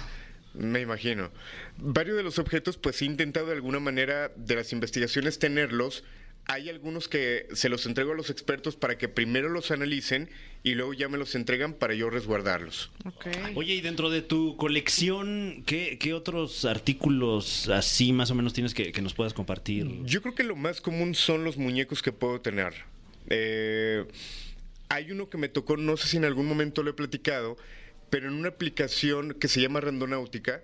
Me 0.58 0.82
imagino. 0.82 1.32
Varios 1.78 2.18
de 2.18 2.24
los 2.24 2.40
objetos, 2.40 2.78
pues 2.78 3.02
he 3.02 3.06
intentado 3.06 3.48
de 3.48 3.54
alguna 3.54 3.80
manera 3.80 4.32
de 4.36 4.56
las 4.56 4.74
investigaciones 4.74 5.40
tenerlos. 5.40 6.04
Hay 6.50 6.70
algunos 6.70 7.10
que 7.10 7.48
se 7.54 7.68
los 7.68 7.86
entrego 7.86 8.14
a 8.14 8.16
los 8.16 8.30
expertos 8.30 8.78
para 8.78 8.98
que 8.98 9.10
primero 9.10 9.50
los 9.50 9.70
analicen 9.70 10.30
y 10.64 10.76
luego 10.76 10.94
ya 10.94 11.10
me 11.10 11.18
los 11.18 11.36
entregan 11.36 11.74
para 11.74 11.94
yo 11.94 12.10
resguardarlos. 12.10 12.90
Ok. 13.06 13.28
Oye, 13.56 13.76
y 13.76 13.82
dentro 13.82 14.10
de 14.10 14.22
tu 14.22 14.56
colección, 14.56 15.64
¿qué, 15.66 15.98
qué 16.00 16.14
otros 16.14 16.64
artículos 16.64 17.68
así 17.68 18.14
más 18.14 18.32
o 18.32 18.36
menos 18.36 18.54
tienes 18.54 18.74
que, 18.74 18.94
que 18.94 19.02
nos 19.02 19.14
puedas 19.14 19.34
compartir? 19.34 19.88
Yo 20.04 20.22
creo 20.22 20.36
que 20.36 20.44
lo 20.44 20.56
más 20.56 20.80
común 20.80 21.16
son 21.16 21.44
los 21.44 21.58
muñecos 21.58 22.02
que 22.02 22.14
puedo 22.14 22.40
tener. 22.40 22.74
Eh, 23.30 24.06
hay 24.90 25.12
uno 25.12 25.30
que 25.30 25.38
me 25.38 25.50
tocó, 25.50 25.78
no 25.78 25.98
sé 25.98 26.08
si 26.08 26.18
en 26.18 26.26
algún 26.26 26.48
momento 26.48 26.82
lo 26.82 26.92
he 26.92 26.94
platicado, 26.94 27.58
pero 28.10 28.28
en 28.28 28.34
una 28.36 28.50
aplicación 28.50 29.34
que 29.34 29.48
se 29.48 29.62
llama 29.62 29.82
Randonáutica. 29.82 30.62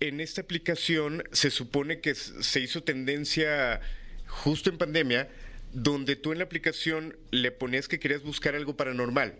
En 0.00 0.20
esta 0.20 0.40
aplicación 0.40 1.24
se 1.32 1.50
supone 1.50 2.00
que 2.00 2.14
se 2.14 2.60
hizo 2.60 2.82
tendencia 2.82 3.80
justo 4.26 4.70
en 4.70 4.78
pandemia, 4.78 5.28
donde 5.72 6.16
tú 6.16 6.32
en 6.32 6.38
la 6.38 6.44
aplicación 6.44 7.16
le 7.30 7.50
ponías 7.50 7.86
que 7.88 7.98
querías 7.98 8.22
buscar 8.22 8.54
algo 8.54 8.76
paranormal. 8.76 9.34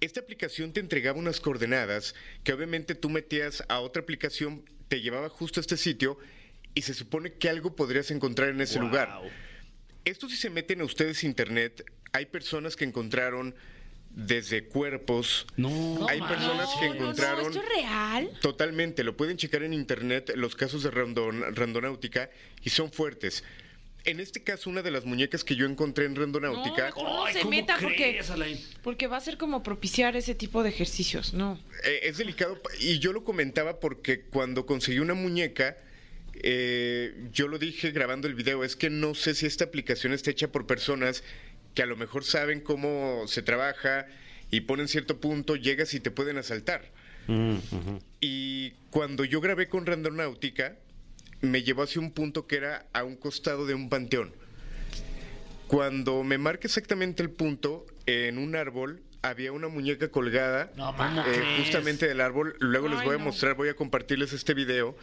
Esta 0.00 0.20
aplicación 0.20 0.72
te 0.72 0.80
entregaba 0.80 1.18
unas 1.18 1.40
coordenadas 1.40 2.14
que 2.42 2.52
obviamente 2.52 2.94
tú 2.94 3.08
metías 3.08 3.62
a 3.68 3.80
otra 3.80 4.02
aplicación, 4.02 4.64
te 4.88 5.00
llevaba 5.00 5.28
justo 5.28 5.60
a 5.60 5.62
este 5.62 5.76
sitio 5.76 6.18
y 6.74 6.82
se 6.82 6.94
supone 6.94 7.32
que 7.34 7.48
algo 7.48 7.74
podrías 7.76 8.10
encontrar 8.10 8.50
en 8.50 8.60
ese 8.60 8.78
Wow. 8.78 8.88
lugar. 8.88 9.20
Esto 10.04 10.28
si 10.28 10.36
se 10.36 10.50
meten 10.50 10.80
a 10.80 10.84
ustedes 10.84 11.24
internet, 11.24 11.84
hay 12.12 12.26
personas 12.26 12.76
que 12.76 12.84
encontraron 12.84 13.54
desde 14.14 14.64
cuerpos, 14.64 15.46
No. 15.56 16.06
hay 16.08 16.20
personas 16.20 16.68
que 16.78 16.86
No, 16.88 16.94
no, 16.94 17.00
encontraron... 17.02 17.46
¿Esto 17.46 17.60
es 17.62 17.68
real? 17.82 18.30
Totalmente, 18.40 19.02
lo 19.02 19.16
pueden 19.16 19.36
checar 19.36 19.62
en 19.64 19.72
internet 19.72 20.32
los 20.36 20.54
casos 20.54 20.82
de 20.84 20.90
randon- 20.92 21.52
randonáutica 21.54 22.30
y 22.62 22.70
son 22.70 22.92
fuertes. 22.92 23.42
En 24.04 24.20
este 24.20 24.42
caso, 24.42 24.68
una 24.70 24.82
de 24.82 24.90
las 24.90 25.04
muñecas 25.06 25.42
que 25.44 25.56
yo 25.56 25.64
encontré 25.66 26.04
en 26.04 26.14
randonáutica 26.14 26.90
no 26.96 27.24
Ay, 27.24 27.32
se 27.32 27.38
¿cómo 27.40 27.50
meta 27.50 27.76
porque, 27.80 27.96
crees, 27.96 28.30
Alain? 28.30 28.60
porque 28.82 29.06
va 29.06 29.16
a 29.16 29.20
ser 29.20 29.36
como 29.38 29.62
propiciar 29.62 30.14
ese 30.14 30.34
tipo 30.34 30.62
de 30.62 30.68
ejercicios, 30.68 31.32
¿no? 31.32 31.58
eh, 31.84 32.00
es 32.02 32.18
delicado 32.18 32.60
y 32.80 32.98
yo 32.98 33.12
lo 33.14 33.24
comentaba 33.24 33.80
porque 33.80 34.20
cuando 34.20 34.66
conseguí 34.66 34.98
una 34.98 35.14
muñeca, 35.14 35.78
eh, 36.34 37.14
yo 37.32 37.48
lo 37.48 37.58
dije 37.58 37.90
grabando 37.92 38.28
el 38.28 38.34
video, 38.34 38.62
es 38.62 38.76
que 38.76 38.90
no 38.90 39.14
sé 39.14 39.34
si 39.34 39.46
esta 39.46 39.64
aplicación 39.64 40.12
está 40.12 40.30
hecha 40.30 40.48
por 40.52 40.66
personas 40.66 41.24
que 41.74 41.82
a 41.82 41.86
lo 41.86 41.96
mejor 41.96 42.24
saben 42.24 42.60
cómo 42.60 43.24
se 43.26 43.42
trabaja 43.42 44.06
y 44.50 44.62
ponen 44.62 44.88
cierto 44.88 45.20
punto, 45.20 45.56
llegas 45.56 45.94
y 45.94 46.00
te 46.00 46.10
pueden 46.10 46.38
asaltar. 46.38 46.90
Mm. 47.26 47.56
Y 48.20 48.70
cuando 48.90 49.24
yo 49.24 49.40
grabé 49.40 49.68
con 49.68 49.86
Randonáutica, 49.86 50.76
me 51.40 51.62
llevó 51.62 51.82
hacia 51.82 52.00
un 52.00 52.12
punto 52.12 52.46
que 52.46 52.56
era 52.56 52.86
a 52.92 53.04
un 53.04 53.16
costado 53.16 53.66
de 53.66 53.74
un 53.74 53.88
panteón. 53.88 54.32
Cuando 55.66 56.22
me 56.22 56.38
marca 56.38 56.66
exactamente 56.66 57.22
el 57.22 57.30
punto, 57.30 57.86
en 58.06 58.38
un 58.38 58.54
árbol 58.54 59.02
había 59.22 59.52
una 59.52 59.68
muñeca 59.68 60.08
colgada 60.08 60.70
No, 60.76 60.94
¿cómo 60.94 61.22
eh, 61.22 61.56
justamente 61.58 62.06
del 62.06 62.20
árbol. 62.20 62.56
Luego 62.60 62.88
les 62.88 63.02
voy 63.02 63.14
a 63.14 63.18
no. 63.18 63.24
mostrar, 63.24 63.54
voy 63.54 63.68
a 63.68 63.74
compartirles 63.74 64.32
este 64.32 64.52
video. 64.52 64.96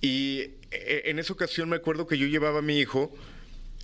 Y 0.00 0.50
eh, 0.70 1.02
en 1.06 1.18
esa 1.18 1.32
ocasión 1.32 1.68
me 1.68 1.76
acuerdo 1.76 2.06
que 2.06 2.18
yo 2.18 2.26
llevaba 2.26 2.60
a 2.60 2.62
mi 2.62 2.78
hijo, 2.78 3.12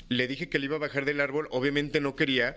le 0.09 0.27
dije 0.27 0.49
que 0.49 0.59
le 0.59 0.67
iba 0.67 0.77
a 0.77 0.81
bajar 0.81 1.05
del 1.05 1.21
árbol, 1.21 1.49
obviamente 1.51 2.01
no 2.01 2.17
quería, 2.17 2.57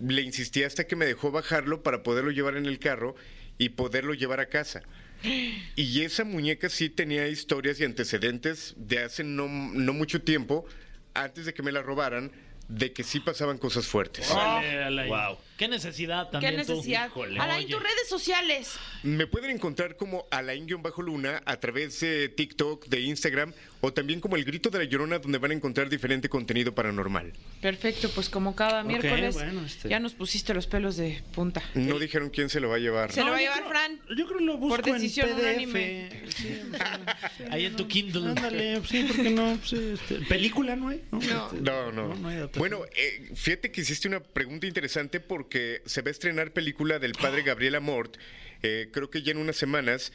le 0.00 0.22
insistí 0.22 0.62
hasta 0.62 0.86
que 0.86 0.96
me 0.96 1.06
dejó 1.06 1.30
bajarlo 1.30 1.82
para 1.82 2.02
poderlo 2.02 2.30
llevar 2.30 2.56
en 2.56 2.66
el 2.66 2.78
carro 2.78 3.14
y 3.58 3.70
poderlo 3.70 4.14
llevar 4.14 4.40
a 4.40 4.46
casa. 4.46 4.82
Y 5.76 6.02
esa 6.02 6.24
muñeca 6.24 6.68
sí 6.68 6.90
tenía 6.90 7.26
historias 7.28 7.80
y 7.80 7.84
antecedentes 7.84 8.74
de 8.76 9.02
hace 9.02 9.24
no, 9.24 9.48
no 9.48 9.92
mucho 9.92 10.22
tiempo, 10.22 10.66
antes 11.14 11.46
de 11.46 11.54
que 11.54 11.62
me 11.62 11.72
la 11.72 11.82
robaran, 11.82 12.30
de 12.68 12.92
que 12.92 13.04
sí 13.04 13.20
pasaban 13.20 13.58
cosas 13.58 13.86
fuertes. 13.86 14.30
Órale, 14.30 14.82
Alain. 14.84 15.08
Wow. 15.08 15.38
¿Qué 15.56 15.68
necesidad 15.68 16.26
¿Qué 16.26 16.32
también 16.32 16.66
tú? 16.66 16.72
necesidad? 16.72 17.06
Híjole. 17.08 17.40
Alain, 17.40 17.64
Oye. 17.64 17.72
tus 17.74 17.82
redes 17.82 18.08
sociales. 18.08 18.76
Me 19.02 19.26
pueden 19.26 19.50
encontrar 19.50 19.96
como 19.96 20.26
Alain-Luna 20.30 21.42
a 21.44 21.60
través 21.60 22.00
de 22.00 22.28
TikTok, 22.28 22.86
de 22.86 23.00
Instagram 23.00 23.52
o 23.86 23.92
también 23.92 24.20
como 24.20 24.34
El 24.36 24.44
Grito 24.44 24.68
de 24.68 24.78
la 24.78 24.84
Llorona 24.84 25.18
donde 25.20 25.38
van 25.38 25.52
a 25.52 25.54
encontrar 25.54 25.88
diferente 25.88 26.28
contenido 26.28 26.74
paranormal. 26.74 27.32
Perfecto, 27.60 28.10
pues 28.10 28.28
como 28.28 28.56
cada 28.56 28.82
miércoles 28.82 29.34
bueno, 29.34 29.64
este- 29.64 29.88
ya 29.88 30.00
nos 30.00 30.12
pusiste 30.14 30.52
los 30.54 30.66
pelos 30.66 30.96
de 30.96 31.22
punta. 31.34 31.62
No 31.74 31.98
dijeron 32.00 32.30
quién 32.30 32.48
se 32.48 32.58
lo 32.58 32.68
va 32.68 32.76
a 32.76 32.78
llevar. 32.78 33.12
Se 33.12 33.22
lo 33.22 33.30
va 33.30 33.36
a 33.36 33.40
llevar 33.40 33.58
creo- 33.58 33.68
Fran. 33.70 34.00
Yo 34.16 34.26
creo 34.26 34.38
que 34.38 34.44
lo 34.44 34.56
busco 34.58 34.76
Por 34.82 34.84
decisión 34.92 35.28
en 35.28 35.36
PDF. 35.36 35.42
unánime. 35.44 36.08
Sí, 36.36 36.58
o 36.72 36.76
sea, 36.76 37.00
sí, 37.36 37.44
Ahí 37.50 37.64
en 37.66 37.76
tu 37.76 37.86
Kindle. 37.86 38.28
Ándale, 38.30 38.82
sí, 38.86 39.04
¿por 39.04 39.16
qué 39.22 39.30
no? 39.30 39.58
Sí, 39.64 39.94
este, 39.94 40.16
película 40.26 40.74
no 40.74 40.88
hay. 40.88 41.02
No, 41.12 41.20
No. 41.20 41.46
Este, 41.46 41.60
No, 41.60 41.92
no. 41.92 42.14
no 42.14 42.48
bueno, 42.56 42.80
eh, 42.96 43.30
fíjate 43.34 43.70
que 43.70 43.82
hiciste 43.82 44.08
una 44.08 44.20
pregunta 44.20 44.66
interesante 44.66 45.20
porque 45.20 45.82
se 45.86 46.02
va 46.02 46.08
a 46.08 46.10
estrenar 46.10 46.52
película 46.52 46.98
del 46.98 47.12
padre 47.12 47.42
Gabriel 47.42 47.76
Amort, 47.76 48.16
eh, 48.62 48.88
creo 48.92 49.10
que 49.10 49.22
ya 49.22 49.32
en 49.32 49.38
unas 49.38 49.56
semanas, 49.56 50.12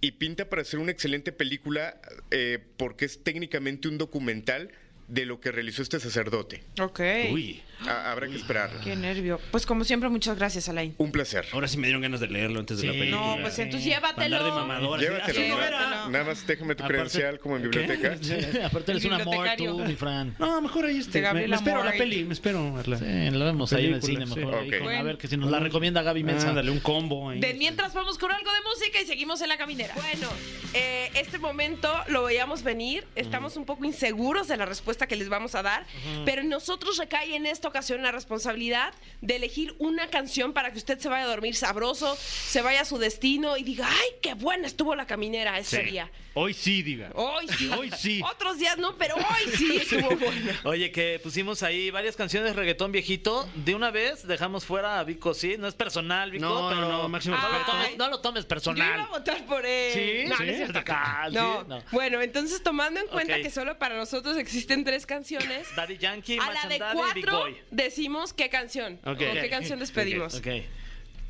y 0.00 0.12
pinta 0.12 0.48
para 0.48 0.64
ser 0.64 0.80
una 0.80 0.92
excelente 0.92 1.32
película 1.32 2.00
eh, 2.30 2.58
porque 2.76 3.04
es 3.04 3.22
técnicamente 3.22 3.88
un 3.88 3.98
documental 3.98 4.70
de 5.10 5.26
lo 5.26 5.40
que 5.40 5.50
realizó 5.52 5.82
este 5.82 5.98
sacerdote. 6.00 6.62
Ok. 6.80 7.00
Uy, 7.32 7.62
Ah, 7.86 8.12
habrá 8.12 8.28
que 8.28 8.36
esperar. 8.36 8.70
Qué 8.84 8.94
nervio. 8.94 9.40
Pues 9.50 9.64
como 9.64 9.84
siempre, 9.84 10.10
muchas 10.10 10.36
gracias, 10.36 10.68
Alain. 10.68 10.94
Un 10.98 11.10
placer. 11.12 11.46
ahora 11.52 11.66
sí 11.66 11.78
me 11.78 11.86
dieron 11.86 12.02
ganas 12.02 12.20
de 12.20 12.26
leerlo 12.28 12.60
antes 12.60 12.78
de 12.82 12.88
la 12.88 12.92
Sí. 12.92 12.98
película. 12.98 13.36
No, 13.36 13.40
pues 13.40 13.58
entonces 13.58 13.88
llévatelo. 13.88 14.36
andar 14.36 14.44
de 14.44 14.50
mamador. 14.50 14.98
así, 14.98 15.06
Llévatelo, 15.06 15.40
mira. 15.56 16.08
Nada 16.10 16.24
más 16.26 16.46
déjame 16.46 16.74
tu 16.74 16.82
Aparte- 16.84 16.92
credencial 16.94 17.38
como 17.40 17.56
en 17.56 17.62
biblioteca. 17.62 18.18
Sí, 18.22 18.34
aparte 18.62 18.92
eres 18.92 19.04
un 19.06 19.14
amor 19.14 19.24
Bibliotecario. 19.34 19.72
tú, 19.76 19.78
mi 19.86 19.94
Fran. 19.96 20.34
No, 20.38 20.60
mejor 20.60 20.84
ahí 20.84 20.98
este. 20.98 21.12
De 21.12 21.18
Me, 21.20 21.26
Gabriel 21.28 21.50
me 21.50 21.56
espero 21.56 21.82
la 21.84 21.92
peli, 21.92 22.24
me 22.24 22.34
espero. 22.34 22.76
a 22.76 22.82
la- 22.86 22.98
Sí, 22.98 23.30
lo 23.30 23.44
vemos 23.46 23.72
ahí 23.72 23.86
en 23.86 23.94
el 23.94 24.02
cine 24.02 24.26
Película, 24.26 24.44
mejor. 24.46 24.64
sí. 24.68 24.74
ahí 24.74 24.78
con- 24.80 24.88
Ok. 24.88 24.94
A 24.94 25.02
ver 25.02 25.16
que 25.16 25.28
si 25.28 25.36
nos 25.38 25.50
la 25.50 25.60
recomienda 25.60 26.02
Gaby 26.02 26.22
Mensa. 26.22 26.50
Ándale, 26.50 26.70
un 26.70 26.80
combo 26.80 27.30
ahí. 27.30 27.40
De 27.40 27.54
mientras 27.54 27.94
vamos 27.94 28.18
con 28.18 28.30
algo 28.30 28.50
de 28.52 28.58
música 28.60 29.00
y 29.00 29.06
seguimos 29.06 29.40
en 29.40 29.48
la 29.48 29.56
caminera. 29.56 29.94
Bueno, 29.94 30.28
eh, 30.74 31.10
este 31.14 31.38
momento 31.38 31.90
lo 32.08 32.24
veíamos 32.24 32.62
venir. 32.62 33.06
Estamos 33.16 33.56
un 33.56 33.64
poco 33.64 33.86
inseguros 33.86 34.48
de 34.48 34.58
la 34.58 34.66
respuesta 34.66 34.99
que 35.06 35.16
les 35.16 35.28
vamos 35.28 35.54
a 35.54 35.62
dar, 35.62 35.86
pero 36.24 36.42
en 36.42 36.48
nosotros 36.48 36.96
recae 36.98 37.34
en 37.36 37.46
esta 37.46 37.68
ocasión 37.68 38.02
la 38.02 38.12
responsabilidad 38.12 38.92
de 39.20 39.36
elegir 39.36 39.74
una 39.78 40.08
canción 40.08 40.52
para 40.52 40.72
que 40.72 40.78
usted 40.78 40.98
se 40.98 41.08
vaya 41.08 41.24
a 41.24 41.28
dormir 41.28 41.54
sabroso, 41.54 42.16
se 42.16 42.62
vaya 42.62 42.82
a 42.82 42.84
su 42.84 42.98
destino 42.98 43.56
y 43.56 43.62
diga, 43.62 43.88
¡ay, 43.88 44.08
qué 44.22 44.34
buena 44.34 44.66
estuvo 44.66 44.94
la 44.94 45.06
caminera 45.06 45.58
ese 45.58 45.84
Sí. 45.84 45.90
día! 45.90 46.10
Hoy 46.34 46.54
sí, 46.54 46.82
diga. 46.82 47.10
Hoy 47.14 47.46
sí. 47.58 47.70
Hoy 47.76 47.90
sí. 47.90 48.22
Otros 48.32 48.58
días 48.58 48.78
no, 48.78 48.96
pero 48.96 49.16
hoy 49.16 49.52
sí 49.56 49.76
estuvo 49.82 50.16
buena. 50.16 50.60
Oye, 50.64 50.92
que 50.92 51.20
pusimos 51.22 51.62
ahí 51.64 51.90
varias 51.90 52.14
canciones 52.16 52.50
de 52.50 52.60
reggaetón 52.60 52.92
viejito. 52.92 53.48
De 53.56 53.74
una 53.74 53.90
vez 53.90 54.26
dejamos 54.26 54.64
fuera 54.64 55.00
a 55.00 55.04
Vico, 55.04 55.34
sí. 55.34 55.56
No 55.58 55.66
es 55.66 55.74
personal, 55.74 56.30
Vico, 56.30 56.44
No, 56.46 56.68
pero. 56.68 56.80
no, 56.82 56.88
no, 57.02 57.08
máximo 57.08 57.36
no, 57.36 57.48
lo 57.58 57.64
tomes, 57.64 57.96
no 57.98 58.08
lo 58.08 58.20
tomes 58.20 58.42
Yo 58.44 58.46
iba 58.46 58.48
personal. 58.48 59.00
a 59.00 59.06
votar 59.08 59.44
por 59.44 59.66
él. 59.66 59.92
¿Sí? 59.92 60.28
No, 60.28 60.36
¿Sí? 60.36 60.44
no 60.44 60.50
es 60.50 60.56
cierto. 60.58 60.78
Acá, 60.78 61.24
sí, 61.28 61.34
No. 61.34 61.64
no. 61.64 61.82
Bueno, 61.90 62.20
entonces 62.22 62.62
tomando 62.62 63.00
en 63.00 63.08
cuenta 63.08 63.40
que 63.42 63.50
solo 63.50 63.76
para 63.78 63.96
nosotros 63.96 64.36
existen 64.36 64.79
tres 64.84 65.06
canciones, 65.06 65.68
Daddy 65.76 65.98
Yankee, 65.98 66.38
a 66.38 66.52
la 66.52 66.68
de 66.68 66.76
y 66.76 66.78
Big 66.78 66.94
cuatro 67.24 67.38
Boy. 67.40 67.56
decimos 67.70 68.32
qué 68.32 68.48
canción. 68.50 68.94
Ok. 69.04 69.16
¿Con 69.16 69.16
qué 69.16 69.48
canción 69.50 69.78
despedimos? 69.78 70.34
Ok. 70.34 70.46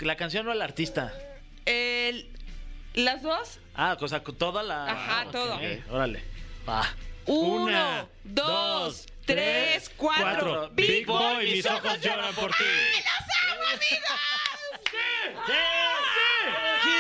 La 0.01 0.17
canción 0.17 0.49
o 0.49 0.53
el 0.53 0.63
artista. 0.63 1.13
El- 1.67 2.31
las 2.95 3.23
dos, 3.23 3.61
Ah, 3.75 3.97
o 4.01 4.09
sea, 4.09 4.23
toda 4.23 4.63
la. 4.63 4.91
Ajá, 4.91 5.23
ok, 5.27 5.33
todo. 5.33 5.61
Órale. 5.91 6.23
Va. 6.69 6.83
uno, 7.27 7.65
Una, 7.65 8.09
dos, 8.25 9.07
tres, 9.25 9.91
cuatro. 9.97 10.25
Cuatro. 10.25 10.71
Big 10.73 11.07
Boy, 11.07 11.53
mis 11.53 11.67
ojos 11.67 12.01
lloran 12.01 12.35
por 12.35 12.51
ti. 12.51 12.65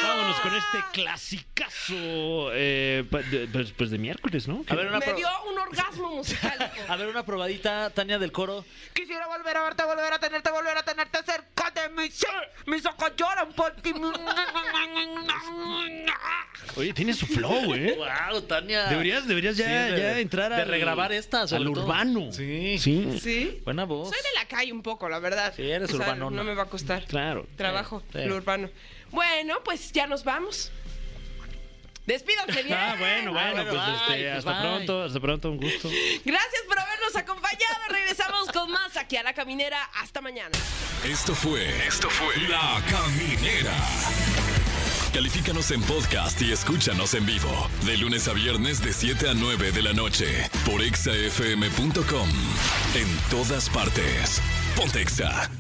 Vámonos 0.03 0.41
con 0.41 0.55
este 0.55 0.78
clasicazo 0.93 2.51
eh, 2.53 3.05
de- 3.30 3.49
pues, 3.53 3.72
pues 3.72 3.91
de 3.91 3.99
miércoles, 3.99 4.49
¿no? 4.49 4.64
A 4.68 4.74
ver, 4.74 4.86
una, 4.88 4.99
Me 4.99 5.12
dio 5.14 5.28
un 5.51 5.59
orgasmo 5.59 6.14
musical. 6.16 6.72
a 6.88 6.97
ver, 6.97 7.09
una 7.09 7.24
probadita, 7.24 7.91
Tania 7.91 8.18
del 8.18 8.32
coro. 8.32 8.64
Quisiera 8.95 9.26
volver 9.26 9.57
a 9.57 9.62
verte, 9.62 9.84
volver 9.84 10.12
a 10.12 10.18
tenerte, 10.18 10.51
volver 10.51 10.76
a 10.76 10.82
tenerte 10.82 11.18
cerca 11.24 11.70
de 11.70 11.88
mí. 11.91 12.11
Sí, 12.11 12.26
mis 12.66 12.84
ojos 12.86 13.12
lloran 13.16 13.53
por 13.53 13.72
ti. 13.76 13.93
Oye, 16.76 16.93
tiene 16.93 17.12
su 17.14 17.26
flow, 17.26 17.74
¿eh? 17.74 17.97
Wow, 18.30 18.43
Tania. 18.43 18.84
Deberías, 18.86 19.26
deberías 19.26 19.57
ya, 19.57 19.64
Sí, 19.88 19.93
de- 19.95 19.99
ya 20.01 20.18
entrar 20.18 20.51
de 20.55 20.62
al- 20.62 20.68
regrabar 20.68 21.12
esta, 21.12 21.47
sobre 21.49 21.64
al 21.66 21.72
todo. 21.72 21.84
urbano. 21.84 22.32
Sí. 22.32 22.78
Sí. 22.78 23.18
¿Sí? 23.20 23.61
Buena 23.64 23.84
voz. 23.84 24.09
Soy 24.11 24.18
de 24.18 24.38
la 24.38 24.47
calle 24.47 24.72
un 24.72 24.82
poco, 24.82 25.09
la 25.09 25.18
verdad. 25.18 25.53
Sí, 25.57 25.62
eres 25.68 25.91
O 25.93 25.97
sea, 25.97 26.07
urbanona. 26.07 26.36
No 26.36 26.45
me 26.45 26.55
va 26.55 26.62
a 26.64 26.66
costar. 26.66 27.05
Claro. 27.07 27.47
Trabajo, 27.57 28.03
Sí. 28.12 28.24
lo 28.24 28.36
urbano. 28.36 28.70
Bueno, 29.11 29.62
pues 29.64 29.92
ya 29.92 30.06
nos 30.06 30.24
vamos. 30.24 30.70
Despídanse 32.06 32.62
bien. 32.64 32.76
Ah, 32.76 32.96
bueno, 32.98 33.32
bueno, 33.32 33.64
bueno, 33.64 33.70
pues 33.70 33.86
bye, 34.08 34.16
este, 34.16 34.30
hasta 34.32 34.52
bye. 34.52 34.61
pronto, 34.61 35.02
hasta 35.04 35.20
pronto, 35.20 35.50
un 35.50 35.58
gusto. 35.58 35.88
Gracias 36.24 36.62
por 36.66 36.78
habernos 36.78 37.14
acompañado. 37.16 37.76
Regresamos 37.88 38.50
con 38.52 38.70
más 38.70 38.96
aquí 38.96 39.16
a 39.16 39.22
La 39.22 39.32
Caminera. 39.32 39.82
Hasta 39.94 40.20
mañana. 40.20 40.56
Esto 41.04 41.34
fue. 41.34 41.68
Esto 41.86 42.08
fue. 42.11 42.36
La 42.48 42.82
Caminera. 42.90 43.74
Califícanos 45.12 45.70
en 45.72 45.82
podcast 45.82 46.40
y 46.40 46.52
escúchanos 46.52 47.14
en 47.14 47.26
vivo. 47.26 47.68
De 47.84 47.96
lunes 47.96 48.28
a 48.28 48.32
viernes, 48.32 48.80
de 48.82 48.92
7 48.92 49.28
a 49.30 49.34
9 49.34 49.72
de 49.72 49.82
la 49.82 49.92
noche. 49.92 50.48
Por 50.64 50.82
exafm.com. 50.82 52.28
En 52.94 53.18
todas 53.28 53.68
partes. 53.70 54.40
Pontexa. 54.76 55.50